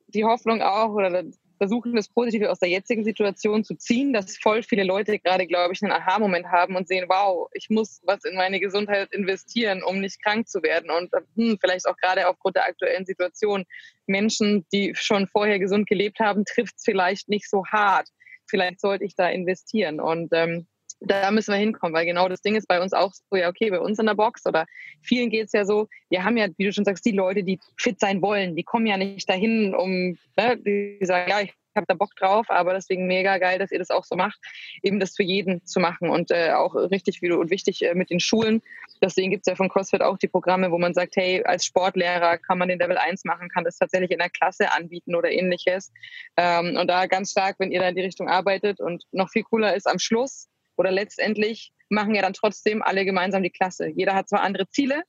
die 0.08 0.26
Hoffnung 0.26 0.62
auch 0.62 0.90
oder 0.94 1.24
versuchen, 1.60 1.94
das 1.94 2.08
Positive 2.08 2.50
aus 2.50 2.60
der 2.60 2.70
jetzigen 2.70 3.04
Situation 3.04 3.64
zu 3.64 3.76
ziehen, 3.76 4.14
dass 4.14 4.38
voll 4.38 4.64
viele 4.64 4.84
Leute 4.84 5.20
gerade, 5.20 5.46
glaube 5.46 5.74
ich, 5.74 5.84
einen 5.84 5.92
Aha-Moment 5.92 6.48
haben 6.48 6.76
und 6.76 6.88
sehen, 6.88 7.06
wow, 7.10 7.50
ich 7.54 7.70
muss 7.70 8.02
was 8.04 8.24
in 8.24 8.36
meine 8.36 8.60
Gesundheit 8.60 9.12
investieren, 9.12 9.84
um 9.84 10.00
nicht 10.00 10.24
krank 10.24 10.48
zu 10.48 10.64
werden. 10.64 10.90
Und 10.90 11.12
hm, 11.36 11.58
vielleicht 11.60 11.86
auch 11.86 11.98
gerade 11.98 12.28
aufgrund 12.28 12.56
der 12.56 12.66
aktuellen 12.66 13.06
Situation 13.06 13.66
Menschen, 14.08 14.66
die 14.72 14.94
schon 14.96 15.28
vorher 15.28 15.60
gesund 15.60 15.88
gelebt 15.88 16.20
haben, 16.20 16.46
trifft 16.46 16.76
es 16.78 16.84
vielleicht 16.84 17.28
nicht 17.28 17.50
so 17.50 17.66
hart. 17.66 18.08
Vielleicht 18.50 18.82
sollte 18.82 19.06
ich 19.06 19.16
da 19.16 19.30
investieren. 19.30 20.00
Und 20.00 20.30
ähm, 20.34 20.68
da 21.02 21.32
müssen 21.32 21.54
wir 21.54 21.60
hinkommen, 21.60 21.94
weil 21.94 22.06
genau 22.06 22.28
das 22.28 22.42
Ding 22.42 22.56
ist 22.56 22.68
bei 22.68 22.82
uns 22.82 22.94
auch 22.94 23.14
so, 23.14 23.38
ja, 23.38 23.50
okay, 23.50 23.70
bei 23.70 23.80
uns 23.80 24.00
in 24.00 24.06
der 24.06 24.16
Box 24.16 24.46
oder 24.46 24.66
vielen 25.02 25.30
geht 25.30 25.46
es 25.46 25.54
ja 25.54 25.64
so, 25.64 25.88
wir 26.10 26.24
haben 26.24 26.38
ja, 26.38 26.48
wie 26.58 26.66
du 26.66 26.74
schon 26.74 26.86
sagst, 26.86 27.06
die 27.06 27.12
Leute, 27.12 27.44
die 27.44 27.60
fit 27.78 28.00
sein 28.00 28.22
wollen, 28.22 28.56
die 28.56 28.64
kommen 28.64 28.86
ja 28.86 28.98
nicht 28.98 29.30
dahin, 29.30 29.74
um, 29.74 30.18
ne, 30.38 30.58
die 30.58 31.00
sagen, 31.06 31.30
ja, 31.30 31.42
ich 31.42 31.54
habe 31.80 31.88
da 31.88 31.96
Bock 31.96 32.16
drauf, 32.16 32.46
aber 32.50 32.74
deswegen 32.74 33.08
mega 33.08 33.38
geil, 33.38 33.58
dass 33.58 33.72
ihr 33.72 33.80
das 33.80 33.90
auch 33.90 34.04
so 34.04 34.16
macht, 34.16 34.40
eben 34.84 35.00
das 35.00 35.16
für 35.16 35.24
jeden 35.24 35.66
zu 35.66 35.80
machen 35.80 36.10
und 36.10 36.32
äh, 36.32 36.52
auch 36.52 36.76
richtig 36.76 37.20
du, 37.22 37.40
und 37.40 37.50
wichtig 37.50 37.84
äh, 37.84 37.96
mit 37.96 38.10
den 38.10 38.20
Schulen. 38.20 38.62
Deswegen 39.02 39.32
gibt 39.32 39.48
es 39.48 39.52
ja 39.52 39.56
von 39.56 39.70
CrossFit 39.70 40.02
auch 40.02 40.18
die 40.18 40.28
Programme, 40.28 40.72
wo 40.72 40.78
man 40.78 40.94
sagt, 40.94 41.16
hey, 41.16 41.44
als 41.44 41.66
Sportlehrer 41.66 42.38
kann 42.38 42.58
man 42.58 42.68
den 42.68 42.80
Level 42.80 42.98
1 42.98 43.24
machen, 43.26 43.50
kann 43.50 43.64
das 43.64 43.78
tatsächlich 43.78 44.12
in 44.12 44.20
der 44.20 44.30
Klasse 44.30 44.72
anbieten 44.72 45.16
oder 45.16 45.32
ähnliches. 45.32 45.92
Ähm, 46.38 46.78
und 46.78 46.88
da 46.88 47.08
ganz 47.08 47.32
stark, 47.32 47.56
wenn 47.60 47.72
ihr 47.72 47.80
da 47.80 47.88
in 47.88 47.96
die 47.96 48.02
Richtung 48.02 48.28
arbeitet 48.28 48.80
und 48.80 49.06
noch 49.12 49.30
viel 49.30 49.44
cooler 49.44 49.76
ist 49.76 49.88
am 49.88 50.00
Schluss, 50.00 50.50
oder 50.80 50.92
letztendlich 50.92 51.74
machen 51.90 52.16
ja 52.16 52.22
dann 52.22 52.34
trotzdem 52.34 52.82
alle 52.82 53.04
gemeinsam 53.04 53.44
die 53.44 53.50
Klasse. 53.50 53.90
Jeder 53.90 54.16
hat 54.16 54.30
zwar 54.30 54.42
andere 54.42 54.68
Ziele, 54.70 55.04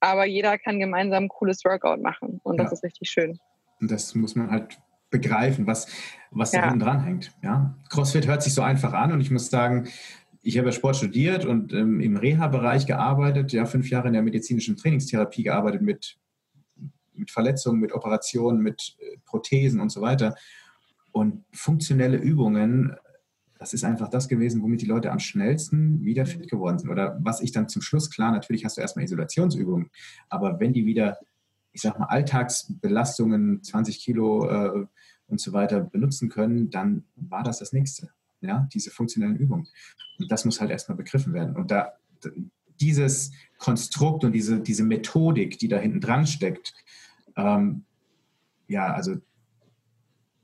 aber 0.00 0.24
jeder 0.24 0.56
kann 0.56 0.80
gemeinsam 0.80 1.24
ein 1.24 1.28
cooles 1.28 1.62
Workout 1.64 2.00
machen 2.00 2.40
und 2.42 2.56
das 2.56 2.68
ja. 2.68 2.72
ist 2.72 2.84
richtig 2.84 3.10
schön. 3.10 3.38
Und 3.80 3.90
das 3.90 4.14
muss 4.14 4.34
man 4.34 4.50
halt 4.50 4.80
begreifen, 5.10 5.66
was, 5.66 5.88
was 6.30 6.52
ja. 6.52 6.70
da 6.70 6.76
dran 6.76 7.04
hängt. 7.04 7.32
Ja? 7.42 7.74
CrossFit 7.88 8.26
hört 8.26 8.42
sich 8.42 8.54
so 8.54 8.62
einfach 8.62 8.92
an 8.92 9.12
und 9.12 9.20
ich 9.20 9.30
muss 9.30 9.50
sagen, 9.50 9.88
ich 10.42 10.56
habe 10.56 10.68
ja 10.68 10.72
Sport 10.72 10.96
studiert 10.96 11.44
und 11.44 11.72
ähm, 11.72 12.00
im 12.00 12.16
Reha-Bereich 12.16 12.86
gearbeitet, 12.86 13.52
ja, 13.52 13.66
fünf 13.66 13.90
Jahre 13.90 14.08
in 14.08 14.14
der 14.14 14.22
medizinischen 14.22 14.76
Trainingstherapie 14.76 15.42
gearbeitet 15.42 15.82
mit, 15.82 16.16
mit 17.12 17.30
Verletzungen, 17.30 17.80
mit 17.80 17.92
Operationen, 17.92 18.62
mit 18.62 18.96
äh, 19.00 19.18
Prothesen 19.26 19.80
und 19.80 19.90
so 19.90 20.00
weiter. 20.00 20.34
Und 21.12 21.44
funktionelle 21.52 22.16
Übungen 22.16 22.96
das 23.60 23.74
ist 23.74 23.84
einfach 23.84 24.08
das 24.08 24.26
gewesen, 24.26 24.62
womit 24.62 24.80
die 24.80 24.86
Leute 24.86 25.12
am 25.12 25.18
schnellsten 25.18 26.02
wieder 26.02 26.24
fit 26.24 26.50
geworden 26.50 26.78
sind. 26.78 26.88
Oder 26.88 27.18
was 27.20 27.42
ich 27.42 27.52
dann 27.52 27.68
zum 27.68 27.82
Schluss, 27.82 28.10
klar, 28.10 28.32
natürlich 28.32 28.64
hast 28.64 28.78
du 28.78 28.80
erstmal 28.80 29.04
Isolationsübungen, 29.04 29.90
aber 30.30 30.58
wenn 30.60 30.72
die 30.72 30.86
wieder, 30.86 31.18
ich 31.72 31.82
sag 31.82 31.98
mal, 31.98 32.06
Alltagsbelastungen, 32.06 33.62
20 33.62 34.00
Kilo 34.00 34.48
äh, 34.48 34.86
und 35.26 35.40
so 35.40 35.52
weiter 35.52 35.80
benutzen 35.80 36.28
können, 36.28 36.70
dann 36.70 37.04
war 37.16 37.42
das 37.42 37.58
das 37.58 37.72
Nächste. 37.72 38.10
Ja, 38.40 38.68
diese 38.72 38.90
funktionellen 38.90 39.36
Übungen. 39.36 39.68
Und 40.18 40.32
das 40.32 40.44
muss 40.44 40.60
halt 40.60 40.70
erstmal 40.70 40.96
begriffen 40.96 41.34
werden. 41.34 41.56
Und 41.56 41.70
da, 41.70 41.92
dieses 42.80 43.32
Konstrukt 43.58 44.24
und 44.24 44.32
diese, 44.32 44.60
diese 44.60 44.82
Methodik, 44.82 45.58
die 45.58 45.68
da 45.68 45.78
hinten 45.78 46.00
dran 46.00 46.26
steckt, 46.26 46.72
ähm, 47.36 47.84
ja, 48.66 48.92
also 48.94 49.16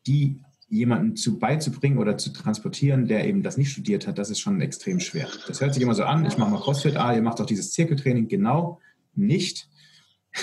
die 0.06 0.40
jemanden 0.68 1.16
zu 1.16 1.38
beizubringen 1.38 1.98
oder 1.98 2.18
zu 2.18 2.32
transportieren, 2.32 3.06
der 3.06 3.26
eben 3.26 3.42
das 3.42 3.56
nicht 3.56 3.70
studiert 3.70 4.06
hat, 4.06 4.18
das 4.18 4.30
ist 4.30 4.40
schon 4.40 4.60
extrem 4.60 5.00
schwer. 5.00 5.28
Das 5.46 5.60
hört 5.60 5.74
sich 5.74 5.82
immer 5.82 5.94
so 5.94 6.04
an, 6.04 6.26
ich 6.26 6.38
mache 6.38 6.50
mal 6.50 6.60
CrossFit, 6.60 6.96
ah, 6.96 7.14
ihr 7.14 7.22
macht 7.22 7.38
doch 7.38 7.46
dieses 7.46 7.72
Zirkeltraining, 7.72 8.28
genau 8.28 8.80
nicht. 9.14 9.68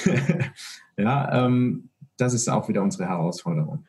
ja, 0.98 1.46
ähm, 1.46 1.90
das 2.18 2.34
ist 2.34 2.50
auch 2.50 2.68
wieder 2.70 2.82
unsere 2.82 3.08
Herausforderung. 3.08 3.86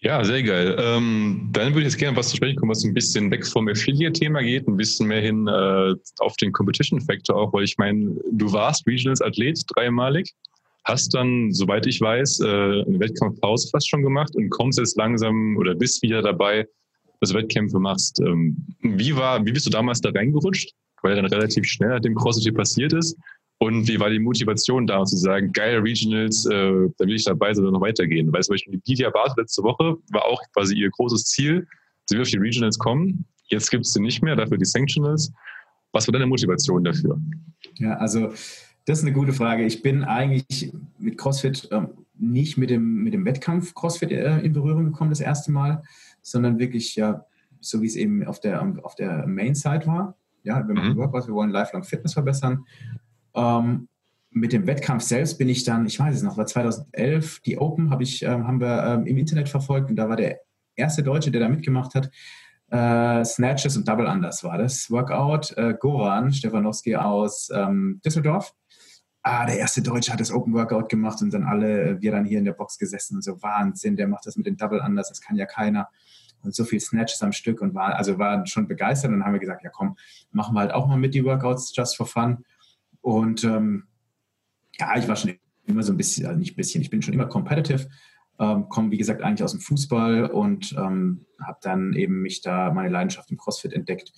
Ja, 0.00 0.22
sehr 0.22 0.42
geil. 0.42 0.76
Ähm, 0.78 1.48
dann 1.52 1.68
würde 1.68 1.80
ich 1.80 1.92
jetzt 1.92 1.98
gerne 1.98 2.16
was 2.16 2.28
zu 2.28 2.36
sprechen 2.36 2.56
kommen, 2.56 2.70
was 2.70 2.84
ein 2.84 2.92
bisschen 2.92 3.30
weg 3.30 3.46
vom 3.46 3.68
Affiliate-Thema 3.68 4.42
geht, 4.42 4.68
ein 4.68 4.76
bisschen 4.76 5.06
mehr 5.06 5.22
hin 5.22 5.48
äh, 5.48 5.94
auf 6.18 6.36
den 6.36 6.52
Competition-Factor 6.52 7.34
auch, 7.34 7.52
weil 7.54 7.64
ich 7.64 7.78
meine, 7.78 8.14
du 8.32 8.52
warst 8.52 8.86
Regionals-Athlet 8.86 9.62
dreimalig 9.74 10.34
hast 10.84 11.14
dann, 11.14 11.52
soweit 11.52 11.86
ich 11.86 12.00
weiß, 12.00 12.40
äh, 12.40 12.46
eine 12.46 13.00
Wettkampfpause 13.00 13.68
fast 13.70 13.88
schon 13.88 14.02
gemacht 14.02 14.36
und 14.36 14.50
kommst 14.50 14.78
jetzt 14.78 14.96
langsam 14.96 15.56
oder 15.56 15.74
bist 15.74 16.02
wieder 16.02 16.22
dabei, 16.22 16.66
dass 17.20 17.30
du 17.30 17.36
Wettkämpfe 17.36 17.78
machst. 17.78 18.20
Ähm, 18.20 18.56
wie 18.80 19.16
war, 19.16 19.44
wie 19.44 19.52
bist 19.52 19.66
du 19.66 19.70
damals 19.70 20.00
da 20.00 20.10
reingerutscht? 20.10 20.72
Weil 21.02 21.16
dann 21.16 21.26
relativ 21.26 21.66
schnell 21.66 21.90
nachdem 21.90 22.14
CrossFit 22.14 22.54
passiert 22.54 22.92
ist. 22.92 23.16
Und 23.58 23.88
wie 23.88 24.00
war 24.00 24.10
die 24.10 24.18
Motivation 24.18 24.86
da, 24.86 25.04
zu 25.04 25.16
sagen, 25.16 25.52
geil, 25.52 25.78
Regionals, 25.78 26.44
äh, 26.46 26.88
da 26.98 27.06
will 27.06 27.14
ich 27.14 27.24
dabei 27.24 27.54
sein 27.54 27.64
und 27.64 27.72
noch 27.72 27.80
weitergehen? 27.80 28.32
Weil 28.32 28.42
zum 28.42 28.54
Beispiel 28.54 28.80
die 28.84 28.90
Lydia 28.90 29.10
Barth 29.10 29.36
letzte 29.36 29.62
Woche 29.62 29.96
war 30.10 30.24
auch 30.24 30.42
quasi 30.52 30.74
ihr 30.74 30.90
großes 30.90 31.24
Ziel. 31.24 31.66
Sie 32.06 32.16
will 32.16 32.22
auf 32.22 32.28
die 32.28 32.38
Regionals 32.38 32.78
kommen. 32.78 33.24
Jetzt 33.48 33.70
gibt 33.70 33.86
es 33.86 33.92
sie 33.92 34.00
nicht 34.00 34.22
mehr, 34.22 34.36
dafür 34.36 34.58
die 34.58 34.64
Sanctionals. 34.64 35.32
Was 35.92 36.08
war 36.08 36.12
deine 36.12 36.26
Motivation 36.26 36.82
dafür? 36.82 37.18
Ja, 37.78 37.96
also 37.96 38.32
das 38.84 38.98
ist 38.98 39.04
eine 39.04 39.12
gute 39.12 39.32
Frage. 39.32 39.64
Ich 39.64 39.82
bin 39.82 40.04
eigentlich 40.04 40.72
mit 40.98 41.16
CrossFit 41.16 41.68
ähm, 41.70 41.88
nicht 42.18 42.58
mit 42.58 42.70
dem, 42.70 43.02
mit 43.02 43.14
dem 43.14 43.24
Wettkampf 43.24 43.74
CrossFit 43.74 44.10
äh, 44.12 44.40
in 44.40 44.52
Berührung 44.52 44.84
gekommen 44.86 45.10
das 45.10 45.20
erste 45.20 45.52
Mal, 45.52 45.82
sondern 46.22 46.58
wirklich 46.58 46.96
ja, 46.96 47.24
so 47.60 47.82
wie 47.82 47.86
es 47.86 47.96
eben 47.96 48.24
auf 48.26 48.40
der, 48.40 48.62
auf 48.82 48.94
der 48.94 49.26
Main-Side 49.26 49.86
war. 49.86 50.16
Ja, 50.42 50.66
wir 50.66 50.74
machen 50.74 50.92
mhm. 50.92 50.96
Workouts, 50.96 51.26
wir 51.26 51.34
wollen 51.34 51.50
Lifelong 51.50 51.84
Fitness 51.84 52.12
verbessern. 52.12 52.64
Ähm, 53.34 53.88
mit 54.30 54.52
dem 54.52 54.66
Wettkampf 54.66 55.02
selbst 55.02 55.38
bin 55.38 55.48
ich 55.48 55.64
dann, 55.64 55.86
ich 55.86 55.98
weiß 55.98 56.14
es 56.14 56.22
noch, 56.22 56.36
war 56.36 56.46
2011, 56.46 57.40
die 57.40 57.58
Open 57.58 57.90
hab 57.90 58.00
ich, 58.00 58.22
ähm, 58.22 58.46
haben 58.46 58.60
wir 58.60 58.84
ähm, 58.84 59.06
im 59.06 59.16
Internet 59.16 59.48
verfolgt 59.48 59.90
und 59.90 59.96
da 59.96 60.08
war 60.08 60.16
der 60.16 60.40
erste 60.74 61.02
Deutsche, 61.02 61.30
der 61.30 61.40
da 61.40 61.48
mitgemacht 61.48 61.94
hat, 61.94 62.10
äh, 62.70 63.24
Snatches 63.24 63.76
und 63.76 63.86
Double 63.86 64.06
Unders 64.06 64.42
war 64.42 64.58
das 64.58 64.90
Workout. 64.90 65.56
Äh, 65.56 65.74
Goran 65.78 66.32
Stefanowski 66.32 66.96
aus 66.96 67.48
ähm, 67.54 68.00
Düsseldorf 68.04 68.54
ah, 69.24 69.46
der 69.46 69.58
erste 69.58 69.82
Deutsche 69.82 70.12
hat 70.12 70.20
das 70.20 70.30
Open 70.30 70.52
Workout 70.52 70.88
gemacht 70.88 71.20
und 71.22 71.32
dann 71.32 71.44
alle, 71.44 72.00
wir 72.00 72.12
dann 72.12 72.26
hier 72.26 72.38
in 72.38 72.44
der 72.44 72.52
Box 72.52 72.78
gesessen 72.78 73.16
und 73.16 73.22
so, 73.22 73.42
Wahnsinn, 73.42 73.96
der 73.96 74.06
macht 74.06 74.26
das 74.26 74.36
mit 74.36 74.46
den 74.46 74.56
Double 74.56 74.80
anders, 74.80 75.08
das 75.08 75.20
kann 75.20 75.36
ja 75.36 75.46
keiner. 75.46 75.88
Und 76.42 76.54
so 76.54 76.64
viel 76.64 76.78
Snatches 76.78 77.22
am 77.22 77.32
Stück 77.32 77.62
und 77.62 77.74
war, 77.74 77.96
also 77.96 78.18
waren 78.18 78.46
schon 78.46 78.68
begeistert 78.68 79.10
und 79.10 79.24
haben 79.24 79.32
wir 79.32 79.40
gesagt, 79.40 79.64
ja 79.64 79.70
komm, 79.70 79.96
machen 80.30 80.54
wir 80.54 80.60
halt 80.60 80.72
auch 80.72 80.86
mal 80.86 80.98
mit 80.98 81.14
die 81.14 81.24
Workouts 81.24 81.72
just 81.74 81.96
for 81.96 82.06
fun. 82.06 82.44
Und 83.04 83.44
ähm, 83.44 83.84
ja, 84.80 84.96
ich 84.96 85.06
war 85.06 85.14
schon 85.14 85.34
immer 85.66 85.82
so 85.82 85.92
ein 85.92 85.98
bisschen, 85.98 86.24
also 86.24 86.38
nicht 86.38 86.54
ein 86.54 86.56
bisschen, 86.56 86.80
ich 86.80 86.88
bin 86.88 87.02
schon 87.02 87.12
immer 87.12 87.26
competitive, 87.26 87.86
ähm, 88.38 88.70
komme 88.70 88.90
wie 88.92 88.96
gesagt 88.96 89.20
eigentlich 89.20 89.42
aus 89.42 89.52
dem 89.52 89.60
Fußball 89.60 90.30
und 90.30 90.74
ähm, 90.78 91.26
habe 91.38 91.58
dann 91.60 91.92
eben 91.92 92.22
mich 92.22 92.40
da 92.40 92.72
meine 92.72 92.88
Leidenschaft 92.88 93.30
im 93.30 93.36
CrossFit 93.36 93.74
entdeckt 93.74 94.10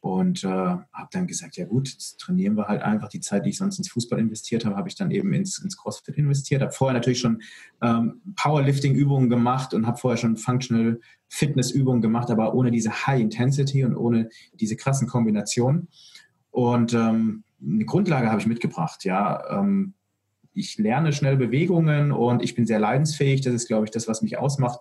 und 0.00 0.44
äh, 0.44 0.46
habe 0.46 1.08
dann 1.10 1.26
gesagt, 1.26 1.56
ja 1.56 1.64
gut, 1.64 1.88
jetzt 1.88 2.20
trainieren 2.20 2.54
wir 2.54 2.68
halt 2.68 2.82
einfach. 2.82 3.08
Die 3.08 3.20
Zeit, 3.20 3.46
die 3.46 3.50
ich 3.50 3.56
sonst 3.56 3.78
ins 3.78 3.90
Fußball 3.90 4.18
investiert 4.18 4.66
habe, 4.66 4.76
habe 4.76 4.90
ich 4.90 4.94
dann 4.94 5.10
eben 5.10 5.32
ins, 5.32 5.58
ins 5.58 5.78
CrossFit 5.78 6.18
investiert. 6.18 6.60
Habe 6.60 6.72
vorher 6.72 6.92
natürlich 6.92 7.20
schon 7.20 7.40
ähm, 7.80 8.20
Powerlifting-Übungen 8.36 9.30
gemacht 9.30 9.72
und 9.72 9.86
habe 9.86 9.96
vorher 9.96 10.18
schon 10.18 10.36
Functional 10.36 11.00
Fitness-Übungen 11.28 12.02
gemacht, 12.02 12.30
aber 12.30 12.54
ohne 12.54 12.70
diese 12.70 13.06
High 13.06 13.22
Intensity 13.22 13.86
und 13.86 13.96
ohne 13.96 14.28
diese 14.52 14.76
krassen 14.76 15.08
Kombinationen. 15.08 15.88
Und 16.50 16.92
ähm, 16.92 17.44
eine 17.60 17.84
Grundlage 17.84 18.28
habe 18.28 18.40
ich 18.40 18.46
mitgebracht, 18.46 19.04
ja. 19.04 19.60
Ähm, 19.60 19.94
ich 20.52 20.78
lerne 20.78 21.12
schnell 21.12 21.36
Bewegungen 21.36 22.10
und 22.10 22.42
ich 22.42 22.54
bin 22.54 22.66
sehr 22.66 22.80
leidensfähig. 22.80 23.42
Das 23.42 23.54
ist, 23.54 23.68
glaube 23.68 23.84
ich, 23.84 23.90
das, 23.90 24.08
was 24.08 24.22
mich 24.22 24.38
ausmacht 24.38 24.80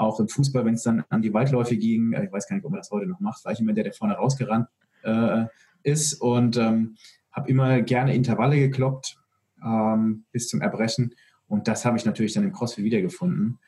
auch 0.00 0.18
im 0.18 0.28
Fußball, 0.28 0.64
wenn 0.64 0.74
es 0.74 0.82
dann 0.82 1.04
an 1.10 1.20
die 1.20 1.34
Waldläufe 1.34 1.76
ging, 1.76 2.14
äh, 2.14 2.24
ich 2.24 2.32
weiß 2.32 2.48
gar 2.48 2.56
nicht, 2.56 2.64
ob 2.64 2.72
man 2.72 2.80
das 2.80 2.90
heute 2.90 3.06
noch 3.06 3.20
macht, 3.20 3.44
war 3.44 3.52
ich 3.52 3.60
immer 3.60 3.74
der, 3.74 3.84
der 3.84 3.92
vorne 3.92 4.14
rausgerannt 4.14 4.66
äh, 5.02 5.44
ist 5.82 6.14
und 6.14 6.56
ähm, 6.56 6.96
habe 7.30 7.50
immer 7.50 7.82
gerne 7.82 8.14
Intervalle 8.14 8.56
gekloppt. 8.56 9.18
ähm, 9.62 10.24
bis 10.32 10.48
zum 10.48 10.62
Erbrechen. 10.62 11.14
Und 11.46 11.68
das 11.68 11.84
habe 11.84 11.98
ich 11.98 12.06
natürlich 12.06 12.32
dann 12.32 12.44
im 12.44 12.52
CrossFit 12.52 12.84
wiedergefunden. 12.84 13.58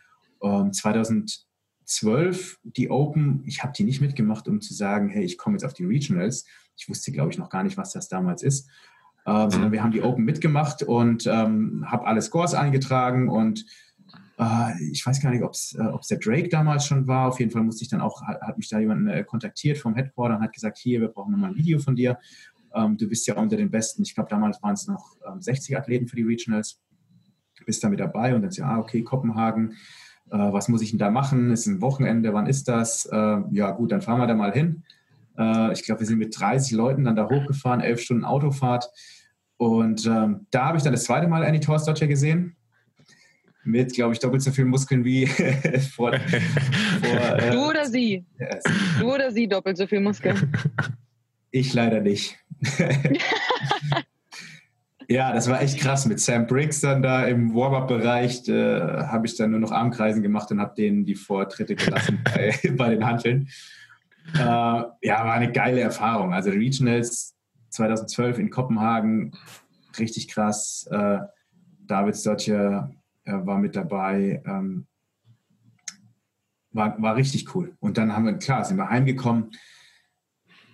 Ähm, 0.43 0.73
2012 0.73 2.61
die 2.63 2.91
Open, 2.91 3.43
ich 3.45 3.63
habe 3.63 3.75
die 3.77 3.85
nicht 3.85 4.01
mitgemacht, 4.01 4.49
um 4.49 4.63
zu 4.63 4.73
sagen, 4.73 5.11
hey, 5.11 5.23
ich 5.25 5.37
komme 5.37 5.57
jetzt 5.57 5.65
auf 5.65 5.75
die 5.75 5.85
Regionals. 5.85 6.47
Ich 6.77 6.89
wusste, 6.89 7.13
glaube 7.13 7.31
ich, 7.31 7.39
noch 7.39 7.51
gar 7.51 7.63
nicht, 7.63 7.77
was 7.77 7.93
das 7.93 8.09
damals 8.09 8.43
ist. 8.43 8.69
Äh, 9.25 9.51
sondern 9.51 9.71
wir 9.71 9.83
haben 9.83 9.93
die 9.93 10.03
Open 10.03 10.25
mitgemacht 10.25 10.83
und 10.83 11.27
ähm, 11.27 11.85
habe 11.87 12.07
alle 12.07 12.23
Scores 12.23 12.55
eingetragen 12.55 13.29
und 13.29 13.65
äh, 14.39 14.91
ich 14.91 15.05
weiß 15.05 15.21
gar 15.21 15.31
nicht, 15.31 15.43
ob 15.43 15.53
es 15.53 15.75
äh, 15.75 15.93
der 16.11 16.19
Drake 16.19 16.49
damals 16.49 16.87
schon 16.87 17.07
war. 17.07 17.29
Auf 17.29 17.39
jeden 17.39 17.51
Fall 17.51 17.63
musste 17.63 17.85
ich 17.85 17.91
dann 17.91 18.01
auch, 18.01 18.23
hat, 18.23 18.41
hat 18.41 18.59
mich 18.59 18.69
da 18.69 18.79
jemand 18.79 19.09
äh, 19.09 19.25
kontaktiert 19.25 19.79
vom 19.79 19.95
Headquarter 19.95 20.37
und 20.37 20.43
hat 20.43 20.53
gesagt, 20.53 20.79
hier, 20.79 21.01
wir 21.01 21.09
brauchen 21.09 21.33
nochmal 21.33 21.51
ein 21.51 21.57
Video 21.57 21.79
von 21.79 21.95
dir. 21.95 22.19
Ähm, 22.75 22.97
du 22.97 23.09
bist 23.09 23.27
ja 23.27 23.37
unter 23.37 23.57
den 23.57 23.71
Besten. 23.71 24.03
Ich 24.03 24.15
glaube, 24.15 24.31
damals 24.31 24.63
waren 24.63 24.75
es 24.75 24.87
noch 24.87 25.17
ähm, 25.27 25.41
60 25.41 25.77
Athleten 25.77 26.09
für 26.09 26.17
die 26.17 26.23
Regionals. 26.23 26.81
Du 27.59 27.65
bist 27.65 27.85
da 27.85 27.89
mit 27.89 28.01
dabei 28.01 28.35
und 28.35 28.43
dann 28.43 28.51
ja, 28.51 28.67
ah, 28.67 28.79
okay, 28.79 29.03
Kopenhagen. 29.03 29.75
Was 30.27 30.69
muss 30.69 30.81
ich 30.81 30.91
denn 30.91 30.99
da 30.99 31.11
machen? 31.11 31.51
Ist 31.51 31.67
ein 31.67 31.83
Wochenende, 31.83 32.33
wann 32.33 32.47
ist 32.47 32.67
das? 32.67 33.07
Ja, 33.13 33.71
gut, 33.73 33.93
dann 33.93 34.01
fahren 34.01 34.19
wir 34.19 34.27
da 34.27 34.35
mal 34.35 34.51
hin. 34.51 34.83
Äh, 35.39 35.73
ich 35.73 35.83
glaube, 35.83 36.01
wir 36.01 36.07
sind 36.07 36.19
mit 36.19 36.39
30 36.39 36.73
Leuten 36.73 37.05
dann 37.05 37.17
da 37.17 37.29
hochgefahren, 37.29 37.81
elf 37.81 38.01
Stunden 38.01 38.25
Autofahrt. 38.25 38.91
Und 39.57 40.07
ähm, 40.07 40.47
da 40.51 40.67
habe 40.67 40.79
ich 40.79 40.83
dann 40.83 40.93
das 40.93 41.05
zweite 41.05 41.29
Mal 41.29 41.45
Annie 41.45 41.61
Torsdotcher 41.61 42.07
gesehen 42.07 42.57
mit, 43.65 43.95
glaube 43.95 44.13
ich, 44.13 44.19
doppelt 44.19 44.43
so 44.43 44.51
viel 44.51 44.65
Muskeln 44.65 45.05
wie 45.05 45.27
vor. 45.95 46.13
vor 46.13 46.13
äh, 46.13 47.51
du 47.51 47.69
oder 47.69 47.87
sie? 47.87 48.25
Yes. 48.39 48.65
Du 48.99 49.13
oder 49.13 49.31
sie 49.31 49.49
doppelt 49.49 49.77
so 49.77 49.87
viel 49.87 50.01
Muskeln? 50.01 50.53
Ich 51.55 51.75
leider 51.75 52.01
nicht. 52.01 52.39
ja, 55.07 55.35
das 55.35 55.51
war 55.51 55.61
echt 55.61 55.79
krass. 55.79 56.07
Mit 56.07 56.19
Sam 56.19 56.47
Briggs 56.47 56.81
dann 56.81 57.03
da 57.03 57.27
im 57.27 57.55
Warm-Up-Bereich 57.55 58.49
äh, 58.49 58.81
habe 58.81 59.27
ich 59.27 59.37
dann 59.37 59.51
nur 59.51 59.61
noch 59.61 59.71
Armkreisen 59.71 60.23
gemacht 60.23 60.51
und 60.51 60.63
habe 60.63 60.75
denen 60.75 61.05
die 61.05 61.15
Vortritte 61.15 61.75
gelassen 61.75 62.21
bei, 62.25 62.59
bei, 62.75 62.89
den 62.89 63.05
Handeln. 63.05 63.51
Äh, 64.35 64.39
ja, 64.39 65.25
war 65.25 65.35
eine 65.35 65.53
geile 65.53 65.81
Erfahrung. 65.81 66.33
Also 66.33 66.51
Regionals 66.51 67.35
2012 67.71 68.39
in 68.39 68.51
Kopenhagen, 68.51 69.33
richtig 69.99 70.29
krass. 70.29 70.87
Äh, 70.91 71.19
David 71.87 72.17
Stotcher 72.17 72.91
er 73.25 73.47
war 73.47 73.59
mit 73.59 73.77
dabei. 73.77 74.43
Ähm, 74.45 74.87
war, 76.73 77.01
war 77.01 77.17
richtig 77.17 77.55
cool. 77.55 77.77
Und 77.81 77.99
dann 77.99 78.15
haben 78.15 78.25
wir, 78.25 78.35
klar, 78.35 78.65
sind 78.65 78.77
wir 78.77 78.89
heimgekommen, 78.89 79.51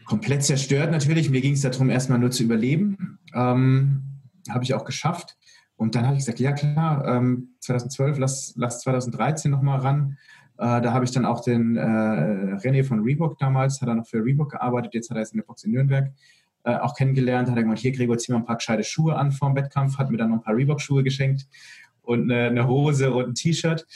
komplett 0.04 0.44
zerstört 0.44 0.90
natürlich. 0.90 1.30
Mir 1.30 1.40
ging 1.40 1.54
es 1.54 1.62
darum, 1.62 1.90
erstmal 1.90 2.18
nur 2.18 2.30
zu 2.30 2.44
überleben. 2.44 3.18
Ähm, 3.34 4.02
habe 4.48 4.64
ich 4.64 4.74
auch 4.74 4.84
geschafft. 4.84 5.36
Und 5.76 5.94
dann 5.94 6.04
habe 6.04 6.14
ich 6.14 6.20
gesagt, 6.20 6.40
ja 6.40 6.52
klar, 6.52 7.06
ähm, 7.06 7.54
2012, 7.60 8.18
lass, 8.18 8.54
lass 8.56 8.80
2013 8.80 9.50
nochmal 9.50 9.80
ran. 9.80 10.18
Äh, 10.58 10.82
da 10.82 10.92
habe 10.92 11.04
ich 11.04 11.12
dann 11.12 11.24
auch 11.24 11.40
den 11.40 11.76
äh, 11.76 11.80
René 11.80 12.84
von 12.84 13.00
Reebok 13.00 13.38
damals, 13.38 13.80
hat 13.80 13.88
er 13.88 13.94
noch 13.94 14.06
für 14.06 14.24
Reebok 14.24 14.50
gearbeitet, 14.50 14.94
jetzt 14.94 15.10
hat 15.10 15.16
er 15.16 15.22
es 15.22 15.32
in 15.32 15.38
der 15.38 15.44
Box 15.44 15.64
in 15.64 15.70
Nürnberg 15.70 16.12
äh, 16.64 16.76
auch 16.76 16.94
kennengelernt, 16.94 17.48
hat 17.48 17.56
er 17.56 17.62
gesagt, 17.62 17.80
hier 17.80 17.92
Gregor, 17.92 18.18
zieh 18.18 18.32
mal 18.32 18.38
ein 18.38 18.44
paar 18.44 18.56
gescheite 18.56 18.84
Schuhe 18.84 19.16
an 19.16 19.32
vor 19.32 19.48
dem 19.48 19.56
Wettkampf, 19.56 19.98
hat 19.98 20.10
mir 20.10 20.16
dann 20.16 20.30
noch 20.30 20.38
ein 20.38 20.42
paar 20.42 20.56
Reebok-Schuhe 20.56 21.02
geschenkt 21.02 21.46
und 22.02 22.30
eine, 22.30 22.48
eine 22.48 22.66
Hose 22.66 23.12
und 23.12 23.28
ein 23.28 23.34
T-Shirt. 23.34 23.86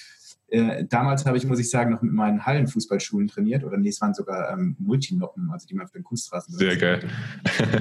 Äh, 0.48 0.84
damals 0.84 1.24
habe 1.24 1.36
ich, 1.36 1.46
muss 1.46 1.58
ich 1.58 1.70
sagen, 1.70 1.90
noch 1.90 2.02
mit 2.02 2.12
meinen 2.12 2.44
Hallenfußballschuhen 2.44 3.26
trainiert. 3.26 3.64
Oder 3.64 3.78
nee, 3.78 3.88
es 3.88 4.00
waren 4.00 4.12
sogar 4.12 4.52
ähm, 4.52 4.76
Multinoppen, 4.78 5.50
also 5.50 5.66
die 5.66 5.74
man 5.74 5.86
für 5.86 5.98
den 5.98 6.04
Kunstrasen 6.04 6.54
Sehr 6.54 6.76
geil. 6.76 7.00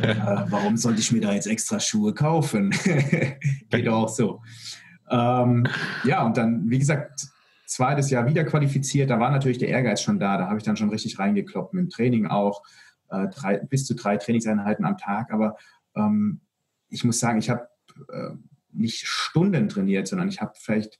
äh, 0.02 0.16
warum 0.48 0.78
sollte 0.78 1.02
ich 1.02 1.12
mir 1.12 1.22
da 1.22 1.34
jetzt 1.34 1.48
extra 1.48 1.80
Schuhe 1.80 2.14
kaufen? 2.14 2.72
Geht 3.70 3.88
auch 3.90 4.08
so. 4.08 4.42
Ähm, 5.10 5.68
ja, 6.06 6.26
und 6.26 6.38
dann, 6.38 6.70
wie 6.70 6.80
gesagt, 6.80 7.28
zweites 7.72 8.10
Jahr 8.10 8.28
wieder 8.28 8.44
qualifiziert. 8.44 9.10
Da 9.10 9.20
war 9.20 9.32
natürlich 9.32 9.58
der 9.58 9.70
Ehrgeiz 9.70 10.02
schon 10.02 10.20
da. 10.20 10.38
Da 10.38 10.48
habe 10.48 10.58
ich 10.58 10.64
dann 10.64 10.78
schon 10.78 10.90
richtig 10.90 11.20
reingekloppt, 11.20 11.74
mit 11.74 11.86
dem 11.86 11.90
Training 11.90 12.28
auch. 12.28 12.64
Äh, 13.10 13.28
drei, 13.30 13.58
bis 13.58 13.86
zu 13.86 13.96
drei 13.96 14.18
Trainingseinheiten 14.18 14.86
am 14.86 14.98
Tag. 14.98 15.32
Aber 15.32 15.58
ähm, 15.96 16.42
ich 16.90 17.04
muss 17.04 17.20
sagen, 17.20 17.40
ich 17.40 17.50
habe 17.50 17.68
äh, 18.12 18.32
nicht 18.72 19.06
Stunden 19.06 19.70
trainiert, 19.70 20.08
sondern 20.08 20.28
ich 20.28 20.42
habe 20.42 20.54
vielleicht 20.56 21.00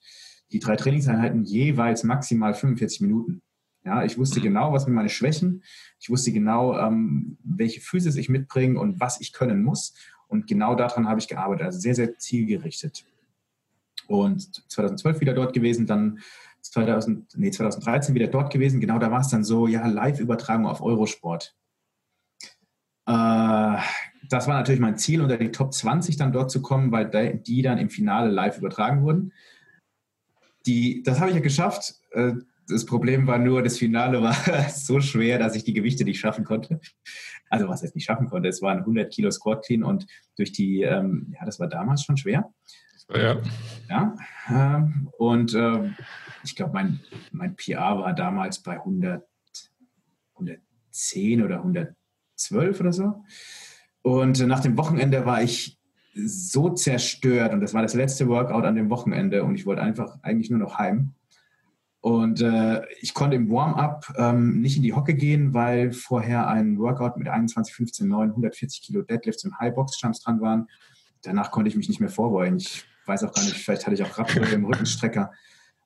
die 0.52 0.60
drei 0.60 0.76
Trainingseinheiten 0.76 1.44
jeweils 1.44 2.04
maximal 2.04 2.54
45 2.54 3.02
Minuten. 3.02 3.42
Ja, 3.84 4.04
ich 4.04 4.18
wusste 4.18 4.40
mhm. 4.40 4.44
genau, 4.44 4.74
was 4.74 4.84
sind 4.84 4.94
meine 4.94 5.10
Schwächen. 5.10 5.64
Ich 6.00 6.10
wusste 6.10 6.32
genau, 6.32 6.78
ähm, 6.78 7.38
welche 7.44 7.82
Physis 7.82 8.16
ich 8.16 8.30
mitbringe 8.30 8.80
und 8.80 9.00
was 9.00 9.20
ich 9.20 9.34
können 9.34 9.64
muss. 9.64 9.94
Und 10.28 10.48
genau 10.48 10.76
daran 10.76 11.08
habe 11.10 11.20
ich 11.20 11.28
gearbeitet. 11.28 11.66
Also 11.66 11.80
sehr, 11.80 11.96
sehr 11.96 12.18
zielgerichtet. 12.18 13.06
Und 14.08 14.70
2012 14.72 15.22
wieder 15.22 15.34
dort 15.34 15.54
gewesen, 15.54 15.88
dann 15.88 16.20
2000, 16.62 17.38
nee, 17.38 17.52
2013 17.52 18.16
wieder 18.16 18.28
dort 18.28 18.52
gewesen. 18.52 18.80
Genau 18.80 19.00
da 19.00 19.12
war 19.12 19.22
es 19.22 19.30
dann 19.30 19.44
so, 19.44 19.68
ja, 19.68 19.86
Live-Übertragung 19.88 20.68
auf 20.68 20.82
Eurosport. 20.82 21.56
Äh, 23.08 23.78
das 24.30 24.48
war 24.48 24.56
natürlich 24.56 24.80
mein 24.80 24.98
Ziel, 24.98 25.22
unter 25.22 25.38
die 25.38 25.52
Top 25.52 25.74
20 25.74 26.18
dann 26.18 26.32
dort 26.32 26.52
zu 26.52 26.62
kommen, 26.62 26.92
weil 26.92 27.38
die 27.38 27.62
dann 27.62 27.78
im 27.78 27.90
Finale 27.90 28.30
live 28.30 28.58
übertragen 28.58 29.04
wurden. 29.04 29.34
Die, 30.66 31.04
das 31.04 31.20
habe 31.20 31.32
ich 31.32 31.36
ja 31.36 31.42
geschafft. 31.42 31.96
Äh, 32.12 32.34
das 32.68 32.86
Problem 32.86 33.28
war 33.28 33.38
nur, 33.38 33.62
das 33.64 33.78
Finale 33.78 34.22
war 34.22 34.34
so 34.70 35.02
schwer, 35.02 35.40
dass 35.40 35.56
ich 35.56 35.64
die 35.64 35.74
Gewichte 35.74 36.06
nicht 36.06 36.20
schaffen 36.20 36.46
konnte. 36.46 36.80
Also 37.50 37.68
was 37.68 37.84
heißt 37.84 37.96
nicht 37.96 38.06
schaffen 38.06 38.30
konnte? 38.30 38.48
Es 38.48 38.62
waren 38.62 38.80
100 38.80 39.12
Kilo 39.12 39.30
Squat 39.32 39.66
Clean 39.66 39.84
und 39.84 40.06
durch 40.38 40.54
die, 40.54 40.84
ähm, 40.84 41.34
ja, 41.38 41.46
das 41.46 41.60
war 41.60 41.68
damals 41.68 42.04
schon 42.04 42.18
schwer. 42.18 42.54
Ja. 43.16 43.38
Ja. 43.90 44.16
Ähm, 44.50 45.10
und 45.18 45.54
ähm, 45.54 45.96
ich 46.44 46.56
glaube, 46.56 46.74
mein, 46.74 47.00
mein 47.32 47.56
PR 47.56 48.00
war 48.00 48.14
damals 48.14 48.60
bei 48.60 48.74
100, 48.74 49.24
110 50.34 51.44
oder 51.44 51.58
112 51.58 52.80
oder 52.80 52.94
so. 52.94 53.24
Und 54.02 54.46
nach 54.48 54.62
dem 54.62 54.78
Wochenende 54.78 55.26
war 55.26 55.44
ich 55.44 55.78
so 56.14 56.70
zerstört 56.70 57.54
und 57.54 57.62
das 57.62 57.74
war 57.74 57.82
das 57.82 57.94
letzte 57.94 58.28
Workout 58.28 58.66
an 58.66 58.76
dem 58.76 58.90
Wochenende 58.90 59.44
und 59.44 59.56
ich 59.56 59.66
wollte 59.66 59.82
einfach 59.82 60.18
eigentlich 60.24 60.50
nur 60.50 60.60
noch 60.60 60.78
heim. 60.78 61.14
Und 62.02 62.42
äh, 62.42 62.82
ich 63.00 63.14
konnte 63.14 63.36
im 63.36 63.52
Warm-up 63.52 64.12
ähm, 64.18 64.60
nicht 64.60 64.76
in 64.76 64.82
die 64.82 64.94
Hocke 64.94 65.14
gehen, 65.14 65.54
weil 65.54 65.92
vorher 65.92 66.48
ein 66.48 66.80
Workout 66.80 67.18
mit 67.18 67.28
21, 67.28 67.76
15, 67.76 68.08
9, 68.08 68.30
140 68.32 68.82
Kilo 68.82 69.04
Deadlifts 69.04 69.46
und 69.46 69.58
High-Box-Jumps 69.60 70.22
dran 70.22 70.42
waren. 70.42 70.68
Danach 71.22 71.52
konnte 71.52 71.70
ich 71.70 71.76
mich 71.76 71.88
nicht 71.88 72.00
mehr 72.00 72.10
vorbeugen. 72.10 72.58
Ich 72.58 72.86
weiß 73.12 73.24
auch 73.24 73.34
gar 73.34 73.44
nicht, 73.44 73.58
vielleicht 73.58 73.86
hatte 73.86 73.96
ich 73.96 74.04
auch 74.04 74.18
Rappel 74.18 74.44
im 74.54 74.66
Rückenstrecker. 74.66 75.32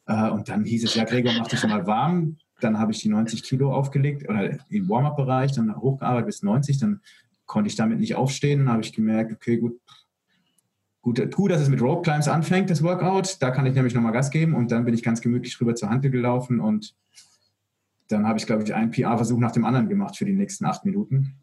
Äh, 0.05 0.30
und 0.30 0.47
dann 0.47 0.63
hieß 0.63 0.84
es, 0.84 0.95
ja, 0.95 1.03
Gregor, 1.03 1.34
mach 1.38 1.47
dich 1.47 1.59
schon 1.59 1.71
mal 1.71 1.88
warm. 1.88 2.38
Dann 2.61 2.80
habe 2.80 2.91
ich 2.91 2.99
die 2.99 3.09
90 3.09 3.43
Kilo 3.43 3.73
aufgelegt 3.73 4.30
oder 4.30 4.57
im 4.69 4.88
Warm-up-Bereich, 4.88 5.51
dann 5.53 5.76
hochgearbeitet 5.76 6.28
bis 6.28 6.43
90. 6.43 6.78
Dann 6.80 7.01
konnte 7.45 7.67
ich 7.67 7.76
damit 7.76 7.99
nicht 7.99 8.15
aufstehen. 8.15 8.59
Dann 8.59 8.69
habe 8.69 8.82
ich 8.82 8.93
gemerkt, 8.93 9.34
okay, 9.34 9.57
gut, 9.57 9.80
gut, 11.01 11.36
gut, 11.36 11.51
dass 11.51 11.61
es 11.61 11.69
mit 11.69 11.82
Rope 11.82 12.03
Climbs 12.03 12.28
anfängt, 12.28 12.69
das 12.69 12.84
Workout. 12.84 13.41
Da 13.41 13.51
kann 13.51 13.65
ich 13.65 13.73
nämlich 13.73 13.93
nochmal 13.93 14.13
Gas 14.13 14.30
geben. 14.30 14.53
Und 14.53 14.71
dann 14.71 14.86
bin 14.86 14.93
ich 14.93 15.03
ganz 15.03 15.21
gemütlich 15.21 15.59
rüber 15.59 15.76
zur 15.76 15.89
Handel 15.89 16.11
gelaufen 16.11 16.59
und 16.59 16.95
dann 18.07 18.28
habe 18.28 18.38
ich, 18.38 18.45
glaube 18.45 18.61
ich, 18.61 18.73
einen 18.73 18.91
PR-Versuch 18.91 19.39
nach 19.39 19.51
dem 19.51 19.65
anderen 19.65 19.89
gemacht 19.89 20.15
für 20.15 20.26
die 20.26 20.34
nächsten 20.34 20.65
acht 20.65 20.86
Minuten. 20.86 21.39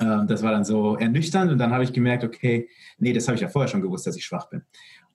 Ähm, 0.00 0.26
das 0.26 0.42
war 0.42 0.52
dann 0.52 0.64
so 0.64 0.96
ernüchternd 0.96 1.52
und 1.52 1.58
dann 1.58 1.72
habe 1.72 1.84
ich 1.84 1.92
gemerkt, 1.92 2.24
okay, 2.24 2.68
nee, 2.98 3.12
das 3.12 3.28
habe 3.28 3.36
ich 3.36 3.42
ja 3.42 3.48
vorher 3.48 3.68
schon 3.68 3.82
gewusst, 3.82 4.06
dass 4.06 4.16
ich 4.16 4.24
schwach 4.24 4.48
bin. 4.48 4.62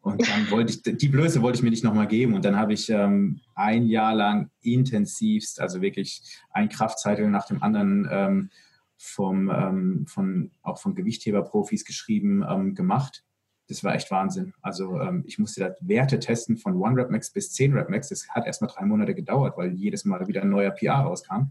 Und 0.02 0.22
dann 0.28 0.50
wollte 0.52 0.74
ich, 0.74 0.98
die 0.98 1.08
Blöße 1.08 1.42
wollte 1.42 1.58
ich 1.58 1.64
mir 1.64 1.72
nicht 1.72 1.84
nochmal 1.84 2.08
geben. 2.08 2.36
Und 2.36 2.46
dann 2.46 2.58
habe 2.58 2.74
ich 2.74 2.90
ähm, 2.90 3.42
ein 3.56 3.88
Jahr 3.88 4.14
lang 4.14 4.52
intensivst, 4.62 5.60
also 5.60 5.82
wirklich 5.82 6.22
ein 6.52 6.70
Kraftzeitel 6.70 7.28
nach 7.30 7.48
dem 7.48 7.64
anderen 7.64 8.08
ähm, 8.12 8.50
vom, 8.98 9.50
ähm, 9.50 10.06
von, 10.08 10.52
auch 10.62 10.80
von 10.80 10.96
Gewichtheberprofis 10.96 11.86
geschrieben, 11.86 12.46
ähm, 12.48 12.76
gemacht. 12.76 13.24
Das 13.68 13.84
war 13.84 13.96
echt 13.96 14.12
Wahnsinn. 14.12 14.54
Also 14.62 15.00
ähm, 15.00 15.24
ich 15.26 15.40
musste 15.40 15.62
da 15.62 15.76
Werte 15.82 16.20
testen 16.20 16.58
von 16.58 16.76
One 16.76 16.98
Rep 16.98 17.10
Max 17.10 17.32
bis 17.32 17.52
10 17.54 17.74
Rep 17.74 17.90
Max. 17.90 18.10
Das 18.10 18.30
hat 18.30 18.46
erstmal 18.46 18.70
drei 18.70 18.86
Monate 18.86 19.16
gedauert, 19.16 19.58
weil 19.58 19.74
jedes 19.74 20.06
Mal 20.06 20.28
wieder 20.28 20.44
ein 20.44 20.50
neuer 20.50 20.70
PR 20.70 20.98
rauskam. 20.98 21.50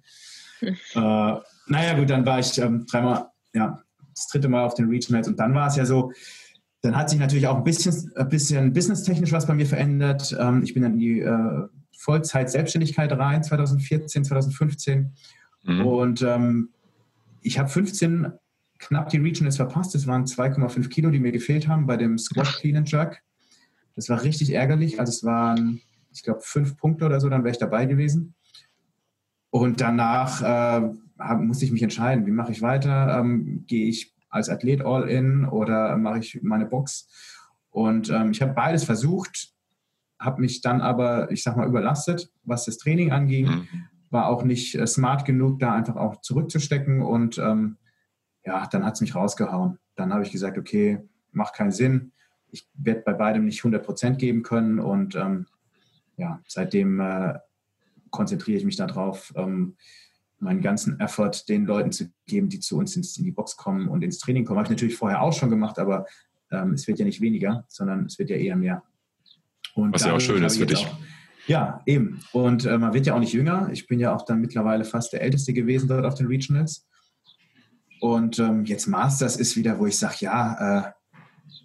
Äh, 0.60 1.40
naja, 1.66 1.94
gut, 1.94 2.10
dann 2.10 2.24
war 2.26 2.38
ich 2.38 2.58
ähm, 2.58 2.86
dreimal, 2.86 3.26
ja, 3.52 3.82
das 4.14 4.28
dritte 4.28 4.48
Mal 4.48 4.64
auf 4.64 4.74
den 4.74 4.88
Regionals 4.88 5.28
und 5.28 5.38
dann 5.38 5.54
war 5.54 5.68
es 5.68 5.76
ja 5.76 5.84
so, 5.84 6.12
dann 6.82 6.96
hat 6.96 7.08
sich 7.08 7.18
natürlich 7.18 7.46
auch 7.46 7.56
ein 7.56 7.64
bisschen, 7.64 8.12
ein 8.16 8.28
bisschen 8.28 8.72
businesstechnisch 8.72 9.32
was 9.32 9.46
bei 9.46 9.54
mir 9.54 9.66
verändert. 9.66 10.36
Ähm, 10.38 10.62
ich 10.62 10.74
bin 10.74 10.82
dann 10.82 10.92
in 10.92 10.98
die 10.98 11.20
äh, 11.20 11.68
Vollzeit-Selbstständigkeit 11.98 13.10
rein, 13.12 13.42
2014, 13.42 14.24
2015. 14.24 15.14
Mhm. 15.62 15.86
Und 15.86 16.22
ähm, 16.22 16.68
ich 17.40 17.58
habe 17.58 17.70
15 17.70 18.32
knapp 18.78 19.08
die 19.08 19.18
Regionals 19.18 19.56
verpasst. 19.56 19.94
Das 19.94 20.06
waren 20.06 20.26
2,5 20.26 20.88
Kilo, 20.88 21.10
die 21.10 21.20
mir 21.20 21.32
gefehlt 21.32 21.68
haben 21.68 21.86
bei 21.86 21.96
dem 21.96 22.18
Squat 22.18 22.54
Clean 22.58 22.76
and 22.76 22.90
Jerk. 22.90 23.22
Das 23.96 24.08
war 24.08 24.22
richtig 24.22 24.52
ärgerlich. 24.52 25.00
Also 25.00 25.10
es 25.10 25.24
waren, 25.24 25.80
ich 26.12 26.22
glaube, 26.22 26.40
fünf 26.42 26.76
Punkte 26.76 27.06
oder 27.06 27.20
so, 27.20 27.28
dann 27.28 27.44
wäre 27.44 27.52
ich 27.52 27.58
dabei 27.58 27.86
gewesen. 27.86 28.34
Und 29.54 29.80
danach 29.80 30.42
äh, 30.42 31.34
musste 31.36 31.64
ich 31.64 31.70
mich 31.70 31.84
entscheiden, 31.84 32.26
wie 32.26 32.32
mache 32.32 32.50
ich 32.50 32.60
weiter? 32.60 33.20
Ähm, 33.20 33.62
Gehe 33.68 33.86
ich 33.86 34.12
als 34.28 34.48
Athlet 34.48 34.84
all 34.84 35.08
in 35.08 35.44
oder 35.44 35.96
mache 35.96 36.18
ich 36.18 36.40
meine 36.42 36.66
Box? 36.66 37.08
Und 37.70 38.10
ähm, 38.10 38.32
ich 38.32 38.42
habe 38.42 38.52
beides 38.52 38.82
versucht, 38.82 39.52
habe 40.18 40.40
mich 40.40 40.60
dann 40.60 40.80
aber, 40.80 41.30
ich 41.30 41.44
sag 41.44 41.56
mal, 41.56 41.68
überlastet, 41.68 42.32
was 42.42 42.64
das 42.64 42.78
Training 42.78 43.12
anging. 43.12 43.46
Mhm. 43.46 43.68
War 44.10 44.26
auch 44.26 44.42
nicht 44.42 44.74
äh, 44.74 44.88
smart 44.88 45.24
genug, 45.24 45.60
da 45.60 45.72
einfach 45.72 45.94
auch 45.94 46.20
zurückzustecken. 46.20 47.00
Und 47.00 47.38
ähm, 47.38 47.76
ja, 48.44 48.66
dann 48.66 48.84
hat 48.84 48.94
es 48.94 49.02
mich 49.02 49.14
rausgehauen. 49.14 49.78
Dann 49.94 50.12
habe 50.12 50.24
ich 50.24 50.32
gesagt, 50.32 50.58
okay, 50.58 50.98
macht 51.30 51.54
keinen 51.54 51.70
Sinn. 51.70 52.10
Ich 52.50 52.68
werde 52.74 53.02
bei 53.06 53.12
beidem 53.12 53.44
nicht 53.44 53.60
100 53.60 53.86
Prozent 53.86 54.18
geben 54.18 54.42
können. 54.42 54.80
Und 54.80 55.14
ähm, 55.14 55.46
ja, 56.16 56.40
seitdem 56.48 56.98
äh, 56.98 57.34
konzentriere 58.14 58.58
ich 58.58 58.64
mich 58.64 58.76
darauf, 58.76 59.32
ähm, 59.36 59.76
meinen 60.38 60.62
ganzen 60.62 61.00
Effort 61.00 61.48
den 61.48 61.66
Leuten 61.66 61.90
zu 61.90 62.06
geben, 62.26 62.48
die 62.48 62.60
zu 62.60 62.78
uns 62.78 62.96
ins, 62.96 63.16
in 63.18 63.24
die 63.24 63.32
Box 63.32 63.56
kommen 63.56 63.88
und 63.88 64.02
ins 64.04 64.18
Training 64.18 64.44
kommen. 64.44 64.58
Habe 64.58 64.66
ich 64.66 64.70
natürlich 64.70 64.96
vorher 64.96 65.20
auch 65.20 65.32
schon 65.32 65.50
gemacht, 65.50 65.78
aber 65.78 66.06
ähm, 66.52 66.74
es 66.74 66.86
wird 66.86 66.98
ja 66.98 67.04
nicht 67.04 67.20
weniger, 67.20 67.64
sondern 67.68 68.06
es 68.06 68.18
wird 68.18 68.30
ja 68.30 68.36
eher 68.36 68.56
mehr. 68.56 68.82
Und 69.74 69.92
Was 69.92 70.04
ja 70.04 70.12
auch 70.12 70.20
schön 70.20 70.44
ist 70.44 70.58
für 70.58 70.66
dich. 70.66 70.86
Auch, 70.86 70.96
ja, 71.46 71.82
eben. 71.86 72.20
Und 72.32 72.64
äh, 72.64 72.78
man 72.78 72.94
wird 72.94 73.06
ja 73.06 73.14
auch 73.14 73.20
nicht 73.20 73.32
jünger. 73.32 73.68
Ich 73.72 73.86
bin 73.86 73.98
ja 73.98 74.14
auch 74.14 74.24
dann 74.24 74.40
mittlerweile 74.40 74.84
fast 74.84 75.12
der 75.12 75.22
Älteste 75.22 75.52
gewesen 75.52 75.88
dort 75.88 76.04
auf 76.04 76.14
den 76.14 76.28
Regionals. 76.28 76.86
Und 78.00 78.38
ähm, 78.38 78.64
jetzt 78.64 78.86
Masters 78.86 79.36
ist 79.36 79.56
wieder, 79.56 79.78
wo 79.78 79.86
ich 79.86 79.98
sage, 79.98 80.16
ja, 80.20 80.86
äh, 80.86 80.92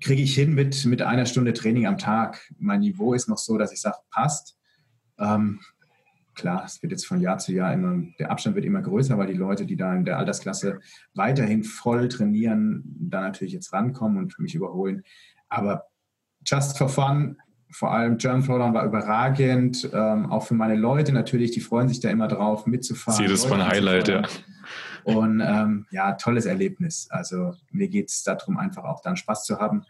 kriege 0.01 0.21
ich 0.21 0.33
hin 0.33 0.55
mit, 0.55 0.85
mit 0.85 1.01
einer 1.01 1.25
Stunde 1.25 1.53
Training 1.53 1.85
am 1.85 1.97
Tag. 1.97 2.41
Mein 2.57 2.79
Niveau 2.79 3.13
ist 3.13 3.27
noch 3.29 3.37
so, 3.37 3.57
dass 3.57 3.71
ich 3.71 3.81
sage, 3.81 3.97
passt. 4.09 4.57
Ähm, 5.19 5.59
klar, 6.39 6.63
es 6.65 6.81
wird 6.81 6.91
jetzt 6.91 7.05
von 7.05 7.21
Jahr 7.21 7.37
zu 7.37 7.53
Jahr 7.53 7.73
immer, 7.73 8.01
der 8.17 8.31
Abstand 8.31 8.55
wird 8.55 8.65
immer 8.65 8.81
größer, 8.81 9.17
weil 9.17 9.27
die 9.27 9.33
Leute, 9.33 9.65
die 9.65 9.75
da 9.75 9.93
in 9.93 10.05
der 10.05 10.17
Altersklasse 10.17 10.79
weiterhin 11.13 11.63
voll 11.63 12.07
trainieren, 12.07 12.83
da 12.85 13.21
natürlich 13.21 13.53
jetzt 13.53 13.73
rankommen 13.73 14.17
und 14.17 14.39
mich 14.39 14.55
überholen. 14.55 15.03
Aber 15.49 15.85
just 16.45 16.77
for 16.77 16.89
fun, 16.89 17.37
vor 17.71 17.91
allem 17.91 18.17
German 18.17 18.43
Throwdown 18.43 18.73
war 18.73 18.85
überragend, 18.85 19.89
ähm, 19.93 20.31
auch 20.31 20.43
für 20.43 20.55
meine 20.55 20.75
Leute 20.75 21.11
natürlich, 21.11 21.51
die 21.51 21.59
freuen 21.59 21.87
sich 21.87 21.99
da 21.99 22.09
immer 22.09 22.27
drauf, 22.27 22.65
mitzufahren. 22.65 23.21
Jedes 23.21 23.47
Mal 23.47 23.61
ein 23.61 23.67
Highlight, 23.67 24.07
ja. 24.07 24.21
Und 25.03 25.41
ähm, 25.41 25.85
ja, 25.91 26.13
tolles 26.13 26.45
Erlebnis. 26.45 27.07
Also 27.09 27.53
mir 27.71 27.87
geht 27.87 28.09
es 28.09 28.23
darum, 28.23 28.57
einfach 28.57 28.83
auch 28.83 29.01
dann 29.01 29.15
Spaß 29.15 29.45
zu 29.45 29.59
haben. 29.59 29.83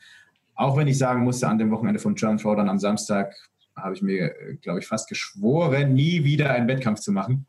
Auch 0.56 0.78
wenn 0.78 0.88
ich 0.88 0.98
sagen 0.98 1.24
musste, 1.24 1.48
an 1.48 1.58
dem 1.58 1.72
Wochenende 1.72 2.00
vom 2.00 2.16
German 2.16 2.38
Throwdown 2.38 2.70
am 2.70 2.80
Samstag 2.80 3.34
habe 3.82 3.96
ich 3.96 4.02
mir, 4.02 4.34
glaube 4.62 4.80
ich, 4.80 4.88
fast 4.88 5.10
geschworen, 5.10 5.94
nie 5.94 6.24
wieder 6.24 6.52
einen 6.52 6.68
Wettkampf 6.68 7.00
zu 7.00 7.12
machen. 7.12 7.46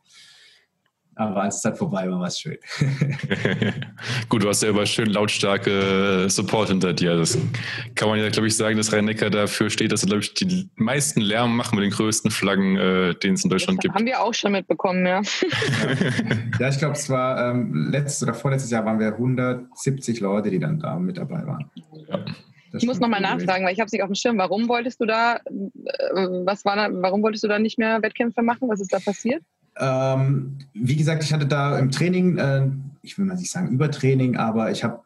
Aber 1.15 1.43
als 1.43 1.57
es 1.57 1.61
dann 1.61 1.75
vorbei 1.75 2.09
war, 2.09 2.19
war 2.21 2.27
es 2.27 2.39
schön. 2.39 2.57
Gut, 4.29 4.43
du 4.43 4.47
hast 4.47 4.63
ja 4.63 4.69
immer 4.69 4.85
schön 4.85 5.07
lautstarke 5.07 6.29
Support 6.29 6.69
hinter 6.69 6.93
dir. 6.93 7.17
Das 7.17 7.37
kann 7.95 8.07
man 8.07 8.17
ja, 8.17 8.29
glaube 8.29 8.47
ich, 8.47 8.55
sagen, 8.55 8.77
dass 8.77 8.93
Rhein-Neckar 8.93 9.29
dafür 9.29 9.69
steht, 9.69 9.91
dass 9.91 10.03
er, 10.03 10.07
glaube 10.07 10.21
ich, 10.21 10.33
die 10.33 10.69
meisten 10.75 11.19
Lärm 11.19 11.57
machen 11.57 11.75
mit 11.75 11.83
den 11.83 11.91
größten 11.91 12.31
Flaggen, 12.31 12.77
äh, 12.77 13.13
den 13.15 13.33
es 13.33 13.43
in 13.43 13.49
Deutschland 13.49 13.77
das 13.79 13.83
gibt. 13.83 13.95
Haben 13.95 14.05
wir 14.05 14.21
auch 14.21 14.33
schon 14.33 14.53
mitbekommen, 14.53 15.05
ja. 15.05 15.21
ja, 16.59 16.69
ich 16.69 16.79
glaube, 16.79 16.93
es 16.93 17.09
war 17.09 17.51
ähm, 17.51 17.89
letztes 17.91 18.23
oder 18.23 18.33
vorletztes 18.33 18.71
Jahr 18.71 18.85
waren 18.85 18.99
wir 18.99 19.07
170 19.07 20.21
Leute, 20.21 20.49
die 20.49 20.59
dann 20.59 20.79
da 20.79 20.97
mit 20.97 21.17
dabei 21.17 21.45
waren. 21.45 21.69
Ja. 22.07 22.23
Ich 22.73 22.85
muss 22.85 22.99
nochmal 22.99 23.21
nachfragen, 23.21 23.65
weil 23.65 23.73
ich 23.73 23.79
habe 23.79 23.87
es 23.87 23.91
nicht 23.91 24.03
auf 24.03 24.09
dem 24.09 24.15
Schirm. 24.15 24.37
Warum 24.37 24.67
wolltest 24.67 25.01
du 25.01 25.05
da, 25.05 25.37
äh, 25.37 25.39
was 26.45 26.65
war 26.65 26.75
da, 26.75 26.89
warum 26.91 27.21
wolltest 27.23 27.43
du 27.43 27.47
da 27.47 27.59
nicht 27.59 27.77
mehr 27.77 28.01
Wettkämpfe 28.01 28.41
machen? 28.41 28.69
Was 28.69 28.79
ist 28.79 28.93
da 28.93 28.99
passiert? 28.99 29.43
Ähm, 29.77 30.59
wie 30.73 30.95
gesagt, 30.95 31.23
ich 31.23 31.33
hatte 31.33 31.47
da 31.47 31.77
im 31.79 31.91
Training, 31.91 32.37
äh, 32.37 32.67
ich 33.01 33.17
will 33.17 33.25
mal 33.25 33.35
nicht 33.35 33.51
sagen 33.51 33.69
Übertraining, 33.69 34.37
aber 34.37 34.71
ich 34.71 34.83
habe 34.83 35.01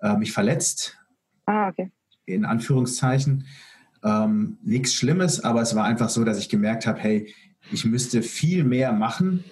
äh, 0.00 0.16
mich 0.16 0.32
verletzt. 0.32 0.98
Ah, 1.46 1.68
okay. 1.68 1.90
In 2.26 2.44
Anführungszeichen. 2.44 3.46
Ähm, 4.04 4.58
Nichts 4.62 4.94
Schlimmes, 4.94 5.42
aber 5.44 5.62
es 5.62 5.74
war 5.74 5.84
einfach 5.84 6.08
so, 6.08 6.24
dass 6.24 6.38
ich 6.38 6.48
gemerkt 6.48 6.86
habe, 6.86 6.98
hey, 7.00 7.34
ich 7.70 7.84
müsste 7.84 8.22
viel 8.22 8.64
mehr 8.64 8.92
machen, 8.92 9.44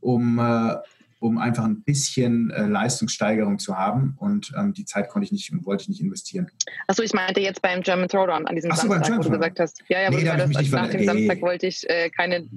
um, 0.00 0.38
äh, 0.38 0.74
um 1.22 1.38
einfach 1.38 1.64
ein 1.64 1.82
bisschen 1.82 2.50
äh, 2.50 2.66
Leistungssteigerung 2.66 3.60
zu 3.60 3.78
haben. 3.78 4.14
Und 4.18 4.52
ähm, 4.58 4.72
die 4.74 4.84
Zeit 4.84 5.08
konnte 5.08 5.24
ich 5.24 5.32
nicht 5.32 5.52
und 5.52 5.64
wollte 5.64 5.82
ich 5.82 5.88
nicht 5.88 6.00
investieren. 6.00 6.48
Achso, 6.88 7.02
ich 7.02 7.12
meinte 7.12 7.40
jetzt 7.40 7.62
beim 7.62 7.80
German 7.80 8.08
Throwdown 8.08 8.46
an 8.46 8.56
diesem 8.56 8.72
Achso, 8.72 8.88
Samstag, 8.88 9.18
wo 9.18 9.22
du 9.22 9.30
gesagt 9.30 9.60
hast. 9.60 9.82
Ja, 9.88 10.00
ja, 10.02 10.10
nee, 10.10 10.24
da 10.24 10.36
das, 10.36 10.70
nach 10.70 10.88
dem 10.88 11.04
Samstag 11.04 11.40
wollte 11.40 11.68
ich 11.68 11.88
äh, 11.88 12.10
keine 12.10 12.48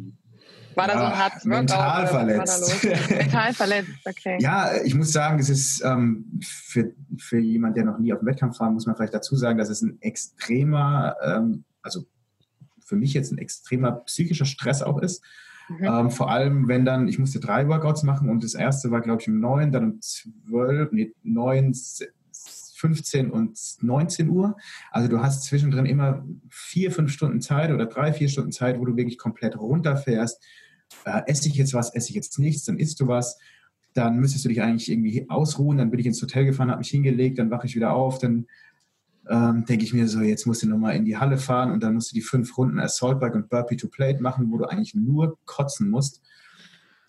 war 0.74 0.88
da 0.88 0.94
so 0.98 1.06
ein 1.06 1.18
hartes 1.18 1.46
Mental 1.46 2.08
verletzt. 2.08 2.84
mental 3.10 3.54
verletzt, 3.54 3.92
okay. 4.04 4.38
Ja, 4.42 4.72
ich 4.84 4.94
muss 4.94 5.14
sagen, 5.14 5.40
es 5.40 5.48
ist 5.48 5.82
ähm, 5.86 6.26
für, 6.44 6.92
für 7.18 7.40
jemand, 7.40 7.78
der 7.78 7.86
noch 7.86 7.98
nie 7.98 8.12
auf 8.12 8.20
dem 8.20 8.26
Wettkampf 8.26 8.60
war, 8.60 8.70
muss 8.72 8.86
man 8.86 8.98
vielleicht 8.98 9.14
dazu 9.14 9.38
sagen, 9.38 9.58
dass 9.58 9.70
es 9.70 9.82
ein 9.82 10.02
extremer, 10.02 11.16
ähm, 11.24 11.64
also 11.82 12.06
für 12.84 12.98
mich 12.98 13.14
jetzt 13.14 13.32
ein 13.32 13.38
extremer 13.38 13.92
psychischer 14.04 14.44
Stress 14.44 14.82
auch 14.82 15.02
ist. 15.02 15.24
Mhm. 15.70 15.84
Ähm, 15.84 16.12
vor 16.12 16.30
allem, 16.30 16.68
wenn 16.68 16.86
dann, 16.86 17.08
ich 17.08 17.20
musste 17.20 17.40
drei 17.40 17.68
Workouts 17.68 18.04
machen 18.04 18.30
und 18.30 18.44
das 18.44 18.54
erste 18.54 18.92
war, 18.92 19.02
glaube 19.02 19.22
ich, 19.22 19.28
um 19.28 19.40
neun, 19.40 19.72
dann 19.72 19.84
um 19.84 20.02
zwölf, 20.02 20.92
nee, 20.92 21.14
neun, 21.24 21.74
15 22.76 23.32
und 23.32 23.58
19 23.82 24.30
Uhr. 24.30 24.58
Also 24.92 25.08
du 25.08 25.22
hast 25.22 25.44
zwischendrin 25.46 25.86
immer 25.86 26.26
vier, 26.50 26.92
fünf 26.92 27.12
Stunden 27.12 27.42
Zeit 27.42 27.72
oder 27.72 27.86
drei, 27.86 28.14
vier 28.14 28.30
Stunden 28.30 28.52
Zeit, 28.52 28.80
wo 28.80 28.86
du 28.86 28.96
wirklich 28.96 29.18
komplett 29.18 29.58
runterfährst 29.58 30.44
äh, 31.06 31.22
esse 31.28 31.48
ich 31.48 31.56
jetzt 31.56 31.74
was, 31.74 31.94
esse 31.94 32.10
ich 32.10 32.16
jetzt 32.16 32.40
nichts, 32.40 32.66
dann 32.66 32.78
isst 32.78 33.00
du 33.00 33.08
was, 33.08 33.38
dann 33.94 34.18
müsstest 34.18 34.46
du 34.46 34.50
dich 34.50 34.62
eigentlich 34.62 34.92
irgendwie 34.92 35.30
ausruhen, 35.30 35.78
dann 35.78 35.90
bin 35.90 36.00
ich 36.00 36.06
ins 36.06 36.22
Hotel 36.22 36.46
gefahren, 36.46 36.70
habe 36.70 36.80
mich 36.80 36.90
hingelegt, 36.90 37.40
dann 37.40 37.52
wache 37.52 37.68
ich 37.68 37.76
wieder 37.76 37.94
auf, 37.94 38.20
dann 38.20 38.48
ähm, 39.30 39.66
denke 39.66 39.84
ich 39.84 39.94
mir 39.94 40.08
so, 40.08 40.22
jetzt 40.22 40.46
musst 40.46 40.64
du 40.64 40.68
nochmal 40.68 40.96
in 40.96 41.06
die 41.06 41.18
Halle 41.18 41.38
fahren 41.38 41.72
und 41.72 41.82
dann 41.84 41.96
musst 41.96 42.12
du 42.12 42.16
die 42.16 42.22
fünf 42.22 42.58
Runden 42.58 42.80
Assault 42.80 43.20
Bike 43.20 43.36
und 43.36 43.50
Burpee 43.50 43.76
to 43.76 43.88
Plate 43.88 44.22
machen, 44.22 44.52
wo 44.52 44.58
du 44.58 44.66
eigentlich 44.66 44.96
nur 44.96 45.38
kotzen 45.46 45.90
musst. 45.90 46.22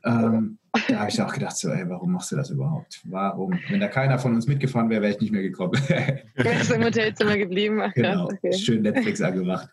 Ähm, 0.04 0.58
da 0.88 1.00
habe 1.00 1.10
ich 1.10 1.20
auch 1.20 1.32
gedacht, 1.32 1.56
so, 1.56 1.68
ey, 1.70 1.88
warum 1.88 2.12
machst 2.12 2.30
du 2.30 2.36
das 2.36 2.50
überhaupt? 2.50 3.00
Warum? 3.04 3.58
Wenn 3.68 3.80
da 3.80 3.88
keiner 3.88 4.18
von 4.18 4.34
uns 4.34 4.46
mitgefahren 4.46 4.88
wäre, 4.88 5.02
wäre 5.02 5.12
ich 5.12 5.20
nicht 5.20 5.32
mehr 5.32 5.42
gekommen. 5.42 5.72
Wärst 6.34 6.70
du 6.70 6.74
im 6.74 6.84
Hotelzimmer 6.84 7.36
geblieben? 7.36 7.80
Ach, 7.82 7.92
genau, 7.92 8.26
okay. 8.26 8.52
schön 8.52 8.82
Netflix 8.82 9.20
angemacht. 9.20 9.68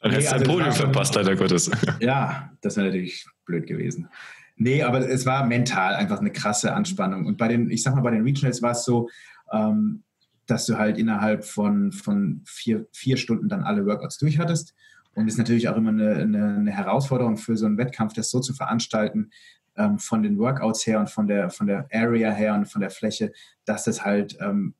Dann 0.00 0.10
nee, 0.10 0.16
hättest 0.16 0.32
du 0.32 0.36
also 0.36 0.44
ein 0.44 0.56
Podium 0.56 0.72
verpasst, 0.72 1.14
leider 1.14 1.36
Gottes. 1.36 1.70
Ja, 2.00 2.50
das 2.62 2.76
wäre 2.76 2.86
natürlich 2.86 3.26
blöd 3.44 3.66
gewesen. 3.66 4.08
Nee, 4.56 4.82
aber 4.82 5.08
es 5.08 5.26
war 5.26 5.44
mental 5.44 5.94
einfach 5.94 6.20
eine 6.20 6.30
krasse 6.30 6.72
Anspannung. 6.72 7.26
Und 7.26 7.36
bei 7.36 7.48
den, 7.48 7.70
ich 7.70 7.82
sag 7.82 7.94
mal, 7.94 8.02
bei 8.02 8.12
den 8.12 8.22
Regionals 8.22 8.62
war 8.62 8.70
es 8.70 8.84
so, 8.84 9.08
ähm, 9.52 10.02
dass 10.46 10.66
du 10.66 10.78
halt 10.78 10.98
innerhalb 10.98 11.44
von, 11.44 11.92
von 11.92 12.42
vier, 12.44 12.86
vier 12.92 13.16
Stunden 13.16 13.48
dann 13.48 13.62
alle 13.62 13.86
Workouts 13.86 14.18
durch 14.18 14.38
hattest. 14.38 14.74
Und 15.14 15.28
ist 15.28 15.38
natürlich 15.38 15.68
auch 15.68 15.76
immer 15.76 15.90
eine, 15.90 16.14
eine, 16.16 16.56
eine, 16.56 16.70
Herausforderung 16.72 17.36
für 17.36 17.56
so 17.56 17.66
einen 17.66 17.78
Wettkampf, 17.78 18.14
das 18.14 18.30
so 18.30 18.40
zu 18.40 18.52
veranstalten, 18.52 19.30
ähm, 19.76 19.98
von 19.98 20.22
den 20.22 20.38
Workouts 20.38 20.86
her 20.86 20.98
und 20.98 21.08
von 21.08 21.26
der, 21.28 21.50
von 21.50 21.66
der 21.66 21.86
Area 21.92 22.30
her 22.32 22.54
und 22.54 22.66
von 22.66 22.80
der 22.80 22.90
Fläche, 22.90 23.32
dass 23.64 23.84
das 23.84 24.04
halt 24.04 24.36
ähm, 24.40 24.74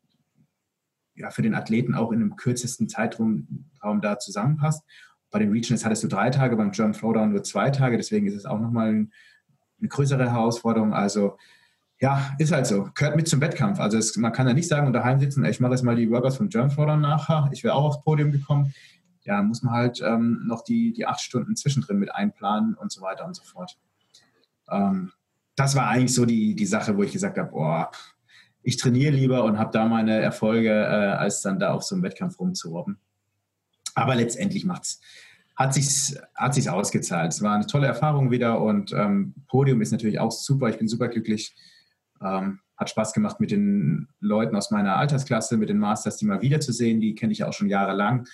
ja, 1.15 1.31
für 1.31 1.43
den 1.43 1.55
Athleten 1.55 1.95
auch 1.95 2.11
in 2.11 2.21
einem 2.21 2.37
kürzesten 2.37 2.89
Zeitraum 2.89 3.71
Raum 3.83 4.01
da 4.01 4.19
zusammenpasst. 4.19 4.83
Bei 5.31 5.39
den 5.39 5.51
Regionals 5.51 5.85
hattest 5.85 6.03
du 6.03 6.09
drei 6.09 6.31
Tage, 6.31 6.57
beim 6.57 6.73
German 6.73 6.95
Throwdown 6.95 7.31
nur 7.31 7.43
zwei 7.43 7.71
Tage, 7.71 7.97
deswegen 7.97 8.27
ist 8.27 8.35
es 8.35 8.47
auch 8.47 8.61
nochmal 8.61 8.89
ein, 8.89 9.12
eine 9.81 9.89
größere 9.89 10.31
Herausforderung. 10.31 10.95
Also 10.95 11.37
ja, 12.05 12.34
ist 12.38 12.52
halt 12.52 12.66
so. 12.66 12.90
Gehört 12.94 13.16
mit 13.16 13.26
zum 13.26 13.40
Wettkampf. 13.40 13.80
Also 13.80 13.96
es, 13.96 14.14
man 14.18 14.30
kann 14.30 14.46
ja 14.46 14.52
nicht 14.52 14.68
sagen 14.68 14.86
und 14.86 14.92
daheim 14.92 15.18
sitzen, 15.20 15.42
ich 15.46 15.59
mache 15.59 15.72
jetzt 15.72 15.84
mal 15.84 15.96
die 15.96 16.11
Workouts 16.11 16.36
vom 16.36 16.50
German 16.50 16.70
Throwdown 16.70 17.00
nachher, 17.00 17.48
ich 17.50 17.64
wäre 17.64 17.72
auch 17.72 17.84
aufs 17.84 18.02
Podium 18.02 18.30
gekommen. 18.30 18.74
Ja, 19.22 19.42
muss 19.42 19.62
man 19.62 19.72
halt 19.72 20.02
ähm, 20.02 20.42
noch 20.46 20.64
die, 20.64 20.92
die 20.92 21.07
acht 21.07 21.22
Stunden 21.22 21.57
zwischendrin 21.57 21.98
mit 21.98 22.14
einplanen 22.14 22.74
und 22.74 22.92
so 22.92 23.00
weiter 23.00 23.24
und 23.24 23.34
so 23.34 23.42
fort. 23.42 23.78
Ähm, 24.70 25.12
das 25.57 25.76
war 25.76 25.88
eigentlich 25.88 26.12
so 26.12 26.26
die, 26.26 26.55
die 26.55 26.66
Sache, 26.66 26.94
wo 26.94 27.02
ich 27.02 27.12
gesagt 27.12 27.38
habe, 27.38 27.50
boah, 27.50 27.90
ich 28.62 28.76
trainiere 28.76 29.12
lieber 29.12 29.42
und 29.42 29.59
habe 29.59 29.70
da 29.72 29.86
meine 29.86 30.20
Erfolge, 30.20 30.68
äh, 30.68 31.16
als 31.16 31.40
dann 31.40 31.59
da 31.59 31.72
auf 31.72 31.84
so 31.84 31.94
einem 31.94 32.02
Wettkampf 32.02 32.38
rumzurobben. 32.38 32.98
Aber 33.94 34.14
letztendlich 34.14 34.66
macht's, 34.66 35.00
hat 35.57 35.72
sich 35.72 36.18
hat 36.34 36.52
sich's 36.52 36.68
ausgezahlt. 36.68 37.32
Es 37.32 37.40
war 37.40 37.55
eine 37.55 37.66
tolle 37.66 37.86
Erfahrung 37.86 38.30
wieder 38.30 38.61
und 38.61 38.92
ähm, 38.92 39.32
Podium 39.48 39.80
ist 39.80 39.92
natürlich 39.92 40.20
auch 40.20 40.32
super. 40.32 40.68
Ich 40.68 40.76
bin 40.76 40.86
super 40.86 41.09
glücklich. 41.09 41.57
Ähm, 42.23 42.61
hat 42.77 42.91
Spaß 42.91 43.12
gemacht 43.12 43.41
mit 43.41 43.51
den 43.51 44.09
Leuten 44.21 44.57
aus 44.57 44.71
meiner 44.71 44.97
Altersklasse, 44.97 45.57
mit 45.57 45.69
den 45.69 45.79
Masters, 45.79 46.17
die 46.17 46.27
mal 46.27 46.43
wiederzusehen. 46.43 47.01
Die 47.01 47.15
kenne 47.15 47.33
ich 47.33 47.45
auch 47.45 47.53
schon 47.53 47.69
jahrelang. 47.69 48.27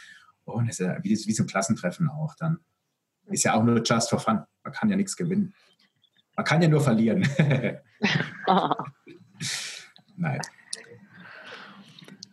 Und 0.45 0.68
es 0.68 0.81
ist 0.81 0.87
ja 0.87 0.97
wie, 1.03 1.11
wie 1.11 1.33
so 1.33 1.45
ein 1.45 1.47
Klassentreffen 1.47 2.09
auch 2.09 2.35
dann. 2.37 2.59
Ist 3.26 3.45
ja 3.45 3.55
auch 3.55 3.62
nur 3.62 3.83
just 3.83 4.11
for 4.11 4.18
fun. 4.18 4.41
Man 4.64 4.72
kann 4.72 4.89
ja 4.89 4.97
nichts 4.97 5.16
gewinnen. 5.16 5.55
Man 6.37 6.45
kann 6.45 6.62
ja 6.62 6.68
nur 6.68 6.81
verlieren. 6.81 7.26
oh. 8.47 8.70
Nein. 10.16 10.41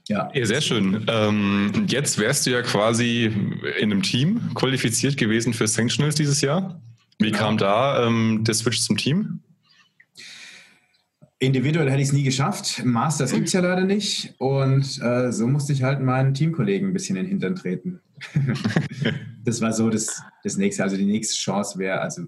Ja. 0.07 0.31
ja. 0.33 0.45
sehr 0.45 0.61
schön. 0.61 1.05
Ähm, 1.07 1.85
jetzt 1.87 2.17
wärst 2.17 2.45
du 2.45 2.51
ja 2.51 2.61
quasi 2.61 3.25
in 3.79 3.91
einem 3.91 4.01
Team 4.01 4.53
qualifiziert 4.55 5.17
gewesen 5.17 5.53
für 5.53 5.67
Sanctionals 5.67 6.15
dieses 6.15 6.41
Jahr. 6.41 6.81
Wie 7.19 7.31
genau. 7.31 7.37
kam 7.37 7.57
da 7.57 8.05
ähm, 8.05 8.43
der 8.43 8.53
Switch 8.53 8.81
zum 8.81 8.97
Team? 8.97 9.41
Individuell 11.39 11.89
hätte 11.89 12.01
ich 12.01 12.07
es 12.07 12.13
nie 12.13 12.23
geschafft. 12.23 12.83
Masters 12.83 13.31
gibt 13.31 13.47
es 13.47 13.53
ja 13.53 13.61
leider 13.61 13.83
nicht. 13.83 14.33
Und 14.39 14.99
äh, 15.03 15.31
so 15.31 15.45
musste 15.47 15.71
ich 15.71 15.83
halt 15.83 16.01
meinen 16.01 16.33
Teamkollegen 16.33 16.89
ein 16.89 16.93
bisschen 16.93 17.15
in 17.15 17.23
den 17.23 17.29
Hintern 17.29 17.55
treten. 17.55 18.01
das 19.43 19.61
war 19.61 19.71
so 19.71 19.89
das, 19.89 20.23
das 20.43 20.57
nächste. 20.57 20.83
Also 20.83 20.97
die 20.97 21.05
nächste 21.05 21.35
Chance 21.35 21.77
wäre, 21.77 22.01
also 22.01 22.23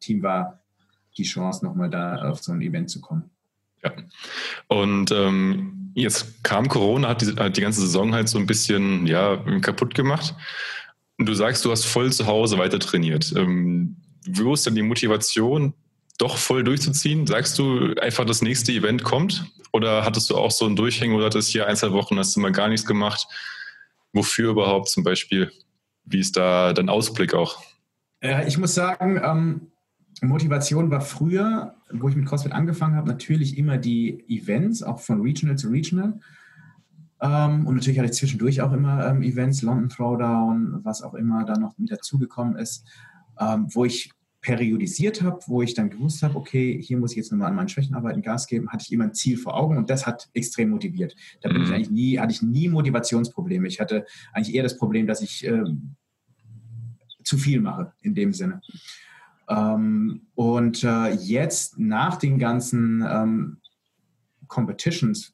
Team 0.00 0.22
war 0.22 0.62
die 1.18 1.24
Chance, 1.24 1.64
nochmal 1.64 1.90
da 1.90 2.30
auf 2.30 2.42
so 2.42 2.52
ein 2.52 2.62
Event 2.62 2.88
zu 2.88 3.00
kommen. 3.00 3.30
Ja. 3.82 3.92
Und 4.68 5.12
ähm, 5.12 5.90
jetzt 5.94 6.42
kam 6.42 6.68
Corona, 6.68 7.08
hat 7.08 7.20
die, 7.20 7.36
hat 7.36 7.56
die 7.56 7.60
ganze 7.60 7.82
Saison 7.82 8.14
halt 8.14 8.30
so 8.30 8.38
ein 8.38 8.46
bisschen 8.46 9.06
ja, 9.06 9.36
kaputt 9.60 9.94
gemacht. 9.94 10.34
Und 11.18 11.26
du 11.26 11.34
sagst, 11.34 11.64
du 11.64 11.70
hast 11.70 11.84
voll 11.84 12.12
zu 12.12 12.26
Hause 12.26 12.58
weiter 12.58 12.78
trainiert. 12.78 13.32
Ähm, 13.36 13.96
wo 14.26 14.54
ist 14.54 14.66
denn 14.66 14.74
die 14.74 14.82
Motivation, 14.82 15.74
doch 16.18 16.36
voll 16.36 16.64
durchzuziehen? 16.64 17.26
Sagst 17.26 17.58
du 17.58 17.94
einfach, 18.00 18.24
das 18.24 18.42
nächste 18.42 18.72
Event 18.72 19.02
kommt? 19.02 19.44
Oder 19.72 20.04
hattest 20.04 20.30
du 20.30 20.36
auch 20.36 20.50
so 20.50 20.66
ein 20.66 20.76
Durchhängen 20.76 21.16
oder 21.16 21.26
hattest 21.26 21.50
hier 21.50 21.66
ein, 21.66 21.76
zwei 21.76 21.92
Wochen, 21.92 22.18
hast 22.18 22.36
du 22.36 22.40
mal 22.40 22.52
gar 22.52 22.68
nichts 22.68 22.86
gemacht? 22.86 23.26
Wofür 24.12 24.50
überhaupt 24.50 24.88
zum 24.88 25.02
Beispiel? 25.02 25.50
Wie 26.04 26.20
ist 26.20 26.36
da 26.36 26.72
dein 26.72 26.88
Ausblick 26.88 27.34
auch? 27.34 27.62
Äh, 28.20 28.46
ich 28.46 28.56
muss 28.58 28.74
sagen, 28.74 29.20
ähm, 29.22 29.72
Motivation 30.22 30.90
war 30.90 31.00
früher, 31.00 31.74
wo 31.92 32.08
ich 32.08 32.16
mit 32.16 32.26
CrossFit 32.26 32.52
angefangen 32.52 32.94
habe, 32.94 33.08
natürlich 33.08 33.58
immer 33.58 33.78
die 33.78 34.24
Events, 34.28 34.82
auch 34.82 35.00
von 35.00 35.20
Regional 35.20 35.56
zu 35.56 35.68
Regional. 35.68 36.20
Ähm, 37.20 37.66
und 37.66 37.74
natürlich 37.74 37.98
hatte 37.98 38.10
ich 38.10 38.16
zwischendurch 38.16 38.60
auch 38.60 38.72
immer 38.72 39.06
ähm, 39.06 39.22
Events, 39.22 39.62
London 39.62 39.88
Throwdown, 39.88 40.80
was 40.84 41.02
auch 41.02 41.14
immer 41.14 41.44
da 41.44 41.58
noch 41.58 41.76
mit 41.78 41.90
dazugekommen 41.90 42.56
ist, 42.56 42.86
ähm, 43.40 43.66
wo 43.72 43.84
ich 43.84 44.12
periodisiert 44.44 45.22
habe, 45.22 45.40
wo 45.46 45.62
ich 45.62 45.72
dann 45.72 45.88
gewusst 45.88 46.22
habe, 46.22 46.36
okay, 46.36 46.78
hier 46.80 46.98
muss 46.98 47.12
ich 47.12 47.16
jetzt 47.16 47.32
nochmal 47.32 47.48
an 47.48 47.56
meinen 47.56 47.70
Schwächen 47.70 47.94
arbeiten, 47.94 48.20
Gas 48.20 48.46
geben, 48.46 48.68
hatte 48.68 48.84
ich 48.86 48.92
immer 48.92 49.04
ein 49.04 49.14
Ziel 49.14 49.38
vor 49.38 49.56
Augen 49.56 49.78
und 49.78 49.88
das 49.88 50.06
hat 50.06 50.28
extrem 50.34 50.68
motiviert. 50.68 51.16
Da 51.40 51.48
bin 51.48 51.62
ich 51.62 51.68
mhm. 51.68 51.74
eigentlich 51.74 51.90
nie, 51.90 52.18
hatte 52.18 52.32
ich 52.32 52.42
nie 52.42 52.68
Motivationsprobleme. 52.68 53.66
Ich 53.66 53.80
hatte 53.80 54.04
eigentlich 54.34 54.54
eher 54.54 54.62
das 54.62 54.76
Problem, 54.76 55.06
dass 55.06 55.22
ich 55.22 55.46
ähm, 55.46 55.96
zu 57.22 57.38
viel 57.38 57.62
mache 57.62 57.94
in 58.02 58.14
dem 58.14 58.34
Sinne. 58.34 58.60
Ähm, 59.48 60.26
und 60.34 60.84
äh, 60.84 61.08
jetzt 61.14 61.78
nach 61.78 62.16
den 62.16 62.38
ganzen 62.38 63.02
ähm, 63.08 63.56
Competitions 64.46 65.32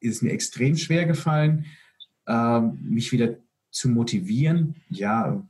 ist 0.00 0.16
es 0.16 0.22
mir 0.22 0.32
extrem 0.32 0.78
schwer 0.78 1.04
gefallen, 1.04 1.66
äh, 2.26 2.60
mich 2.60 3.12
wieder 3.12 3.36
zu 3.70 3.90
motivieren. 3.90 4.76
Ja, 4.88 5.42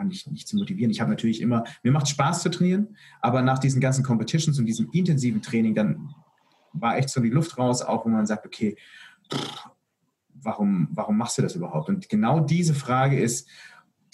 ja, 0.00 0.04
nicht, 0.04 0.30
nicht 0.30 0.48
zu 0.48 0.56
motivieren. 0.56 0.90
Ich 0.90 1.00
habe 1.00 1.10
natürlich 1.10 1.40
immer, 1.40 1.64
mir 1.82 1.92
macht 1.92 2.08
Spaß 2.08 2.42
zu 2.42 2.50
trainieren, 2.50 2.96
aber 3.20 3.42
nach 3.42 3.58
diesen 3.58 3.80
ganzen 3.80 4.04
Competitions 4.04 4.58
und 4.58 4.66
diesem 4.66 4.90
intensiven 4.92 5.42
Training, 5.42 5.74
dann 5.74 6.14
war 6.72 6.96
echt 6.96 7.10
so 7.10 7.20
die 7.20 7.30
Luft 7.30 7.58
raus, 7.58 7.82
auch 7.82 8.06
wenn 8.06 8.12
man 8.12 8.26
sagt, 8.26 8.46
okay, 8.46 8.76
warum, 10.34 10.88
warum 10.92 11.16
machst 11.16 11.38
du 11.38 11.42
das 11.42 11.54
überhaupt? 11.54 11.88
Und 11.88 12.08
genau 12.08 12.40
diese 12.40 12.74
Frage 12.74 13.18
ist 13.18 13.48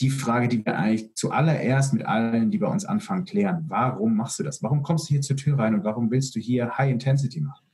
die 0.00 0.10
Frage, 0.10 0.48
die 0.48 0.64
wir 0.64 0.76
eigentlich 0.76 1.14
zuallererst 1.14 1.94
mit 1.94 2.04
allen, 2.04 2.50
die 2.50 2.58
bei 2.58 2.66
uns 2.66 2.84
anfangen, 2.84 3.24
klären. 3.24 3.64
Warum 3.68 4.14
machst 4.16 4.38
du 4.38 4.42
das? 4.42 4.62
Warum 4.62 4.82
kommst 4.82 5.08
du 5.08 5.14
hier 5.14 5.22
zur 5.22 5.36
Tür 5.36 5.58
rein 5.58 5.74
und 5.74 5.84
warum 5.84 6.10
willst 6.10 6.34
du 6.36 6.40
hier 6.40 6.76
High 6.76 6.90
Intensity 6.90 7.40
machen? 7.40 7.64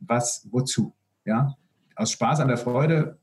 Was, 0.00 0.48
wozu? 0.50 0.94
Ja, 1.24 1.56
aus 1.94 2.10
Spaß 2.10 2.40
an 2.40 2.48
der 2.48 2.56
Freude 2.56 3.18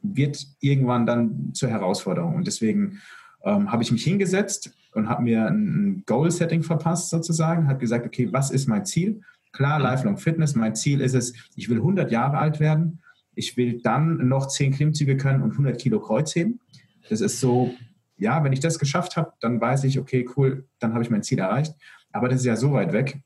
wird 0.00 0.44
irgendwann 0.58 1.06
dann 1.06 1.54
zur 1.54 1.68
Herausforderung. 1.68 2.34
Und 2.34 2.48
deswegen 2.48 3.00
ähm, 3.44 3.70
habe 3.70 3.82
ich 3.82 3.92
mich 3.92 4.04
hingesetzt 4.04 4.72
und 4.94 5.08
habe 5.08 5.22
mir 5.22 5.46
ein 5.46 6.02
Goal-Setting 6.06 6.62
verpasst 6.62 7.10
sozusagen, 7.10 7.68
habe 7.68 7.78
gesagt, 7.78 8.06
okay, 8.06 8.28
was 8.32 8.50
ist 8.50 8.68
mein 8.68 8.84
Ziel? 8.84 9.20
Klar. 9.52 9.80
Lifelong 9.80 10.16
Fitness, 10.16 10.54
mein 10.54 10.74
Ziel 10.74 11.00
ist 11.00 11.14
es, 11.14 11.34
ich 11.56 11.68
will 11.68 11.78
100 11.78 12.10
Jahre 12.10 12.38
alt 12.38 12.58
werden, 12.60 13.02
ich 13.34 13.56
will 13.56 13.80
dann 13.82 14.28
noch 14.28 14.48
10 14.48 14.72
Klimmzüge 14.72 15.16
können 15.16 15.42
und 15.42 15.52
100 15.52 15.78
Kilo 15.78 16.00
Kreuzheben. 16.00 16.60
Das 17.08 17.20
ist 17.20 17.40
so, 17.40 17.74
ja, 18.16 18.42
wenn 18.44 18.52
ich 18.52 18.60
das 18.60 18.78
geschafft 18.78 19.16
habe, 19.16 19.32
dann 19.40 19.60
weiß 19.60 19.84
ich, 19.84 19.98
okay, 19.98 20.28
cool, 20.36 20.66
dann 20.78 20.94
habe 20.94 21.02
ich 21.02 21.10
mein 21.10 21.22
Ziel 21.22 21.38
erreicht. 21.38 21.74
Aber 22.12 22.28
das 22.28 22.40
ist 22.40 22.46
ja 22.46 22.56
so 22.56 22.72
weit 22.72 22.92
weg. 22.92 23.20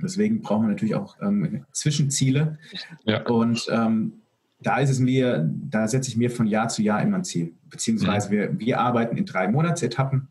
Deswegen 0.00 0.42
brauchen 0.42 0.62
wir 0.62 0.70
natürlich 0.70 0.94
auch 0.94 1.16
ähm, 1.20 1.64
Zwischenziele. 1.72 2.58
Ja. 3.04 3.22
Und 3.26 3.66
ähm, 3.70 4.23
da 4.64 4.78
ist 4.78 4.90
es 4.90 4.98
mir, 4.98 5.48
da 5.70 5.86
setze 5.86 6.08
ich 6.08 6.16
mir 6.16 6.30
von 6.30 6.46
Jahr 6.46 6.68
zu 6.68 6.82
Jahr 6.82 7.02
immer 7.02 7.18
ein 7.18 7.24
Ziel. 7.24 7.54
Beziehungsweise 7.68 8.30
wir, 8.30 8.58
wir 8.58 8.80
arbeiten 8.80 9.16
in 9.16 9.26
drei 9.26 9.46
Monatsetappen, 9.46 10.28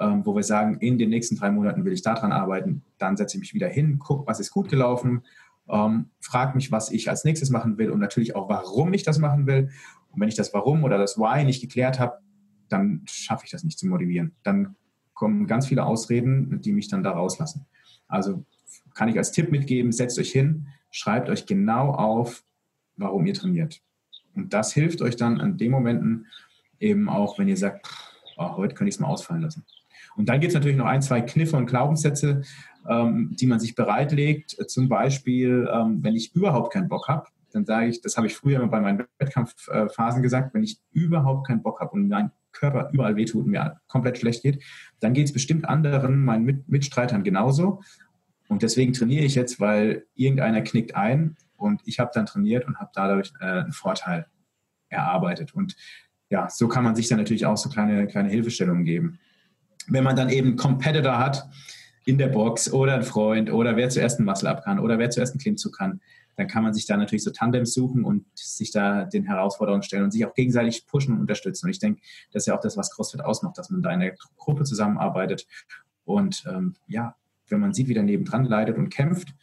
ähm, 0.00 0.24
wo 0.24 0.34
wir 0.34 0.42
sagen, 0.42 0.78
in 0.78 0.98
den 0.98 1.10
nächsten 1.10 1.36
drei 1.36 1.50
Monaten 1.50 1.84
will 1.84 1.92
ich 1.92 2.02
daran 2.02 2.32
arbeiten. 2.32 2.82
Dann 2.98 3.16
setze 3.16 3.36
ich 3.36 3.40
mich 3.40 3.54
wieder 3.54 3.68
hin, 3.68 3.98
gucke, 3.98 4.26
was 4.26 4.40
ist 4.40 4.50
gut 4.50 4.70
gelaufen, 4.70 5.22
ähm, 5.68 6.06
frage 6.20 6.56
mich, 6.56 6.72
was 6.72 6.90
ich 6.90 7.10
als 7.10 7.24
nächstes 7.24 7.50
machen 7.50 7.76
will 7.76 7.90
und 7.90 8.00
natürlich 8.00 8.34
auch, 8.34 8.48
warum 8.48 8.94
ich 8.94 9.02
das 9.02 9.18
machen 9.18 9.46
will. 9.46 9.70
Und 10.10 10.20
wenn 10.20 10.28
ich 10.28 10.36
das 10.36 10.54
Warum 10.54 10.82
oder 10.82 10.96
das 10.96 11.18
Why 11.18 11.44
nicht 11.44 11.60
geklärt 11.60 12.00
habe, 12.00 12.18
dann 12.68 13.02
schaffe 13.06 13.44
ich 13.44 13.50
das 13.50 13.62
nicht 13.62 13.78
zu 13.78 13.86
motivieren. 13.86 14.34
Dann 14.42 14.76
kommen 15.12 15.46
ganz 15.46 15.66
viele 15.66 15.84
Ausreden, 15.84 16.60
die 16.62 16.72
mich 16.72 16.88
dann 16.88 17.02
da 17.02 17.10
rauslassen. 17.10 17.66
Also 18.08 18.44
kann 18.94 19.08
ich 19.08 19.18
als 19.18 19.32
Tipp 19.32 19.50
mitgeben, 19.50 19.92
setzt 19.92 20.18
euch 20.18 20.30
hin, 20.30 20.68
schreibt 20.90 21.28
euch 21.28 21.44
genau 21.44 21.90
auf, 21.90 22.42
warum 22.96 23.26
ihr 23.26 23.34
trainiert. 23.34 23.80
Und 24.34 24.52
das 24.52 24.72
hilft 24.72 25.00
euch 25.02 25.16
dann 25.16 25.40
an 25.40 25.56
den 25.56 25.70
Momenten 25.70 26.26
eben 26.78 27.08
auch, 27.08 27.38
wenn 27.38 27.48
ihr 27.48 27.56
sagt, 27.56 27.88
oh, 28.36 28.56
heute 28.56 28.74
könnte 28.74 28.88
ich 28.88 28.96
es 28.96 29.00
mal 29.00 29.08
ausfallen 29.08 29.42
lassen. 29.42 29.64
Und 30.16 30.28
dann 30.28 30.40
gibt 30.40 30.50
es 30.50 30.54
natürlich 30.54 30.76
noch 30.76 30.86
ein, 30.86 31.02
zwei 31.02 31.20
Kniffe 31.20 31.56
und 31.56 31.66
Glaubenssätze, 31.66 32.42
ähm, 32.88 33.34
die 33.38 33.46
man 33.46 33.60
sich 33.60 33.74
bereitlegt. 33.74 34.56
Zum 34.68 34.88
Beispiel, 34.88 35.68
ähm, 35.72 36.02
wenn 36.02 36.14
ich 36.14 36.34
überhaupt 36.34 36.72
keinen 36.72 36.88
Bock 36.88 37.08
habe, 37.08 37.26
dann 37.52 37.64
sage 37.64 37.88
ich, 37.88 38.00
das 38.00 38.16
habe 38.16 38.26
ich 38.26 38.34
früher 38.34 38.66
bei 38.66 38.80
meinen 38.80 39.04
Wettkampfphasen 39.18 40.22
gesagt, 40.22 40.54
wenn 40.54 40.62
ich 40.62 40.78
überhaupt 40.92 41.46
keinen 41.46 41.62
Bock 41.62 41.80
habe 41.80 41.92
und 41.92 42.08
mein 42.08 42.30
Körper 42.52 42.90
überall 42.92 43.16
wehtut 43.16 43.44
und 43.44 43.50
mir 43.50 43.80
komplett 43.86 44.18
schlecht 44.18 44.42
geht, 44.42 44.62
dann 45.00 45.12
geht 45.12 45.26
es 45.26 45.32
bestimmt 45.32 45.68
anderen, 45.68 46.24
meinen 46.24 46.44
Mit 46.44 46.68
Mitstreitern 46.68 47.22
genauso. 47.22 47.82
Und 48.48 48.62
deswegen 48.62 48.92
trainiere 48.92 49.24
ich 49.24 49.34
jetzt, 49.34 49.60
weil 49.60 50.06
irgendeiner 50.14 50.62
knickt 50.62 50.94
ein 50.94 51.36
und 51.56 51.82
ich 51.84 51.98
habe 51.98 52.10
dann 52.14 52.26
trainiert 52.26 52.66
und 52.66 52.78
habe 52.78 52.90
dadurch 52.94 53.32
äh, 53.40 53.44
einen 53.44 53.72
Vorteil 53.72 54.26
erarbeitet. 54.88 55.54
Und 55.54 55.76
ja, 56.28 56.48
so 56.48 56.68
kann 56.68 56.84
man 56.84 56.96
sich 56.96 57.08
dann 57.08 57.18
natürlich 57.18 57.46
auch 57.46 57.56
so 57.56 57.68
kleine, 57.68 58.06
kleine 58.06 58.28
Hilfestellungen 58.28 58.84
geben. 58.84 59.18
Wenn 59.88 60.04
man 60.04 60.16
dann 60.16 60.28
eben 60.28 60.56
Competitor 60.56 61.18
hat 61.18 61.48
in 62.04 62.18
der 62.18 62.28
Box 62.28 62.72
oder 62.72 62.94
einen 62.94 63.02
Freund 63.02 63.52
oder 63.52 63.76
wer 63.76 63.88
zuerst 63.88 64.18
einen 64.18 64.26
Muscle-Up 64.26 64.64
kann 64.64 64.78
oder 64.78 64.98
wer 64.98 65.10
zuerst 65.10 65.32
einen 65.32 65.40
Klimmzug 65.40 65.76
kann, 65.76 66.00
dann 66.36 66.48
kann 66.48 66.62
man 66.62 66.74
sich 66.74 66.86
da 66.86 66.96
natürlich 66.96 67.24
so 67.24 67.30
Tandems 67.30 67.72
suchen 67.72 68.04
und 68.04 68.26
sich 68.34 68.70
da 68.70 69.04
den 69.04 69.24
Herausforderungen 69.24 69.82
stellen 69.82 70.04
und 70.04 70.10
sich 70.10 70.24
auch 70.26 70.34
gegenseitig 70.34 70.86
pushen 70.86 71.14
und 71.14 71.20
unterstützen. 71.20 71.66
Und 71.66 71.70
ich 71.70 71.78
denke, 71.78 72.00
das 72.32 72.42
ist 72.42 72.46
ja 72.46 72.56
auch 72.56 72.60
das, 72.60 72.76
was 72.76 72.90
CrossFit 72.90 73.22
ausmacht, 73.22 73.56
dass 73.56 73.70
man 73.70 73.82
da 73.82 73.90
in 73.90 74.00
der 74.00 74.14
Gruppe 74.36 74.64
zusammenarbeitet. 74.64 75.46
Und 76.04 76.44
ähm, 76.48 76.74
ja, 76.88 77.16
wenn 77.48 77.60
man 77.60 77.72
sieht, 77.72 77.88
wie 77.88 77.94
der 77.94 78.02
nebendran 78.02 78.44
leidet 78.44 78.76
und 78.76 78.90
kämpft, 78.90 79.34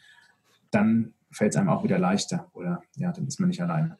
dann 0.70 1.14
fällt 1.34 1.52
es 1.52 1.56
einem 1.56 1.68
auch 1.68 1.84
wieder 1.84 1.98
leichter 1.98 2.48
oder 2.52 2.82
ja, 2.96 3.12
dann 3.12 3.26
ist 3.26 3.40
man 3.40 3.48
nicht 3.48 3.60
alleine. 3.60 3.98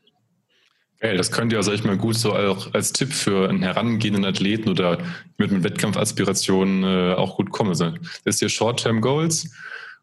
Geil, 1.01 1.16
das 1.16 1.32
könnte 1.32 1.57
ja, 1.57 1.62
sag 1.62 1.74
ich 1.74 1.85
mal, 1.85 1.99
gut 1.99 2.16
so 2.16 2.35
auch 2.35 2.72
als 2.72 2.93
Tipp 2.93 3.12
für 3.12 3.49
einen 3.49 3.62
herangehenden 3.62 4.24
Athleten 4.24 4.70
oder 4.70 4.99
mit, 5.37 5.51
mit 5.51 5.64
Wettkampfaspirationen 5.64 6.85
äh, 6.85 7.14
auch 7.14 7.37
gut 7.37 7.51
kommen. 7.51 7.70
Also, 7.70 7.91
das 7.91 8.37
ist 8.37 8.41
dir 8.41 8.49
Short-Term 8.49 9.01
Goals 9.01 9.51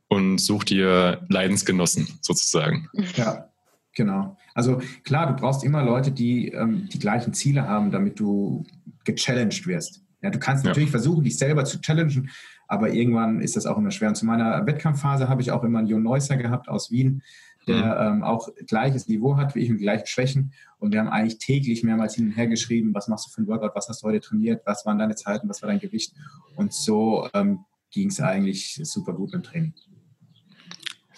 und 0.10 0.40
such 0.40 0.66
dir 0.66 1.26
Leidensgenossen 1.30 2.20
sozusagen. 2.22 2.90
Ja, 3.16 3.50
genau. 3.96 4.38
Also 4.54 4.82
klar, 5.04 5.28
du 5.28 5.42
brauchst 5.42 5.64
immer 5.64 5.84
Leute, 5.84 6.12
die 6.12 6.50
ähm, 6.50 6.90
die 6.92 7.00
gleichen 7.00 7.34
Ziele 7.34 7.68
haben, 7.68 7.92
damit 7.92 8.20
du 8.20 8.66
gechallenged 9.06 9.66
wirst. 9.68 10.02
Ja, 10.22 10.30
du 10.30 10.40
kannst 10.40 10.64
natürlich 10.66 10.90
ja. 10.90 11.00
versuchen, 11.00 11.24
dich 11.24 11.38
selber 11.38 11.66
zu 11.66 11.82
challengen, 11.82 12.30
aber 12.68 12.94
irgendwann 12.94 13.42
ist 13.42 13.56
das 13.56 13.66
auch 13.66 13.78
immer 13.78 13.92
schwer. 13.92 14.10
Und 14.10 14.16
zu 14.16 14.26
meiner 14.26 14.66
Wettkampfphase 14.66 15.28
habe 15.28 15.42
ich 15.42 15.52
auch 15.52 15.64
immer 15.64 15.80
einen 15.80 15.88
Jon 15.88 16.04
Neusser 16.04 16.38
gehabt 16.38 16.70
aus 16.70 16.92
Wien, 16.92 17.24
der 17.68 18.12
mhm. 18.12 18.18
ähm, 18.18 18.24
auch 18.24 18.50
gleiches 18.68 19.08
Niveau 19.08 19.38
hat 19.38 19.56
wie 19.56 19.60
ich 19.60 19.70
und 19.70 19.78
gleiche 19.78 20.08
Schwächen. 20.08 20.54
Und 20.80 20.94
wir 20.94 21.00
haben 21.00 21.10
eigentlich 21.10 21.38
täglich 21.38 21.84
mehrmals 21.84 22.16
hin 22.16 22.28
und 22.28 22.32
her 22.32 22.48
geschrieben, 22.48 22.94
was 22.94 23.08
machst 23.08 23.28
du 23.28 23.32
für 23.32 23.42
ein 23.42 23.48
Workout, 23.48 23.76
was 23.76 23.88
hast 23.90 24.04
du 24.04 24.08
heute 24.08 24.20
trainiert, 24.20 24.62
was 24.66 24.86
waren 24.86 25.00
deine 25.00 25.16
Zeiten, 25.16 25.50
was 25.50 25.62
war 25.62 25.70
dein 25.70 25.80
Gewicht. 25.80 26.14
Und 26.56 26.74
so 26.74 27.30
ähm, 27.34 27.66
ging 27.92 28.10
es 28.10 28.20
eigentlich 28.20 28.80
super 28.84 29.14
gut 29.14 29.34
im 29.34 29.44
Training. 29.44 29.74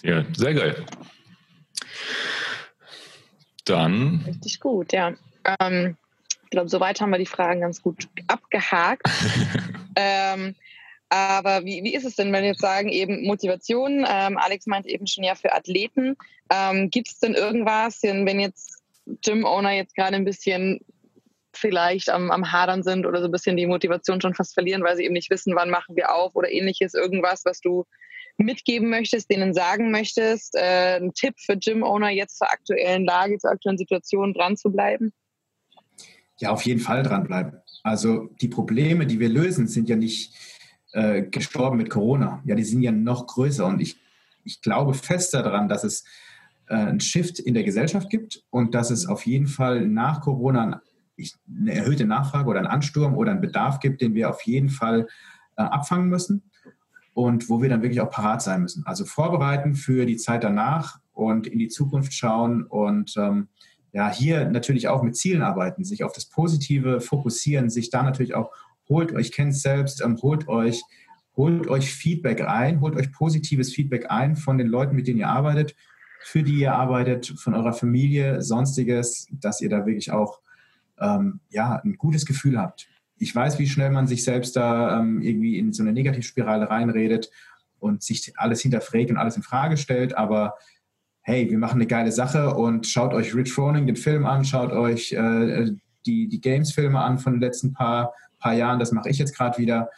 Ja, 0.02 0.24
sehr 0.36 0.54
geil. 0.54 0.86
Dann. 3.66 4.22
Richtig 4.26 4.60
gut, 4.60 4.92
ja. 4.92 5.14
Ähm, 5.60 5.96
glaube, 6.54 6.70
soweit 6.70 7.02
haben 7.02 7.10
wir 7.10 7.18
die 7.18 7.26
Fragen 7.26 7.62
ganz 7.62 7.82
gut 7.82 8.08
abgehakt. 8.28 9.08
ähm, 9.96 10.56
aber 11.10 11.66
wie, 11.66 11.84
wie 11.84 11.94
ist 11.94 12.06
es 12.06 12.16
denn, 12.16 12.32
wenn 12.32 12.44
wir 12.44 12.52
jetzt 12.52 12.62
sagen, 12.62 12.90
eben 12.90 13.26
Motivation? 13.26 14.06
Ähm, 14.08 14.38
Alex 14.38 14.66
meint 14.66 14.86
eben 14.86 15.06
schon 15.06 15.24
ja 15.24 15.36
für 15.36 15.54
Athleten. 15.54 16.16
Ähm, 16.50 16.90
Gibt 16.90 17.10
es 17.10 17.20
denn 17.20 17.34
irgendwas, 17.34 18.02
wenn 18.02 18.40
jetzt 18.40 18.82
Gym-Owner 19.06 19.72
jetzt 19.72 19.96
gerade 19.96 20.16
ein 20.16 20.26
bisschen 20.26 20.80
vielleicht 21.56 22.10
am, 22.10 22.32
am 22.32 22.52
Hadern 22.52 22.84
sind 22.84 23.06
oder 23.06 23.20
so 23.20 23.26
ein 23.26 23.32
bisschen 23.32 23.58
die 23.58 23.68
Motivation 23.68 24.22
schon 24.22 24.34
fast 24.34 24.54
verlieren, 24.54 24.84
weil 24.84 24.96
sie 24.96 25.04
eben 25.06 25.14
nicht 25.14 25.30
wissen, 25.30 25.56
wann 25.56 25.70
machen 25.70 25.96
wir 25.96 26.14
auf 26.14 26.36
oder 26.36 26.52
ähnliches, 26.52 26.94
irgendwas, 26.94 27.46
was 27.46 27.60
du 27.62 27.86
mitgeben 28.38 28.90
möchtest, 28.90 29.30
denen 29.30 29.54
sagen 29.54 29.92
möchtest, 29.92 30.56
äh, 30.56 30.98
ein 30.98 31.14
Tipp 31.14 31.36
für 31.38 31.58
Gym-Owner 31.58 32.10
jetzt 32.10 32.38
zur 32.38 32.50
aktuellen 32.50 33.06
Lage, 33.06 33.38
zur 33.38 33.52
aktuellen 33.52 33.78
Situation 33.78 34.34
dran 34.34 34.58
zu 34.58 34.72
bleiben? 34.72 35.14
Ja, 36.44 36.50
auf 36.50 36.64
jeden 36.64 36.82
Fall 36.82 37.04
dranbleiben. 37.04 37.54
Also 37.84 38.30
die 38.42 38.50
Probleme, 38.50 39.08
die 39.08 39.18
wir 39.22 39.30
lösen, 39.30 39.66
sind 39.66 39.88
ja 39.88 39.96
nicht 39.96 40.34
äh, 40.92 41.24
gestorben 41.24 41.78
mit 41.78 41.90
Corona. 41.90 42.44
Ja, 42.44 42.56
die 42.56 42.66
sind 42.66 42.82
ja 42.82 42.92
noch 42.92 43.28
größer. 43.28 43.66
Und 43.66 43.80
ich, 43.80 43.96
ich 44.44 44.62
glaube 44.62 44.94
fest 44.94 45.34
daran, 45.34 45.70
dass 45.70 45.86
es 45.86 46.04
äh, 46.68 46.76
einen 46.76 47.00
Shift 47.00 47.40
in 47.40 47.54
der 47.54 47.64
Gesellschaft 47.64 48.10
gibt 48.10 48.44
und 48.50 48.76
dass 48.76 48.92
es 48.92 49.06
auf 49.06 49.26
jeden 49.26 49.48
Fall 49.48 49.88
nach 49.88 50.20
Corona 50.20 50.82
eine 51.18 51.74
erhöhte 51.74 52.04
Nachfrage 52.04 52.50
oder 52.50 52.60
einen 52.60 52.68
Ansturm 52.68 53.16
oder 53.16 53.32
einen 53.32 53.40
Bedarf 53.40 53.80
gibt, 53.80 54.02
den 54.02 54.14
wir 54.14 54.30
auf 54.30 54.42
jeden 54.42 54.68
Fall 54.68 55.08
äh, 55.56 55.62
abfangen 55.62 56.10
müssen 56.10 56.44
und 57.14 57.50
wo 57.50 57.62
wir 57.62 57.70
dann 57.70 57.84
wirklich 57.84 58.02
auch 58.02 58.10
parat 58.10 58.42
sein 58.42 58.64
müssen. 58.64 58.86
Also 58.86 59.06
vorbereiten 59.06 59.76
für 59.76 60.06
die 60.06 60.18
Zeit 60.18 60.44
danach 60.44 61.00
und 61.14 61.48
in 61.48 61.60
die 61.60 61.70
Zukunft 61.70 62.14
schauen 62.14 62.64
und 62.64 63.16
ähm, 63.16 63.48
ja, 63.94 64.12
hier 64.12 64.50
natürlich 64.50 64.88
auch 64.88 65.04
mit 65.04 65.16
Zielen 65.16 65.44
arbeiten, 65.44 65.86
sich 65.86 66.04
auf 66.04 66.14
das 66.14 66.26
Positive 66.26 67.00
fokussieren, 67.00 67.70
sich 67.70 67.92
da 67.92 68.02
natürlich 68.02 68.34
auch, 68.34 68.52
holt 68.90 69.14
euch, 69.14 69.32
kennt 69.32 69.56
selbst, 69.56 70.02
ähm, 70.04 70.18
holt 70.22 70.48
euch, 70.48 70.82
holt 71.38 71.68
euch 71.68 71.94
Feedback 71.94 72.42
ein, 72.42 72.82
holt 72.82 72.96
euch 72.96 73.12
positives 73.12 73.72
Feedback 73.72 74.08
ein 74.10 74.36
von 74.36 74.58
den 74.58 74.68
Leuten, 74.68 74.96
mit 74.96 75.08
denen 75.08 75.20
ihr 75.20 75.30
arbeitet, 75.30 75.76
für 76.22 76.42
die 76.42 76.60
ihr 76.60 76.74
arbeitet, 76.74 77.34
von 77.38 77.54
eurer 77.54 77.74
Familie, 77.74 78.42
sonstiges, 78.42 79.28
dass 79.32 79.62
ihr 79.62 79.70
da 79.70 79.86
wirklich 79.86 80.12
auch 80.12 80.40
ähm, 81.00 81.40
ja, 81.50 81.80
ein 81.84 81.98
gutes 81.98 82.26
Gefühl 82.26 82.60
habt. 82.60 82.88
Ich 83.20 83.36
weiß, 83.36 83.60
wie 83.60 83.68
schnell 83.68 83.92
man 83.92 84.08
sich 84.08 84.24
selbst 84.24 84.56
da 84.56 85.00
ähm, 85.00 85.22
irgendwie 85.22 85.60
in 85.60 85.72
so 85.72 85.84
eine 85.84 85.94
Negativspirale 85.94 86.70
reinredet 86.70 87.30
und 87.80 88.02
sich 88.02 88.34
alles 88.38 88.62
hinterfragt 88.62 89.12
und 89.12 89.18
alles 89.18 89.36
in 89.38 89.44
Frage 89.44 89.78
stellt, 89.78 90.18
aber 90.18 90.56
hey, 91.24 91.50
wir 91.50 91.58
machen 91.58 91.76
eine 91.76 91.88
geile 91.88 92.12
Sache 92.12 92.54
und 92.54 92.86
schaut 92.86 93.14
euch 93.14 93.34
Rich 93.34 93.54
Froning 93.54 93.88
den 93.88 93.96
Film 93.96 94.26
an, 94.26 94.44
schaut 94.44 94.72
euch 94.72 95.14
äh, 95.14 95.72
die, 96.06 96.28
die 96.28 96.42
Games-Filme 96.42 97.00
an 97.00 97.18
von 97.18 97.34
den 97.34 97.42
letzten 97.42 97.74
paar, 97.74 98.14
paar 98.40 98.54
Jahren, 98.54 98.80
das 98.80 98.92
mache 98.92 99.10
ich 99.10 99.18
jetzt 99.18 99.36
gerade 99.36 99.58
wieder. 99.58 99.90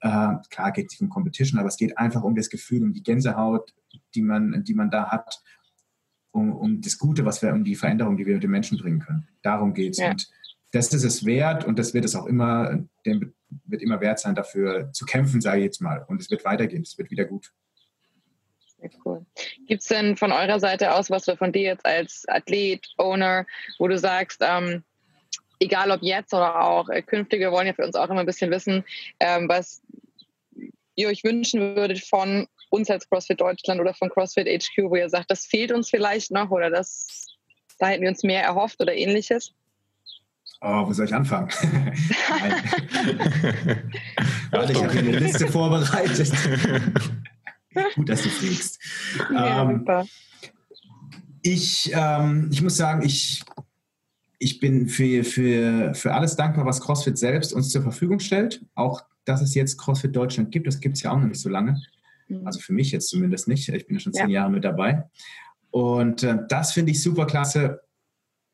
Äh, 0.00 0.34
klar 0.50 0.72
geht 0.72 0.86
es 0.86 0.92
nicht 0.92 1.02
um 1.02 1.08
Competition, 1.08 1.58
aber 1.58 1.68
es 1.68 1.76
geht 1.76 1.98
einfach 1.98 2.22
um 2.22 2.36
das 2.36 2.48
Gefühl, 2.48 2.84
um 2.84 2.92
die 2.92 3.02
Gänsehaut, 3.02 3.74
die 4.14 4.22
man, 4.22 4.62
die 4.64 4.74
man 4.74 4.90
da 4.90 5.10
hat, 5.10 5.42
um, 6.30 6.52
um 6.52 6.80
das 6.80 6.96
Gute, 6.96 7.24
was 7.24 7.42
wir, 7.42 7.52
um 7.52 7.64
die 7.64 7.74
Veränderung, 7.74 8.16
die 8.16 8.24
wir 8.24 8.34
mit 8.34 8.44
den 8.44 8.50
Menschen 8.52 8.78
bringen 8.78 9.00
können. 9.00 9.26
Darum 9.42 9.74
geht 9.74 9.92
es. 9.92 9.98
Ja. 9.98 10.10
Und 10.10 10.28
das 10.70 10.92
ist 10.92 11.04
es 11.04 11.24
wert 11.24 11.64
und 11.64 11.78
das 11.78 11.94
wird 11.94 12.04
es 12.04 12.14
auch 12.14 12.26
immer, 12.26 12.84
dem 13.04 13.32
wird 13.64 13.82
immer 13.82 14.00
wert 14.00 14.20
sein, 14.20 14.34
dafür 14.34 14.92
zu 14.92 15.06
kämpfen, 15.06 15.40
sage 15.40 15.58
ich 15.58 15.64
jetzt 15.64 15.80
mal. 15.80 16.04
Und 16.06 16.20
es 16.20 16.30
wird 16.30 16.44
weitergehen, 16.44 16.82
es 16.82 16.98
wird 16.98 17.10
wieder 17.10 17.24
gut. 17.24 17.52
Sehr 18.80 18.90
cool. 19.04 19.26
Gibt 19.66 19.82
es 19.82 19.88
denn 19.88 20.16
von 20.16 20.32
eurer 20.32 20.58
Seite 20.60 20.94
aus 20.94 21.10
was 21.10 21.28
oder 21.28 21.36
von 21.36 21.52
dir 21.52 21.62
jetzt 21.62 21.84
als 21.84 22.24
Athlet, 22.28 22.86
Owner, 22.96 23.44
wo 23.78 23.88
du 23.88 23.98
sagst, 23.98 24.40
ähm, 24.40 24.84
egal 25.60 25.90
ob 25.90 26.00
jetzt 26.02 26.32
oder 26.32 26.64
auch 26.64 26.88
äh, 26.88 27.02
künftige, 27.02 27.50
wollen 27.50 27.66
ja 27.66 27.72
für 27.72 27.84
uns 27.84 27.96
auch 27.96 28.08
immer 28.08 28.20
ein 28.20 28.26
bisschen 28.26 28.52
wissen, 28.52 28.84
ähm, 29.18 29.48
was 29.48 29.82
ihr 30.94 31.08
euch 31.08 31.24
wünschen 31.24 31.74
würdet 31.76 32.04
von 32.04 32.46
uns 32.70 32.88
als 32.90 33.08
CrossFit 33.08 33.40
Deutschland 33.40 33.80
oder 33.80 33.94
von 33.94 34.10
CrossFit 34.10 34.46
HQ, 34.46 34.90
wo 34.90 34.96
ihr 34.96 35.08
sagt, 35.08 35.30
das 35.30 35.46
fehlt 35.46 35.72
uns 35.72 35.88
vielleicht 35.90 36.30
noch 36.30 36.50
oder 36.50 36.68
das, 36.70 37.34
da 37.78 37.86
hätten 37.88 38.02
wir 38.02 38.10
uns 38.10 38.22
mehr 38.22 38.42
erhofft 38.42 38.78
oder 38.80 38.94
ähnliches? 38.94 39.54
Oh, 40.60 40.86
wo 40.86 40.92
soll 40.92 41.06
ich 41.06 41.14
anfangen? 41.14 41.48
Warte, 44.50 44.72
ich 44.72 44.82
habe 44.82 44.92
hier 44.92 45.02
eine 45.02 45.18
Liste 45.18 45.46
vorbereitet. 45.48 46.32
Gut, 47.94 48.08
dass 48.08 48.22
du 48.22 48.28
fliegst. 48.28 48.80
Ja, 49.32 49.62
ähm, 49.62 49.86
ich, 51.42 51.90
ähm, 51.94 52.48
ich 52.50 52.62
muss 52.62 52.76
sagen, 52.76 53.02
ich, 53.04 53.42
ich 54.38 54.60
bin 54.60 54.88
für, 54.88 55.24
für, 55.24 55.94
für 55.94 56.14
alles 56.14 56.36
dankbar, 56.36 56.66
was 56.66 56.80
CrossFit 56.80 57.18
selbst 57.18 57.52
uns 57.52 57.70
zur 57.70 57.82
Verfügung 57.82 58.20
stellt. 58.20 58.64
Auch, 58.74 59.02
dass 59.24 59.40
es 59.42 59.54
jetzt 59.54 59.78
CrossFit 59.78 60.14
Deutschland 60.14 60.50
gibt, 60.50 60.66
das 60.66 60.80
gibt 60.80 60.96
es 60.96 61.02
ja 61.02 61.12
auch 61.12 61.18
noch 61.18 61.26
nicht 61.26 61.40
so 61.40 61.48
lange. 61.48 61.80
Mhm. 62.28 62.46
Also 62.46 62.60
für 62.60 62.72
mich 62.72 62.92
jetzt 62.92 63.08
zumindest 63.08 63.48
nicht. 63.48 63.68
Ich 63.68 63.86
bin 63.86 63.96
ja 63.96 64.00
schon 64.00 64.12
zehn 64.12 64.28
ja. 64.28 64.40
Jahre 64.40 64.50
mit 64.50 64.64
dabei. 64.64 65.04
Und 65.70 66.22
äh, 66.22 66.38
das 66.48 66.72
finde 66.72 66.92
ich 66.92 67.02
super 67.02 67.26
klasse. 67.26 67.80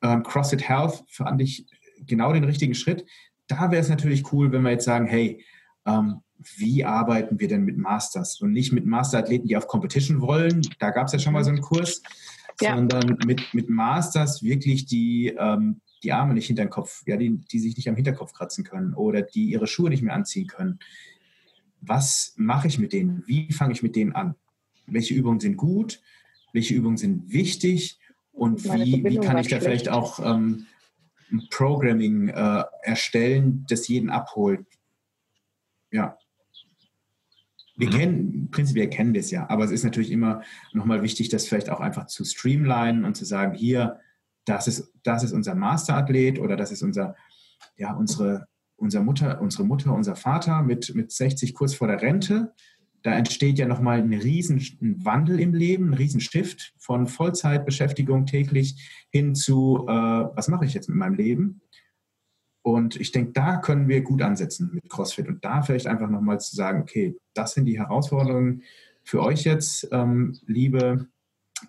Ähm, 0.01 0.23
CrossFit 0.23 0.67
Health 0.67 1.03
fand 1.07 1.41
ich 1.41 1.65
genau 2.05 2.33
den 2.33 2.43
richtigen 2.43 2.75
Schritt. 2.75 3.05
Da 3.47 3.71
wäre 3.71 3.81
es 3.81 3.89
natürlich 3.89 4.31
cool, 4.33 4.51
wenn 4.51 4.63
wir 4.63 4.71
jetzt 4.71 4.85
sagen, 4.85 5.05
hey, 5.05 5.43
ähm, 5.85 6.21
wie 6.37 6.83
arbeiten 6.83 7.39
wir 7.39 7.47
denn 7.47 7.63
mit 7.63 7.77
Masters 7.77 8.41
und 8.41 8.51
nicht 8.51 8.71
mit 8.71 8.85
Masterathleten, 8.85 9.47
die 9.47 9.57
auf 9.57 9.67
Competition 9.67 10.21
wollen. 10.21 10.61
Da 10.79 10.91
gab 10.91 11.07
es 11.07 11.13
ja 11.13 11.19
schon 11.19 11.33
mal 11.33 11.43
so 11.43 11.49
einen 11.49 11.61
Kurs, 11.61 12.01
ja. 12.61 12.75
sondern 12.75 13.17
mit, 13.25 13.53
mit 13.53 13.69
Masters 13.69 14.43
wirklich 14.43 14.85
die, 14.85 15.35
ähm, 15.37 15.81
die 16.03 16.11
Arme 16.11 16.33
nicht 16.33 16.47
hinter 16.47 16.63
den 16.63 16.69
Kopf, 16.69 17.03
ja, 17.07 17.17
die, 17.17 17.37
die 17.37 17.59
sich 17.59 17.75
nicht 17.75 17.89
am 17.89 17.95
Hinterkopf 17.95 18.33
kratzen 18.33 18.63
können 18.63 18.93
oder 18.93 19.21
die 19.21 19.45
ihre 19.45 19.67
Schuhe 19.67 19.89
nicht 19.89 20.03
mehr 20.03 20.13
anziehen 20.13 20.47
können. 20.47 20.79
Was 21.81 22.33
mache 22.37 22.67
ich 22.67 22.79
mit 22.79 22.93
denen? 22.93 23.23
Wie 23.27 23.51
fange 23.51 23.73
ich 23.73 23.83
mit 23.83 23.95
denen 23.95 24.13
an? 24.13 24.35
Welche 24.87 25.13
Übungen 25.13 25.39
sind 25.39 25.57
gut? 25.57 26.01
Welche 26.53 26.73
Übungen 26.73 26.97
sind 26.97 27.31
wichtig? 27.31 27.99
Und 28.31 28.65
wie, 28.65 29.03
wie 29.03 29.17
kann 29.17 29.37
ich 29.37 29.47
da 29.47 29.59
vielleicht 29.59 29.89
auch 29.89 30.19
ähm, 30.19 30.67
ein 31.31 31.47
Programming 31.49 32.27
äh, 32.27 32.63
erstellen, 32.83 33.65
das 33.69 33.87
jeden 33.87 34.09
abholt? 34.09 34.65
Ja, 35.91 36.17
wir 37.77 37.87
mhm. 37.87 37.91
kennen, 37.91 38.47
prinzipiell 38.51 38.89
kennen 38.89 39.13
wir 39.13 39.21
es 39.21 39.31
ja, 39.31 39.49
aber 39.49 39.65
es 39.65 39.71
ist 39.71 39.83
natürlich 39.83 40.11
immer 40.11 40.41
nochmal 40.73 41.01
wichtig, 41.01 41.29
das 41.29 41.47
vielleicht 41.47 41.69
auch 41.69 41.79
einfach 41.79 42.07
zu 42.07 42.23
streamlinen 42.23 43.05
und 43.05 43.15
zu 43.15 43.25
sagen, 43.25 43.53
hier, 43.53 43.99
das 44.45 44.67
ist, 44.67 44.93
das 45.03 45.23
ist 45.23 45.33
unser 45.33 45.55
Masterathlet 45.55 46.39
oder 46.39 46.55
das 46.55 46.71
ist 46.71 46.83
unser, 46.83 47.15
ja, 47.77 47.93
unsere, 47.93 48.47
unser 48.77 49.01
Mutter, 49.01 49.41
unsere 49.41 49.65
Mutter, 49.65 49.93
unser 49.93 50.15
Vater 50.15 50.61
mit, 50.61 50.93
mit 50.95 51.11
60 51.11 51.53
kurz 51.53 51.73
vor 51.73 51.87
der 51.87 52.01
Rente. 52.01 52.53
Da 53.01 53.13
entsteht 53.13 53.59
ja 53.59 53.67
nochmal 53.67 53.99
ein 53.99 54.13
riesen 54.13 54.59
Wandel 55.03 55.39
im 55.39 55.53
Leben, 55.53 55.89
ein 55.89 55.93
riesen 55.93 56.21
Stift 56.21 56.73
von 56.77 57.07
Vollzeitbeschäftigung 57.07 58.25
täglich 58.25 59.07
hin 59.11 59.35
zu, 59.35 59.85
äh, 59.87 59.91
was 59.91 60.47
mache 60.47 60.65
ich 60.65 60.73
jetzt 60.73 60.89
mit 60.89 60.97
meinem 60.97 61.15
Leben? 61.15 61.61
Und 62.65 62.99
ich 62.99 63.11
denke, 63.11 63.31
da 63.33 63.57
können 63.57 63.87
wir 63.87 64.01
gut 64.01 64.23
ansetzen 64.23 64.71
mit 64.73 64.89
CrossFit. 64.89 65.27
Und 65.27 65.45
da 65.45 65.61
vielleicht 65.61 65.85
einfach 65.85 66.09
nochmal 66.09 66.39
zu 66.39 66.55
sagen, 66.55 66.81
okay, 66.81 67.15
das 67.35 67.53
sind 67.53 67.65
die 67.65 67.77
Herausforderungen 67.77 68.63
für 69.03 69.21
euch 69.21 69.43
jetzt, 69.43 69.87
ähm, 69.91 70.35
liebe 70.47 71.07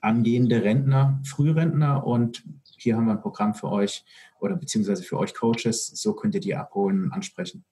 angehende 0.01 0.65
Rentner, 0.65 1.21
Frührentner. 1.23 2.07
Und 2.07 2.45
hier 2.79 2.97
haben 2.97 3.05
wir 3.05 3.13
ein 3.13 3.21
Programm 3.21 3.55
für 3.55 3.71
euch 3.71 4.07
oder 4.41 4.57
beziehungsweise 4.57 5.03
für 5.03 5.19
euch 5.19 5.35
Coaches, 5.35 5.87
so 5.87 6.15
könnt 6.15 6.35
ihr 6.35 6.41
die 6.41 6.55
abholen 6.55 7.05
und 7.05 7.13
ansprechen. 7.13 7.67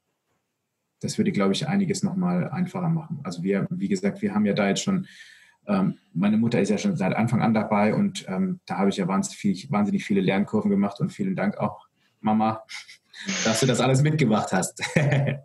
Das 1.01 1.17
würde, 1.17 1.33
glaube 1.33 1.55
ich, 1.55 1.67
einiges 1.67 2.03
nochmal 2.03 2.51
einfacher 2.51 2.91
machen. 2.91 3.21
Also 3.23 3.43
wir, 3.43 3.67
wie 3.71 3.89
gesagt, 3.89 4.21
wir 4.21 4.35
haben 4.35 4.45
ja 4.45 4.53
da 4.53 4.69
jetzt 4.69 4.83
schon, 4.83 5.07
ähm, 5.67 5.97
meine 6.13 6.37
Mutter 6.37 6.61
ist 6.61 6.69
ja 6.69 6.77
schon 6.77 6.99
seit 6.99 7.17
Anfang 7.17 7.41
an 7.41 7.55
dabei. 7.55 7.95
Und 7.95 8.27
ähm, 8.29 8.61
da 8.67 8.77
habe 8.77 8.91
ich 8.91 8.99
ja 8.99 9.09
wahnsinnig, 9.09 9.39
viel, 9.39 9.71
wahnsinnig 9.71 10.05
viele 10.05 10.21
Lernkurven 10.21 10.71
gemacht. 10.71 11.01
Und 11.01 11.11
vielen 11.11 11.37
Dank 11.37 11.57
auch, 11.57 11.84
Mama, 12.25 12.65
dass 13.45 13.61
du 13.61 13.67
das 13.67 13.81
alles 13.81 14.03
mitgemacht 14.03 14.53
hast. 14.53 14.83
Ein 14.97 15.45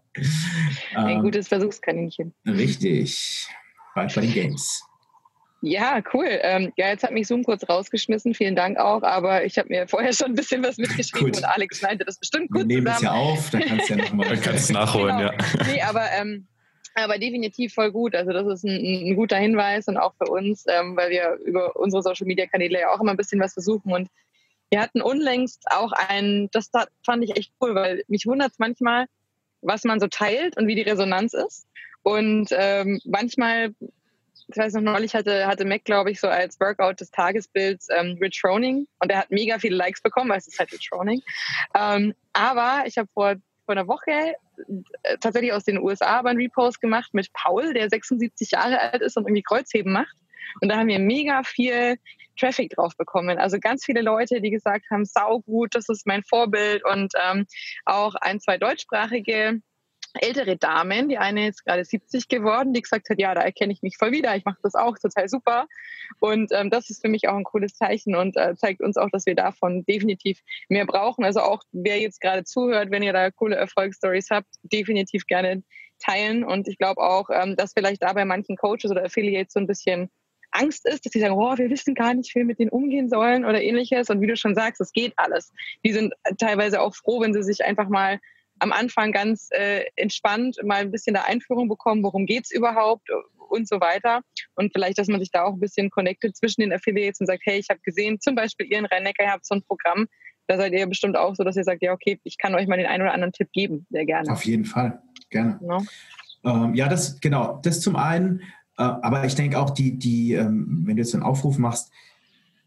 ähm, 0.96 1.22
gutes 1.22 1.48
Versuchskaninchen. 1.48 2.34
Richtig. 2.48 3.48
Bald 3.94 4.16
bei 4.16 4.22
den 4.22 4.34
Games. 4.34 4.84
Ja, 5.62 6.02
cool. 6.14 6.28
Ähm, 6.42 6.72
ja, 6.78 6.88
jetzt 6.88 7.04
hat 7.04 7.12
mich 7.12 7.28
Zoom 7.28 7.44
kurz 7.44 7.68
rausgeschmissen. 7.68 8.34
Vielen 8.34 8.56
Dank 8.56 8.78
auch. 8.78 9.04
Aber 9.04 9.44
ich 9.44 9.58
habe 9.58 9.68
mir 9.70 9.88
vorher 9.90 10.14
schon 10.14 10.28
ein 10.28 10.36
bisschen 10.36 10.64
was 10.64 10.78
mitgeschrieben 10.78 11.36
und 11.36 11.44
Alex 11.44 11.82
meinte 11.82 12.06
das 12.06 12.18
bestimmt 12.18 12.50
gut 12.52 12.70
Wir 12.70 12.82
nehmen 12.82 12.88
zusammen. 12.96 12.98
es 12.98 13.02
ja 13.04 13.12
auf, 13.12 13.50
dann 13.50 13.62
kannst 13.64 13.90
du 13.90 13.94
ja 13.96 14.04
nochmal. 14.06 14.30
Dann 14.30 14.42
kannst 14.42 14.70
du 14.70 14.74
nachholen, 14.74 15.18
genau. 15.18 15.32
ja. 15.32 15.38
Nee, 15.68 15.82
aber, 15.82 16.06
ähm, 16.18 16.48
aber 16.96 17.18
definitiv 17.18 17.74
voll 17.74 17.92
gut. 17.92 18.16
Also 18.16 18.32
das 18.32 18.48
ist 18.48 18.64
ein, 18.64 19.10
ein 19.10 19.16
guter 19.16 19.36
Hinweis 19.36 19.90
und 19.90 19.98
auch 19.98 20.14
für 20.16 20.32
uns, 20.32 20.64
ähm, 20.70 20.96
weil 20.96 21.10
wir 21.10 21.38
über 21.46 21.76
unsere 21.76 22.04
Social-Media-Kanäle 22.04 22.80
ja 22.80 22.92
auch 22.92 23.02
immer 23.02 23.12
ein 23.12 23.18
bisschen 23.18 23.42
was 23.42 23.54
versuchen 23.54 23.92
und 23.92 24.08
wir 24.70 24.82
hatten 24.82 25.02
unlängst 25.02 25.64
auch 25.72 25.92
ein, 25.92 26.50
das 26.52 26.70
fand 27.04 27.24
ich 27.24 27.36
echt 27.36 27.52
cool, 27.62 27.76
weil 27.76 28.04
mich 28.08 28.26
wundert 28.26 28.52
es 28.52 28.60
manchmal, 28.60 29.08
was 29.62 29.84
man 29.84 30.00
so 30.00 30.08
teilt 30.08 30.58
und 30.58 30.68
wie 30.68 30.76
die 30.76 30.84
Resonanz 30.84 31.34
ist. 31.34 31.68
Und 32.04 32.50
ähm, 32.52 33.00
manchmal, 33.04 33.74
ich 33.80 34.58
weiß 34.58 34.74
noch 34.74 34.82
neulich 34.82 35.16
hatte, 35.16 35.48
hatte 35.48 35.66
Mac, 35.66 35.84
glaube 35.84 36.12
ich, 36.12 36.20
so 36.20 36.28
als 36.28 36.60
Workout 36.60 37.02
des 37.02 37.12
Tagesbilds 37.12 37.88
ähm, 37.90 38.18
Rich 38.22 38.42
Roning 38.44 38.88
und 39.00 39.12
er 39.12 39.20
hat 39.20 39.32
mega 39.32 39.60
viele 39.60 39.76
Likes 39.76 40.02
bekommen, 40.02 40.30
weil 40.30 40.38
es 40.38 40.48
ist 40.48 40.60
halt 40.60 40.72
Rich 40.72 40.90
Roning. 40.94 41.22
Ähm, 41.76 42.14
aber 42.34 42.84
ich 42.86 42.98
habe 42.98 43.10
vor, 43.14 43.36
vor 43.66 43.76
einer 43.76 43.88
Woche 43.88 44.36
äh, 45.04 45.18
tatsächlich 45.20 45.52
aus 45.52 45.66
den 45.66 45.80
USA 45.80 46.20
aber 46.20 46.30
einen 46.30 46.40
Repost 46.40 46.80
gemacht 46.80 47.14
mit 47.14 47.34
Paul, 47.34 47.74
der 47.74 47.90
76 47.90 48.52
Jahre 48.52 48.80
alt 48.80 49.02
ist 49.02 49.18
und 49.18 49.24
irgendwie 49.24 49.44
Kreuzheben 49.44 49.92
macht. 49.92 50.16
Und 50.62 50.70
da 50.70 50.78
haben 50.78 50.88
wir 50.88 51.00
mega 51.00 51.44
viel 51.44 51.98
Traffic 52.40 52.72
drauf 52.72 52.96
bekommen. 52.98 53.38
Also 53.38 53.60
ganz 53.60 53.86
viele 53.86 54.02
Leute, 54.02 54.42
die 54.42 54.52
gesagt 54.52 54.86
haben, 54.92 55.06
sau 55.06 55.42
gut, 55.42 55.76
das 55.76 55.90
ist 55.90 56.08
mein 56.08 56.24
Vorbild 56.24 56.84
und 56.86 57.14
ähm, 57.30 57.46
auch 57.86 58.16
ein, 58.16 58.40
zwei 58.40 58.58
deutschsprachige 58.58 59.62
ältere 60.14 60.58
Damen, 60.58 61.10
die 61.10 61.18
eine 61.18 61.50
ist 61.50 61.64
gerade 61.66 61.86
70 61.86 62.28
geworden, 62.28 62.74
die 62.74 62.82
gesagt 62.82 63.10
hat, 63.10 63.20
ja, 63.20 63.36
da 63.36 63.42
erkenne 63.42 63.74
ich 63.74 63.82
mich 63.82 63.98
voll 63.98 64.12
wieder, 64.12 64.36
ich 64.36 64.46
mache 64.46 64.58
das 64.64 64.76
auch 64.76 64.98
total 64.98 65.30
super. 65.30 65.68
Und 66.20 66.52
ähm, 66.52 66.70
das 66.70 66.90
ist 66.90 67.02
für 67.02 67.10
mich 67.10 67.28
auch 67.28 67.36
ein 67.36 67.44
cooles 67.44 67.76
Zeichen 67.76 68.16
und 68.16 68.36
äh, 68.36 68.56
zeigt 68.56 68.82
uns 68.82 68.98
auch, 68.98 69.10
dass 69.12 69.26
wir 69.26 69.36
davon 69.36 69.86
definitiv 69.86 70.42
mehr 70.68 70.86
brauchen. 70.86 71.24
Also 71.24 71.42
auch 71.42 71.62
wer 71.72 72.00
jetzt 72.00 72.22
gerade 72.22 72.44
zuhört, 72.44 72.92
wenn 72.92 73.04
ihr 73.04 73.14
da 73.14 73.30
coole 73.30 73.56
Erfolgsstories 73.56 74.30
habt, 74.32 74.48
definitiv 74.64 75.26
gerne 75.28 75.64
teilen. 76.00 76.44
Und 76.44 76.68
ich 76.68 76.78
glaube 76.78 77.02
auch, 77.02 77.30
ähm, 77.32 77.56
dass 77.56 77.74
vielleicht 77.74 78.02
da 78.02 78.14
bei 78.14 78.26
manchen 78.26 78.56
Coaches 78.56 78.90
oder 78.90 79.04
Affiliates 79.04 79.54
so 79.54 79.60
ein 79.60 79.68
bisschen 79.68 80.10
Angst 80.52 80.86
ist, 80.88 81.06
dass 81.06 81.14
sie 81.14 81.20
sagen, 81.20 81.36
oh, 81.36 81.58
wir 81.58 81.70
wissen 81.70 81.94
gar 81.94 82.14
nicht, 82.14 82.34
wie 82.34 82.40
wir 82.40 82.46
mit 82.46 82.60
denen 82.60 82.72
umgehen 82.72 83.10
sollen 83.10 83.46
oder 83.46 83.62
ähnliches. 83.62 84.10
Und 84.10 84.22
wie 84.22 84.28
du 84.28 84.36
schon 84.36 84.56
sagst, 84.56 84.82
es 84.82 84.92
geht 84.92 85.14
alles. 85.18 85.52
Die 85.86 85.92
sind 85.92 86.14
teilweise 86.38 86.82
auch 86.82 86.96
froh, 86.96 87.22
wenn 87.22 87.34
sie 87.34 87.44
sich 87.44 87.64
einfach 87.64 87.90
mal 87.90 88.20
am 88.60 88.72
Anfang 88.72 89.12
ganz 89.12 89.50
äh, 89.52 89.86
entspannt 89.96 90.58
mal 90.64 90.82
ein 90.82 90.92
bisschen 90.92 91.14
der 91.14 91.28
Einführung 91.28 91.70
bekommen, 91.70 92.04
worum 92.04 92.26
geht 92.26 92.46
es 92.46 92.52
überhaupt 92.52 93.08
und 93.50 93.68
so 93.68 93.80
weiter. 93.80 94.22
Und 94.56 94.72
vielleicht, 94.74 94.98
dass 94.98 95.08
man 95.08 95.20
sich 95.20 95.32
da 95.32 95.44
auch 95.44 95.54
ein 95.54 95.60
bisschen 95.60 95.90
connectet 95.90 96.36
zwischen 96.36 96.62
den 96.62 96.74
Affiliates 96.74 97.20
und 97.20 97.28
sagt, 97.28 97.42
hey, 97.46 97.60
ich 97.60 97.70
habe 97.70 97.80
gesehen, 97.82 98.20
zum 98.20 98.36
Beispiel 98.36 98.68
ihr 98.68 98.80
in 98.80 98.86
Rhein-Neckar, 98.86 99.26
ihr 99.26 99.32
habt 99.32 99.46
so 99.46 99.56
ein 99.56 99.64
Programm, 99.64 100.08
da 100.48 100.58
seid 100.58 100.74
ihr 100.74 100.88
bestimmt 100.88 101.16
auch 101.16 101.36
so, 101.36 101.44
dass 101.44 101.56
ihr 101.56 101.64
sagt, 101.64 101.82
ja, 101.82 101.94
okay, 101.94 102.20
ich 102.24 102.38
kann 102.38 102.56
euch 102.56 102.68
mal 102.68 102.78
den 102.78 102.88
einen 102.88 103.04
oder 103.04 103.14
anderen 103.14 103.34
Tipp 103.34 103.50
geben, 103.54 103.86
sehr 103.90 104.06
gerne. 104.06 104.32
Auf 104.32 104.46
jeden 104.46 104.66
Fall, 104.66 105.02
gerne. 105.30 105.60
No? 105.62 105.84
Ähm, 106.44 106.74
ja, 106.74 106.88
das, 106.88 107.20
genau, 107.20 107.60
das 107.64 107.82
zum 107.82 107.96
einen. 107.96 108.42
Äh, 108.80 108.84
aber 108.84 109.26
ich 109.26 109.36
denke 109.36 109.60
auch, 109.60 109.70
die, 109.70 110.00
die, 110.00 110.34
ähm, 110.34 110.84
wenn 110.86 110.96
du 110.96 111.04
jetzt 111.04 111.14
einen 111.14 111.24
Aufruf 111.24 111.58
machst, 111.58 111.92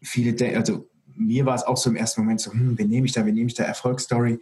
viele, 0.01 0.35
also 0.55 0.87
mir 1.15 1.45
war 1.45 1.55
es 1.55 1.63
auch 1.63 1.77
so 1.77 1.89
im 1.89 1.95
ersten 1.95 2.21
Moment 2.21 2.39
so, 2.39 2.51
hm, 2.51 2.77
wen 2.77 2.89
nehme 2.89 3.05
ich 3.05 3.11
da, 3.11 3.25
wen 3.25 3.35
nehme 3.35 3.47
ich 3.47 3.55
da, 3.55 3.63
Erfolgsstory 3.63 4.39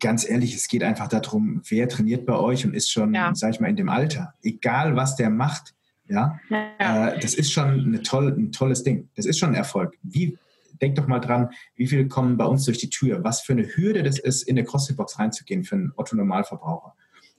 ganz 0.00 0.28
ehrlich, 0.28 0.54
es 0.54 0.68
geht 0.68 0.82
einfach 0.82 1.08
darum, 1.08 1.62
wer 1.68 1.88
trainiert 1.88 2.26
bei 2.26 2.34
euch 2.34 2.66
und 2.66 2.74
ist 2.74 2.90
schon, 2.90 3.14
ja. 3.14 3.34
sag 3.34 3.54
ich 3.54 3.60
mal, 3.60 3.70
in 3.70 3.76
dem 3.76 3.88
Alter. 3.88 4.34
Egal, 4.42 4.96
was 4.96 5.16
der 5.16 5.30
macht, 5.30 5.74
ja, 6.08 6.38
ja. 6.50 7.08
Äh, 7.08 7.20
das 7.20 7.34
ist 7.34 7.52
schon 7.52 7.80
eine 7.80 8.02
toll, 8.02 8.34
ein 8.36 8.52
tolles 8.52 8.82
Ding. 8.82 9.08
Das 9.14 9.26
ist 9.26 9.38
schon 9.38 9.50
ein 9.50 9.54
Erfolg. 9.54 9.96
Wie, 10.02 10.38
denk 10.80 10.94
doch 10.96 11.06
mal 11.06 11.20
dran, 11.20 11.50
wie 11.76 11.86
viele 11.86 12.08
kommen 12.08 12.36
bei 12.36 12.44
uns 12.44 12.64
durch 12.64 12.78
die 12.78 12.90
Tür? 12.90 13.24
Was 13.24 13.42
für 13.42 13.52
eine 13.52 13.66
Hürde 13.66 14.02
das 14.02 14.18
ist, 14.18 14.42
in 14.42 14.58
eine 14.58 14.66
CrossFit-Box 14.66 15.18
reinzugehen 15.18 15.64
für 15.64 15.76
einen 15.76 15.92
Otto-Normalverbraucher. 15.96 16.94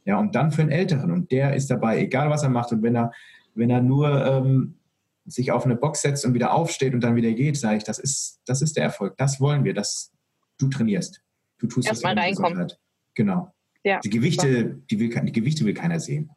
Ja, 0.06 0.18
und 0.18 0.36
dann 0.36 0.52
für 0.52 0.62
einen 0.62 0.72
Älteren. 0.72 1.12
Und 1.12 1.32
der 1.32 1.56
ist 1.56 1.70
dabei, 1.70 2.00
egal 2.00 2.30
was 2.30 2.44
er 2.44 2.50
macht. 2.50 2.72
Und 2.72 2.84
wenn 2.84 2.96
er, 2.96 3.12
wenn 3.60 3.70
er 3.70 3.82
nur 3.82 4.26
ähm, 4.26 4.80
sich 5.26 5.52
auf 5.52 5.66
eine 5.66 5.76
Box 5.76 6.02
setzt 6.02 6.26
und 6.26 6.34
wieder 6.34 6.54
aufsteht 6.54 6.94
und 6.94 7.02
dann 7.02 7.16
wieder 7.16 7.32
geht, 7.32 7.58
sage 7.58 7.78
ich, 7.78 7.84
das 7.84 8.00
ist, 8.00 8.42
das 8.46 8.62
ist 8.62 8.76
der 8.78 8.84
Erfolg. 8.86 9.18
Das 9.18 9.40
wollen 9.40 9.64
wir, 9.64 9.74
dass 9.74 10.12
du 10.58 10.70
trainierst. 10.70 11.22
Du 11.60 11.68
tust 11.68 11.88
Erstmal 11.88 12.18
reinkommen. 12.18 12.72
Genau. 13.14 13.54
Ja, 13.84 14.00
die 14.00 14.10
Gewichte, 14.10 14.82
die, 14.90 15.00
will, 15.00 15.10
die 15.10 15.32
Gewichte 15.32 15.66
will 15.66 15.74
keiner 15.74 16.00
sehen. 16.00 16.32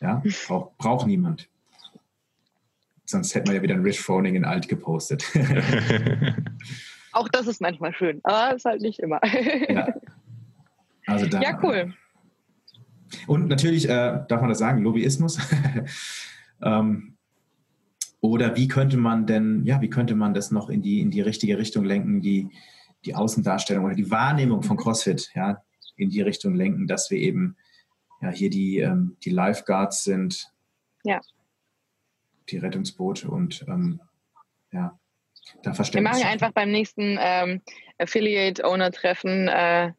Ja, 0.00 0.22
braucht 0.46 0.76
brauch 0.78 1.06
niemand. 1.06 1.48
Sonst 3.04 3.34
hätten 3.34 3.48
wir 3.48 3.56
ja 3.56 3.62
wieder 3.62 3.74
ein 3.74 3.82
Rich 3.82 4.00
Froning 4.00 4.36
in 4.36 4.44
alt 4.44 4.68
gepostet. 4.68 5.24
Auch 7.12 7.28
das 7.28 7.46
ist 7.46 7.60
manchmal 7.60 7.94
schön, 7.94 8.20
aber 8.22 8.56
ist 8.56 8.64
halt 8.64 8.80
nicht 8.80 8.98
immer. 9.00 9.20
ja. 9.68 9.94
Also 11.06 11.26
da, 11.30 11.40
ja, 11.42 11.60
cool. 11.62 11.92
Und 13.26 13.48
natürlich, 13.48 13.88
äh, 13.88 14.24
darf 14.28 14.40
man 14.40 14.48
das 14.48 14.58
sagen, 14.58 14.82
Lobbyismus. 14.82 15.38
ähm, 16.62 17.16
oder 18.20 18.56
wie 18.56 18.68
könnte 18.68 18.96
man 18.96 19.26
denn, 19.26 19.64
ja, 19.64 19.80
wie 19.80 19.90
könnte 19.90 20.14
man 20.14 20.32
das 20.32 20.52
noch 20.52 20.70
in 20.70 20.80
die, 20.80 21.00
in 21.00 21.10
die 21.10 21.20
richtige 21.20 21.58
Richtung 21.58 21.84
lenken, 21.84 22.20
die, 22.20 22.50
die 23.04 23.16
Außendarstellung 23.16 23.84
oder 23.84 23.96
die 23.96 24.10
Wahrnehmung 24.10 24.62
von 24.62 24.76
CrossFit 24.76 25.30
ja, 25.34 25.62
in 25.96 26.10
die 26.10 26.20
Richtung 26.20 26.54
lenken, 26.54 26.86
dass 26.86 27.10
wir 27.10 27.18
eben 27.18 27.56
ja, 28.20 28.30
hier 28.30 28.48
die, 28.48 28.78
ähm, 28.78 29.16
die 29.24 29.30
Lifeguards 29.30 30.04
sind, 30.04 30.52
ja. 31.02 31.20
die 32.48 32.58
Rettungsboote 32.58 33.28
und 33.28 33.64
ähm, 33.66 34.00
ja, 34.70 34.96
da 35.64 35.74
verstehen 35.74 36.04
wir. 36.04 36.10
machen 36.10 36.22
einfach 36.22 36.52
beim 36.52 36.70
nächsten 36.70 37.18
ähm, 37.20 37.60
Affiliate-Owner-Treffen 37.98 39.48
äh, 39.48 39.92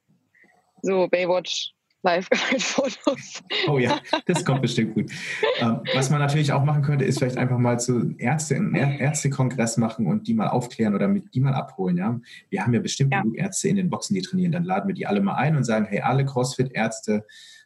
so 0.82 1.08
Baywatch 1.10 1.74
Live-Fotos. 2.04 3.44
Oh 3.68 3.78
ja, 3.78 4.00
das 4.26 4.44
kommt 4.44 4.62
bestimmt 4.62 4.94
gut. 4.94 5.12
Ähm, 5.60 5.80
was 5.96 6.10
man 6.10 6.20
natürlich 6.20 6.52
auch 6.52 6.64
machen 6.64 6.84
könnte, 6.84 7.06
ist 7.06 7.20
vielleicht 7.20 7.38
einfach 7.38 7.58
mal 7.58 7.80
zu 7.80 8.14
Ärzte, 8.18 8.56
einen 8.56 8.76
Ärztekongress 8.76 9.78
machen 9.78 10.06
und 10.08 10.28
die 10.28 10.34
mal 10.34 10.50
aufklären 10.50 10.96
oder 10.96 11.08
mit 11.08 11.34
die 11.34 11.40
mal 11.40 11.54
abholen. 11.54 11.98
Ja? 11.98 12.20
Wir 12.50 12.64
haben 12.64 12.74
ja 12.74 12.82
bestimmt 12.82 13.14
ja. 13.14 13.22
genug 13.22 13.38
Ärzte 13.38 13.70
in 13.70 13.78
den 13.78 13.90
Boxen, 13.90 14.16
die 14.16 14.22
trainieren. 14.22 14.52
Dann 14.52 14.66
laden 14.66 14.88
wir 14.88 14.96
die 14.96 15.08
alle 15.08 15.22
mal 15.22 15.36
ein 15.36 15.56
und 15.56 15.64
sagen, 15.64 15.86
hey, 15.86 16.02
alle 16.02 16.26
CrossFit-Ärzte, 16.26 17.26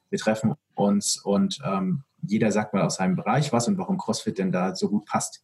wir 0.09 0.19
treffen 0.19 0.53
uns 0.75 1.17
und 1.17 1.59
ähm, 1.65 2.03
jeder 2.21 2.51
sagt 2.51 2.73
mal 2.73 2.83
aus 2.83 2.95
seinem 2.95 3.15
Bereich 3.15 3.51
was 3.51 3.67
und 3.67 3.77
warum 3.77 3.97
CrossFit 3.97 4.37
denn 4.37 4.51
da 4.51 4.75
so 4.75 4.89
gut 4.89 5.05
passt. 5.05 5.43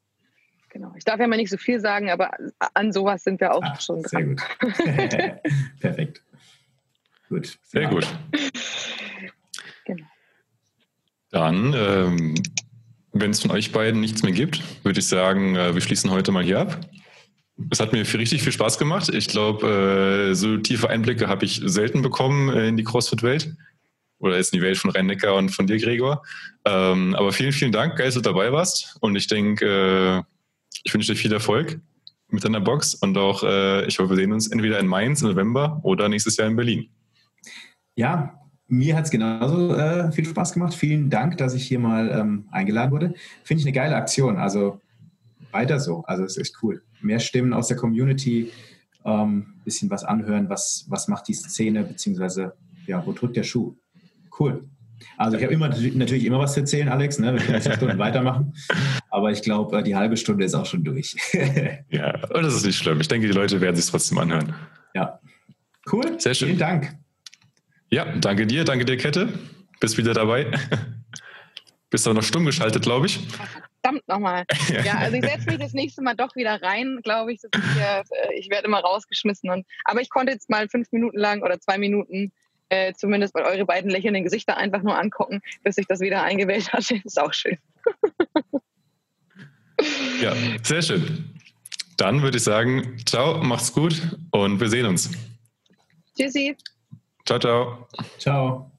Genau. 0.70 0.92
Ich 0.98 1.04
darf 1.04 1.20
ja 1.20 1.28
mal 1.28 1.38
nicht 1.38 1.52
so 1.52 1.58
viel 1.58 1.80
sagen, 1.80 2.10
aber 2.10 2.32
an 2.74 2.92
sowas 2.92 3.24
sind 3.24 3.40
wir 3.40 3.54
auch 3.54 3.62
Ach, 3.64 3.80
schon 3.80 4.02
dran. 4.02 4.38
Sehr 4.60 5.30
gut. 5.30 5.40
Perfekt. 5.80 6.24
Gut. 7.34 7.58
Sehr 7.64 7.88
gut. 7.88 8.08
Genau. 9.86 10.06
Dann, 11.30 11.74
ähm, 11.76 12.36
wenn 13.12 13.32
es 13.32 13.42
von 13.42 13.52
euch 13.52 13.74
beiden 13.74 14.00
nichts 14.00 14.24
mehr 14.24 14.32
gibt, 14.32 14.64
würde 14.86 15.00
ich 15.02 15.08
sagen, 15.08 15.58
äh, 15.58 15.74
wir 15.74 15.82
schließen 15.82 16.10
heute 16.10 16.32
mal 16.32 16.42
hier 16.42 16.62
ab. 16.62 16.80
Es 17.70 17.82
hat 17.82 17.92
mir 17.92 18.02
richtig 18.14 18.44
viel 18.44 18.54
Spaß 18.54 18.78
gemacht. 18.78 19.10
Ich 19.14 19.28
glaube, 19.28 20.30
äh, 20.32 20.36
so 20.36 20.56
tiefe 20.56 20.90
Einblicke 20.90 21.28
habe 21.28 21.44
ich 21.44 21.62
selten 21.66 22.02
bekommen 22.02 22.48
äh, 22.48 22.70
in 22.70 22.78
die 22.78 22.86
CrossFit-Welt. 22.86 23.54
Oder 24.20 24.38
jetzt 24.38 24.54
in 24.54 24.60
die 24.60 24.66
Welt 24.66 24.78
von 24.78 24.92
rhein 24.92 25.10
und 25.10 25.50
von 25.50 25.68
dir, 25.68 25.80
Gregor. 25.80 26.24
Ähm, 26.64 27.14
aber 27.16 27.34
vielen, 27.34 27.52
vielen 27.52 27.74
Dank, 27.74 27.98
geil, 27.98 28.06
dass 28.06 28.16
du 28.16 28.22
dabei 28.22 28.54
warst. 28.54 28.96
Und 29.02 29.18
ich 29.18 29.28
denke, 29.28 30.24
äh, 30.24 30.24
ich 30.86 30.94
wünsche 30.94 31.12
dir 31.12 31.20
viel 31.20 31.34
Erfolg 31.34 31.78
mit 32.30 32.46
deiner 32.46 32.62
Box. 32.62 32.96
Und 32.96 33.18
auch, 33.18 33.44
äh, 33.44 33.86
ich 33.86 34.00
hoffe, 34.00 34.12
wir 34.12 34.16
sehen 34.16 34.32
uns 34.32 34.48
entweder 34.48 34.80
in 34.80 34.88
Mainz 34.88 35.22
im 35.24 35.28
November 35.28 35.82
oder 35.84 36.08
nächstes 36.08 36.38
Jahr 36.38 36.48
in 36.48 36.56
Berlin. 36.56 36.90
Ja, 37.96 38.40
mir 38.68 38.96
hat 38.96 39.06
es 39.06 39.12
genauso 39.12 39.76
äh, 39.76 40.12
viel 40.12 40.26
Spaß 40.26 40.54
gemacht. 40.54 40.74
Vielen 40.74 41.10
Dank, 41.10 41.38
dass 41.38 41.54
ich 41.54 41.68
hier 41.68 41.80
mal 41.80 42.10
ähm, 42.10 42.48
eingeladen 42.52 42.92
wurde. 42.92 43.14
Finde 43.44 43.62
ich 43.62 43.68
eine 43.68 43.74
geile 43.74 43.96
Aktion. 43.96 44.38
Also 44.38 44.82
weiter 45.52 45.80
so. 45.80 46.04
Also 46.06 46.24
es 46.24 46.38
ist 46.38 46.58
cool. 46.64 46.82
Mehr 47.02 47.20
Stimmen 47.20 47.54
aus 47.54 47.68
der 47.68 47.78
Community, 47.78 48.52
ähm, 49.06 49.56
bisschen 49.64 49.90
was 49.90 50.04
anhören, 50.04 50.50
was, 50.50 50.86
was 50.90 51.08
macht 51.08 51.28
die 51.28 51.34
Szene, 51.34 51.84
beziehungsweise 51.84 52.54
ja, 52.88 53.06
wo 53.06 53.12
drückt 53.12 53.36
der 53.36 53.44
Schuh. 53.44 53.76
Cool. 54.40 54.68
Also 55.18 55.38
ich 55.38 55.44
habe 55.44 55.54
immer 55.54 55.68
natürlich 55.68 56.26
immer 56.26 56.40
was 56.40 56.54
zu 56.54 56.62
erzählen, 56.62 56.88
Alex. 56.90 57.20
Ne? 57.20 57.34
Wir 57.34 57.42
können 57.42 57.62
zwei 57.62 57.76
Stunden 57.76 57.98
weitermachen. 58.00 58.54
Aber 59.10 59.32
ich 59.32 59.42
glaube, 59.42 59.84
die 59.84 59.96
halbe 59.96 60.18
Stunde 60.18 60.46
ist 60.46 60.56
auch 60.56 60.66
schon 60.66 60.84
durch. 60.84 61.16
ja, 61.90 62.14
und 62.30 62.44
das 62.44 62.56
ist 62.56 62.66
nicht 62.66 62.78
schlimm. 62.78 63.00
Ich 63.02 63.08
denke, 63.08 63.28
die 63.28 63.34
Leute 63.34 63.62
werden 63.62 63.76
sich 63.76 63.86
trotzdem 63.86 64.18
anhören. 64.18 64.56
Ja. 64.96 65.20
Cool. 65.92 66.20
Sehr 66.20 66.34
schön. 66.34 66.48
Vielen 66.48 66.60
Dank. 66.60 66.96
Ja, 67.94 68.06
danke 68.06 68.48
dir, 68.48 68.64
danke 68.64 68.86
dir, 68.86 68.98
Kette. 68.98 69.30
Bist 69.80 70.00
wieder 70.00 70.16
dabei. 70.16 70.48
Bist 71.92 72.08
aber 72.08 72.16
noch 72.16 72.24
stumm 72.24 72.44
geschaltet, 72.44 72.82
glaube 72.82 73.06
ich. 73.06 73.20
Verdammt 73.84 74.08
nochmal. 74.08 74.46
Ja, 74.84 74.98
also 74.98 75.16
ich 75.16 75.24
setze 75.24 75.46
mich 75.46 75.60
das 75.60 75.74
nächste 75.74 76.02
Mal 76.02 76.16
doch 76.16 76.36
wieder 76.36 76.60
rein, 76.64 77.02
glaube 77.04 77.34
ich. 77.34 77.42
Hier, 77.54 78.04
äh, 78.10 78.34
ich 78.40 78.50
werde 78.50 78.66
immer 78.66 78.80
rausgeschmissen. 78.80 79.52
Und, 79.52 79.68
aber 79.86 80.02
ich 80.02 80.10
konnte 80.10 80.32
jetzt 80.32 80.50
mal 80.50 80.68
fünf 80.70 80.92
Minuten 80.92 81.20
lang 81.20 81.44
oder 81.44 81.60
zwei 81.60 81.78
Minuten 81.78 82.32
äh, 82.70 82.94
zumindest 82.94 83.36
mal 83.36 83.44
eure 83.44 83.64
beiden 83.64 83.92
lächelnden 83.92 84.24
Gesichter 84.24 84.58
einfach 84.58 84.82
nur 84.82 84.98
angucken, 84.98 85.42
bis 85.64 85.76
sich 85.76 85.86
das 85.86 86.00
wieder 86.00 86.24
eingewählt 86.24 86.74
hat. 86.74 86.90
Das 86.90 86.92
ist 87.04 87.20
auch 87.20 87.32
schön. 87.32 87.60
ja, 90.20 90.34
sehr 90.64 90.82
schön. 90.82 91.30
Dann 91.98 92.24
würde 92.24 92.38
ich 92.38 92.44
sagen, 92.44 92.98
ciao, 93.06 93.44
macht's 93.44 93.72
gut 93.72 94.02
und 94.32 94.60
wir 94.60 94.70
sehen 94.70 94.88
uns. 94.88 95.12
Tschüssi. 96.18 96.58
Ciao, 97.26 97.40
ciao. 97.40 97.88
Ciao. 98.18 98.73